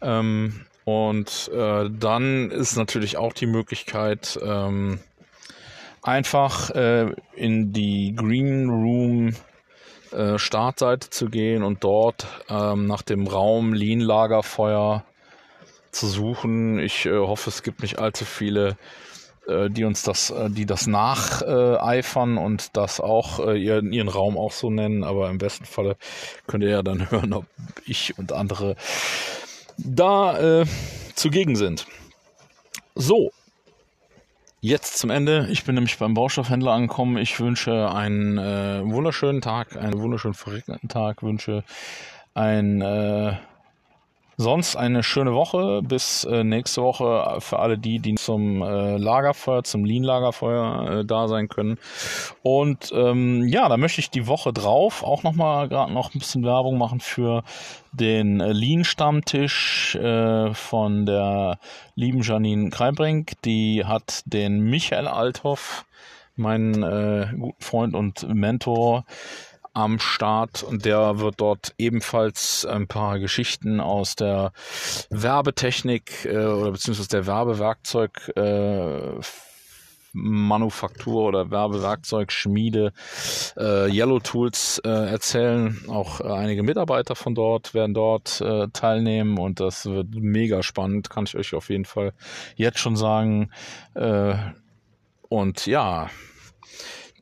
Ähm, 0.00 0.66
und 0.84 1.50
äh, 1.52 1.90
dann 1.90 2.50
ist 2.50 2.76
natürlich 2.76 3.16
auch 3.16 3.32
die 3.32 3.46
Möglichkeit, 3.46 4.38
ähm, 4.42 5.00
einfach 6.02 6.70
äh, 6.70 7.12
in 7.34 7.72
die 7.72 8.14
Green 8.14 8.70
Room 8.70 9.34
äh, 10.12 10.38
Startseite 10.38 11.10
zu 11.10 11.28
gehen 11.28 11.64
und 11.64 11.82
dort 11.82 12.28
ähm, 12.48 12.86
nach 12.86 13.02
dem 13.02 13.26
Raum 13.26 13.72
Lean 13.72 13.98
Lagerfeuer 13.98 15.04
zu 15.90 16.06
suchen. 16.06 16.78
Ich 16.78 17.06
äh, 17.06 17.18
hoffe, 17.18 17.50
es 17.50 17.64
gibt 17.64 17.82
nicht 17.82 17.98
allzu 17.98 18.24
viele 18.24 18.76
die 19.70 19.84
uns 19.84 20.02
das, 20.02 20.30
äh, 20.30 20.50
die 20.50 20.66
das 20.66 20.86
nacheifern 20.86 22.38
und 22.38 22.76
das 22.76 23.00
auch 23.00 23.40
äh, 23.46 23.58
ihren, 23.58 23.92
ihren 23.92 24.08
Raum 24.08 24.36
auch 24.36 24.52
so 24.52 24.70
nennen, 24.70 25.04
aber 25.04 25.30
im 25.30 25.38
besten 25.38 25.64
Falle 25.64 25.96
könnt 26.46 26.64
ihr 26.64 26.70
ja 26.70 26.82
dann 26.82 27.10
hören, 27.10 27.32
ob 27.32 27.46
ich 27.84 28.18
und 28.18 28.32
andere 28.32 28.76
da 29.78 30.60
äh, 30.60 30.66
zugegen 31.14 31.56
sind. 31.56 31.86
So, 32.94 33.30
Jetzt 34.62 34.98
zum 34.98 35.10
Ende. 35.10 35.46
Ich 35.50 35.64
bin 35.64 35.76
nämlich 35.76 35.96
beim 35.98 36.14
Baustoffhändler 36.14 36.72
angekommen. 36.72 37.18
Ich 37.18 37.38
wünsche 37.38 37.92
einen 37.92 38.36
äh, 38.36 38.80
wunderschönen 38.82 39.40
Tag, 39.40 39.76
einen 39.76 40.00
wunderschönen 40.00 40.34
verregneten 40.34 40.88
Tag, 40.88 41.22
wünsche 41.22 41.62
ein 42.34 42.80
äh, 42.80 43.36
Sonst 44.38 44.76
eine 44.76 45.02
schöne 45.02 45.32
Woche 45.32 45.80
bis 45.82 46.24
äh, 46.24 46.44
nächste 46.44 46.82
Woche 46.82 47.38
für 47.40 47.58
alle 47.58 47.78
die, 47.78 48.00
die 48.00 48.16
zum 48.16 48.60
äh, 48.60 48.98
Lagerfeuer, 48.98 49.64
zum 49.64 49.86
Lean-Lagerfeuer 49.86 50.90
äh, 50.90 51.04
da 51.06 51.26
sein 51.26 51.48
können. 51.48 51.78
Und 52.42 52.92
ähm, 52.92 53.48
ja, 53.48 53.68
da 53.70 53.78
möchte 53.78 54.00
ich 54.00 54.10
die 54.10 54.26
Woche 54.26 54.52
drauf 54.52 55.02
auch 55.02 55.22
nochmal 55.22 55.68
gerade 55.68 55.92
noch 55.92 56.14
ein 56.14 56.18
bisschen 56.18 56.44
Werbung 56.44 56.76
machen 56.76 57.00
für 57.00 57.44
den 57.92 58.40
äh, 58.40 58.52
Lean-Stammtisch 58.52 59.94
äh, 59.94 60.52
von 60.52 61.06
der 61.06 61.58
lieben 61.94 62.20
Janine 62.20 62.68
Kreibrink. 62.68 63.40
Die 63.42 63.86
hat 63.86 64.22
den 64.26 64.60
Michael 64.60 65.08
Althoff, 65.08 65.86
meinen 66.34 66.82
äh, 66.82 67.28
guten 67.34 67.62
Freund 67.62 67.94
und 67.94 68.28
Mentor, 68.28 69.06
am 69.76 69.98
Start 69.98 70.62
und 70.62 70.86
der 70.86 71.18
wird 71.18 71.34
dort 71.38 71.74
ebenfalls 71.76 72.64
ein 72.64 72.88
paar 72.88 73.18
Geschichten 73.18 73.78
aus 73.78 74.16
der 74.16 74.52
Werbetechnik 75.10 76.24
äh, 76.24 76.46
oder 76.46 76.72
beziehungsweise 76.72 77.10
der 77.10 77.26
Werbewerkzeug 77.26 78.32
äh, 78.36 79.20
Manufaktur 80.14 81.24
oder 81.24 81.50
Werbewerkzeugschmiede 81.50 82.94
äh, 83.58 83.90
Yellow 83.90 84.18
Tools 84.20 84.80
äh, 84.82 84.88
erzählen. 84.88 85.78
Auch 85.88 86.22
äh, 86.22 86.24
einige 86.24 86.62
Mitarbeiter 86.62 87.14
von 87.14 87.34
dort 87.34 87.74
werden 87.74 87.92
dort 87.92 88.40
äh, 88.40 88.68
teilnehmen 88.72 89.36
und 89.36 89.60
das 89.60 89.84
wird 89.84 90.08
mega 90.14 90.62
spannend, 90.62 91.10
kann 91.10 91.24
ich 91.26 91.36
euch 91.36 91.54
auf 91.54 91.68
jeden 91.68 91.84
Fall 91.84 92.14
jetzt 92.54 92.78
schon 92.78 92.96
sagen. 92.96 93.50
Äh, 93.92 94.36
und 95.28 95.66
ja, 95.66 96.08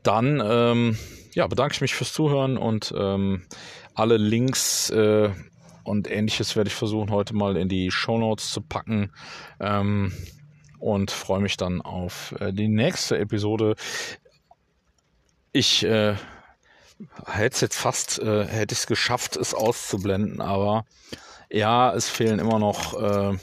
dann 0.04 0.40
ähm, 0.44 0.96
ja, 1.34 1.46
bedanke 1.46 1.74
ich 1.74 1.80
mich 1.80 1.94
fürs 1.94 2.12
Zuhören 2.12 2.56
und 2.56 2.94
ähm, 2.96 3.44
alle 3.94 4.16
Links 4.16 4.90
äh, 4.90 5.30
und 5.84 6.10
ähnliches 6.10 6.56
werde 6.56 6.68
ich 6.68 6.74
versuchen 6.74 7.10
heute 7.10 7.34
mal 7.34 7.56
in 7.56 7.68
die 7.68 7.90
Show 7.90 8.18
Notes 8.18 8.50
zu 8.50 8.60
packen. 8.60 9.12
Ähm, 9.60 10.12
und 10.84 11.10
freue 11.10 11.40
mich 11.40 11.56
dann 11.56 11.80
auf 11.80 12.34
äh, 12.40 12.52
die 12.52 12.68
nächste 12.68 13.18
Episode. 13.18 13.74
Ich 15.50 15.82
äh, 15.82 16.14
hätte 17.26 17.54
es 17.54 17.60
jetzt 17.62 17.78
fast, 17.78 18.18
äh, 18.18 18.46
hätte 18.46 18.74
ich 18.74 18.80
es 18.80 18.86
geschafft, 18.86 19.36
es 19.36 19.54
auszublenden, 19.54 20.42
aber 20.42 20.84
ja, 21.50 21.94
es 21.94 22.10
fehlen 22.10 22.38
immer 22.38 22.58
noch 22.58 23.00
äh, 23.00 23.38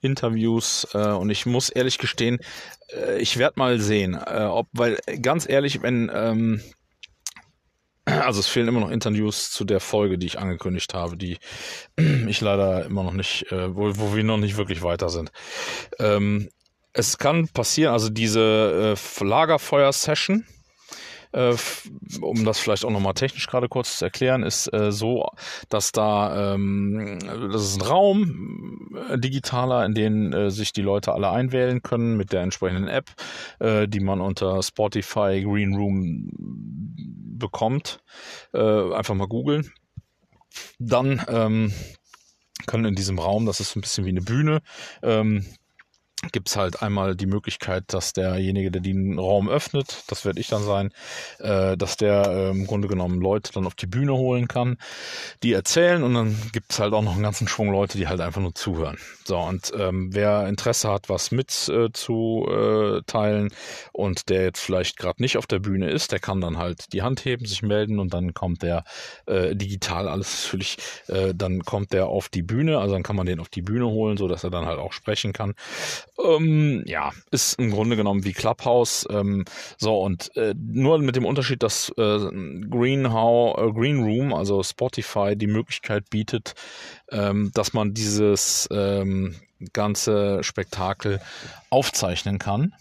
Interviews 0.00 0.86
äh, 0.94 1.08
und 1.08 1.30
ich 1.30 1.46
muss 1.46 1.68
ehrlich 1.68 1.98
gestehen, 1.98 2.38
äh, 2.92 3.18
ich 3.18 3.36
werde 3.38 3.58
mal 3.58 3.80
sehen, 3.80 4.14
äh, 4.14 4.44
ob, 4.44 4.68
weil 4.72 4.98
ganz 5.20 5.48
ehrlich, 5.48 5.82
wenn 5.82 6.10
ähm, 6.12 6.60
also 8.08 8.40
es 8.40 8.46
fehlen 8.46 8.68
immer 8.68 8.80
noch 8.80 8.90
Interviews 8.90 9.50
zu 9.50 9.64
der 9.64 9.80
Folge, 9.80 10.18
die 10.18 10.26
ich 10.26 10.38
angekündigt 10.38 10.94
habe, 10.94 11.16
die 11.16 11.38
ich 11.96 12.40
leider 12.40 12.84
immer 12.86 13.02
noch 13.02 13.12
nicht, 13.12 13.50
äh, 13.52 13.74
wo, 13.74 13.90
wo 13.96 14.14
wir 14.14 14.24
noch 14.24 14.38
nicht 14.38 14.56
wirklich 14.56 14.82
weiter 14.82 15.08
sind. 15.08 15.30
Ähm, 15.98 16.48
es 16.92 17.18
kann 17.18 17.48
passieren, 17.48 17.92
also 17.92 18.08
diese 18.08 18.96
äh, 18.96 19.24
Lagerfeuer-Session, 19.24 20.46
äh, 21.32 21.54
um 22.20 22.44
das 22.44 22.58
vielleicht 22.58 22.84
auch 22.84 22.90
nochmal 22.90 23.14
technisch 23.14 23.46
gerade 23.46 23.68
kurz 23.68 23.98
zu 23.98 24.04
erklären, 24.04 24.42
ist 24.42 24.72
äh, 24.72 24.92
so, 24.92 25.28
dass 25.68 25.92
da, 25.92 26.54
ähm, 26.54 27.18
das 27.52 27.62
ist 27.62 27.80
ein 27.80 27.86
Raum, 27.86 28.96
äh, 29.10 29.18
digitaler, 29.18 29.84
in 29.84 29.94
den 29.94 30.32
äh, 30.32 30.50
sich 30.50 30.72
die 30.72 30.82
Leute 30.82 31.12
alle 31.12 31.30
einwählen 31.30 31.82
können 31.82 32.16
mit 32.16 32.32
der 32.32 32.42
entsprechenden 32.42 32.88
App, 32.88 33.10
äh, 33.60 33.86
die 33.88 34.00
man 34.00 34.20
unter 34.20 34.62
Spotify 34.62 35.42
Green 35.42 35.74
Room 35.74 36.30
bekommt. 37.38 38.00
Einfach 38.52 39.14
mal 39.14 39.28
googeln. 39.28 39.70
Dann 40.80 41.24
ähm, 41.28 41.72
können 42.66 42.84
in 42.86 42.94
diesem 42.96 43.18
Raum, 43.18 43.46
das 43.46 43.60
ist 43.60 43.76
ein 43.76 43.80
bisschen 43.80 44.04
wie 44.04 44.10
eine 44.10 44.22
Bühne, 44.22 44.60
ähm, 45.02 45.46
gibt 46.32 46.48
es 46.48 46.56
halt 46.56 46.82
einmal 46.82 47.14
die 47.14 47.26
Möglichkeit, 47.26 47.84
dass 47.88 48.12
derjenige, 48.12 48.70
der 48.70 48.80
den 48.80 49.18
Raum 49.18 49.48
öffnet, 49.48 50.04
das 50.08 50.24
werde 50.24 50.40
ich 50.40 50.48
dann 50.48 50.64
sein, 50.64 50.92
äh, 51.38 51.76
dass 51.76 51.96
der 51.96 52.26
äh, 52.26 52.50
im 52.50 52.66
Grunde 52.66 52.88
genommen 52.88 53.20
Leute 53.20 53.52
dann 53.52 53.66
auf 53.66 53.74
die 53.74 53.86
Bühne 53.86 54.14
holen 54.14 54.48
kann, 54.48 54.78
die 55.42 55.52
erzählen 55.52 56.02
und 56.02 56.14
dann 56.14 56.36
gibt 56.52 56.72
es 56.72 56.80
halt 56.80 56.92
auch 56.92 57.02
noch 57.02 57.14
einen 57.14 57.22
ganzen 57.22 57.46
Schwung 57.46 57.70
Leute, 57.70 57.98
die 57.98 58.08
halt 58.08 58.20
einfach 58.20 58.40
nur 58.40 58.54
zuhören. 58.54 58.98
So, 59.24 59.38
und 59.38 59.72
ähm, 59.78 60.10
wer 60.12 60.48
Interesse 60.48 60.90
hat, 60.90 61.08
was 61.08 61.30
mit 61.30 61.68
äh, 61.68 61.88
äh, 61.88 63.48
und 63.92 64.28
der 64.28 64.42
jetzt 64.42 64.60
vielleicht 64.60 64.96
gerade 64.96 65.22
nicht 65.22 65.36
auf 65.36 65.46
der 65.46 65.58
Bühne 65.58 65.90
ist, 65.90 66.12
der 66.12 66.18
kann 66.18 66.40
dann 66.40 66.58
halt 66.58 66.92
die 66.92 67.02
Hand 67.02 67.24
heben, 67.24 67.46
sich 67.46 67.62
melden 67.62 67.98
und 68.00 68.12
dann 68.12 68.34
kommt 68.34 68.62
der 68.62 68.84
äh, 69.26 69.54
digital 69.54 70.08
alles 70.08 70.44
natürlich, 70.44 70.78
äh, 71.08 71.34
dann 71.34 71.64
kommt 71.64 71.92
der 71.92 72.06
auf 72.06 72.28
die 72.28 72.42
Bühne, 72.42 72.78
also 72.78 72.94
dann 72.94 73.02
kann 73.02 73.16
man 73.16 73.26
den 73.26 73.40
auf 73.40 73.48
die 73.48 73.62
Bühne 73.62 73.86
holen, 73.86 74.16
so 74.16 74.28
dass 74.28 74.44
er 74.44 74.50
dann 74.50 74.66
halt 74.66 74.78
auch 74.78 74.92
sprechen 74.92 75.32
kann. 75.32 75.54
Ähm, 76.22 76.82
ja, 76.86 77.12
ist 77.30 77.58
im 77.58 77.70
Grunde 77.70 77.96
genommen 77.96 78.24
wie 78.24 78.32
Clubhouse. 78.32 79.06
Ähm, 79.10 79.44
so, 79.76 80.00
und 80.00 80.34
äh, 80.36 80.54
nur 80.56 80.98
mit 80.98 81.16
dem 81.16 81.24
Unterschied, 81.24 81.62
dass 81.62 81.90
äh, 81.90 82.18
Greenhow, 82.68 83.56
äh, 83.56 83.72
Green 83.72 84.02
Room, 84.02 84.34
also 84.34 84.62
Spotify, 84.62 85.36
die 85.36 85.46
Möglichkeit 85.46 86.10
bietet, 86.10 86.54
ähm, 87.10 87.52
dass 87.54 87.72
man 87.72 87.94
dieses 87.94 88.68
ähm, 88.72 89.36
ganze 89.72 90.42
Spektakel 90.42 91.20
aufzeichnen 91.70 92.38
kann 92.38 92.74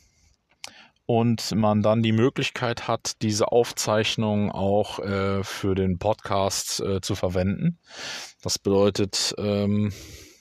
und 1.08 1.56
man 1.56 1.82
dann 1.82 2.04
die 2.04 2.12
Möglichkeit 2.12 2.88
hat, 2.88 3.22
diese 3.22 3.52
Aufzeichnung 3.52 4.52
auch 4.52 5.00
äh, 5.00 5.44
für 5.44 5.74
den 5.74 6.00
Podcast 6.00 6.82
äh, 6.82 7.02
zu 7.02 7.16
verwenden. 7.16 7.80
Das 8.42 8.60
bedeutet, 8.60 9.34
ähm, 9.38 9.94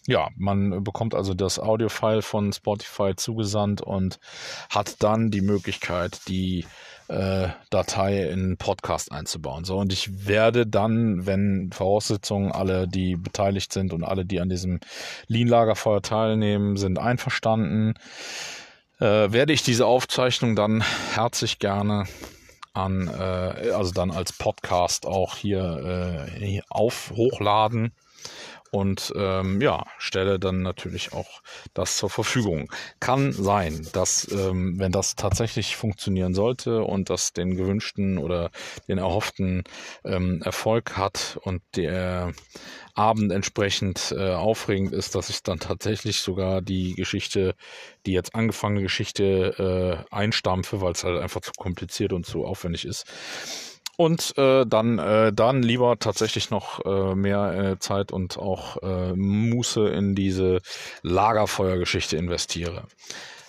ja, 0.06 0.28
man 0.36 0.84
bekommt 0.84 1.14
also 1.14 1.34
das 1.34 1.58
Audiofile 1.58 2.22
von 2.22 2.52
Spotify 2.52 3.14
zugesandt 3.16 3.80
und 3.80 4.18
hat 4.70 5.02
dann 5.02 5.30
die 5.30 5.40
Möglichkeit, 5.40 6.20
die 6.28 6.64
äh, 7.08 7.48
Datei 7.70 8.28
in 8.28 8.56
Podcast 8.56 9.12
einzubauen. 9.12 9.64
So, 9.64 9.78
und 9.78 9.92
ich 9.92 10.26
werde 10.26 10.66
dann, 10.66 11.26
wenn 11.26 11.70
Voraussetzungen 11.72 12.52
alle, 12.52 12.88
die 12.88 13.16
beteiligt 13.16 13.72
sind 13.72 13.92
und 13.92 14.04
alle, 14.04 14.24
die 14.24 14.40
an 14.40 14.48
diesem 14.48 14.80
Lean-Lagerfeuer 15.26 16.02
teilnehmen, 16.02 16.76
sind 16.76 16.98
einverstanden, 16.98 17.94
äh, 18.98 19.04
werde 19.32 19.52
ich 19.52 19.62
diese 19.62 19.86
Aufzeichnung 19.86 20.56
dann 20.56 20.82
herzlich 21.14 21.58
gerne 21.58 22.04
an, 22.72 23.08
äh, 23.08 23.70
also 23.70 23.92
dann 23.92 24.10
als 24.10 24.32
Podcast 24.32 25.06
auch 25.06 25.36
hier 25.36 26.28
äh, 26.40 26.60
auf 26.68 27.12
hochladen 27.14 27.92
und 28.76 29.10
ähm, 29.16 29.62
ja, 29.62 29.86
stelle 29.96 30.38
dann 30.38 30.60
natürlich 30.60 31.14
auch 31.14 31.40
das 31.72 31.96
zur 31.96 32.10
Verfügung. 32.10 32.70
Kann 33.00 33.32
sein, 33.32 33.88
dass 33.94 34.30
ähm, 34.30 34.78
wenn 34.78 34.92
das 34.92 35.16
tatsächlich 35.16 35.76
funktionieren 35.76 36.34
sollte 36.34 36.82
und 36.84 37.08
das 37.08 37.32
den 37.32 37.56
gewünschten 37.56 38.18
oder 38.18 38.50
den 38.86 38.98
erhofften 38.98 39.64
ähm, 40.04 40.42
Erfolg 40.42 40.98
hat 40.98 41.38
und 41.42 41.62
der 41.74 42.34
Abend 42.92 43.32
entsprechend 43.32 44.14
äh, 44.14 44.32
aufregend 44.32 44.92
ist, 44.92 45.14
dass 45.14 45.30
ich 45.30 45.42
dann 45.42 45.58
tatsächlich 45.58 46.20
sogar 46.20 46.60
die 46.60 46.92
Geschichte, 46.92 47.54
die 48.04 48.12
jetzt 48.12 48.34
angefangene 48.34 48.82
Geschichte 48.82 50.04
äh, 50.10 50.14
einstampfe, 50.14 50.82
weil 50.82 50.92
es 50.92 51.02
halt 51.02 51.18
einfach 51.18 51.40
zu 51.40 51.52
kompliziert 51.56 52.12
und 52.12 52.26
zu 52.26 52.44
aufwendig 52.44 52.84
ist 52.84 53.06
und 53.96 54.36
äh, 54.36 54.64
dann, 54.66 54.98
äh, 54.98 55.32
dann 55.32 55.62
lieber 55.62 55.98
tatsächlich 55.98 56.50
noch 56.50 56.84
äh, 56.84 57.14
mehr 57.14 57.52
äh, 57.52 57.78
Zeit 57.78 58.12
und 58.12 58.38
auch 58.38 58.82
äh, 58.82 59.14
Muße 59.14 59.88
in 59.88 60.14
diese 60.14 60.60
Lagerfeuergeschichte 61.02 62.16
investiere. 62.16 62.84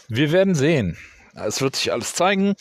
Wir 0.07 0.31
werden 0.31 0.55
sehen. 0.55 0.97
Es 1.35 1.61
wird 1.61 1.75
sich 1.75 1.91
alles 1.91 2.13
zeigen. 2.13 2.55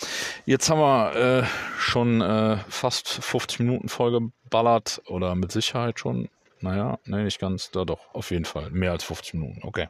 Jetzt 0.45 0.69
haben 0.69 0.81
wir 0.81 1.43
äh, 1.43 1.47
schon 1.79 2.21
äh, 2.21 2.59
fast 2.69 3.09
50 3.09 3.61
Minuten 3.61 3.89
vollgeballert 3.89 5.01
oder 5.07 5.35
mit 5.35 5.51
Sicherheit 5.51 5.99
schon. 5.99 6.29
Naja, 6.61 6.99
nee, 7.05 7.23
nicht 7.23 7.41
ganz. 7.41 7.71
Da 7.71 7.85
doch, 7.85 8.01
auf 8.13 8.31
jeden 8.31 8.45
Fall. 8.45 8.71
Mehr 8.71 8.93
als 8.93 9.05
50 9.05 9.35
Minuten. 9.35 9.61
Okay. 9.63 9.89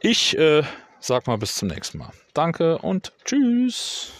Ich 0.00 0.36
äh, 0.38 0.62
sag 1.00 1.26
mal 1.26 1.36
bis 1.36 1.56
zum 1.56 1.68
nächsten 1.68 1.98
Mal. 1.98 2.12
Danke 2.32 2.78
und 2.78 3.12
tschüss. 3.24 4.12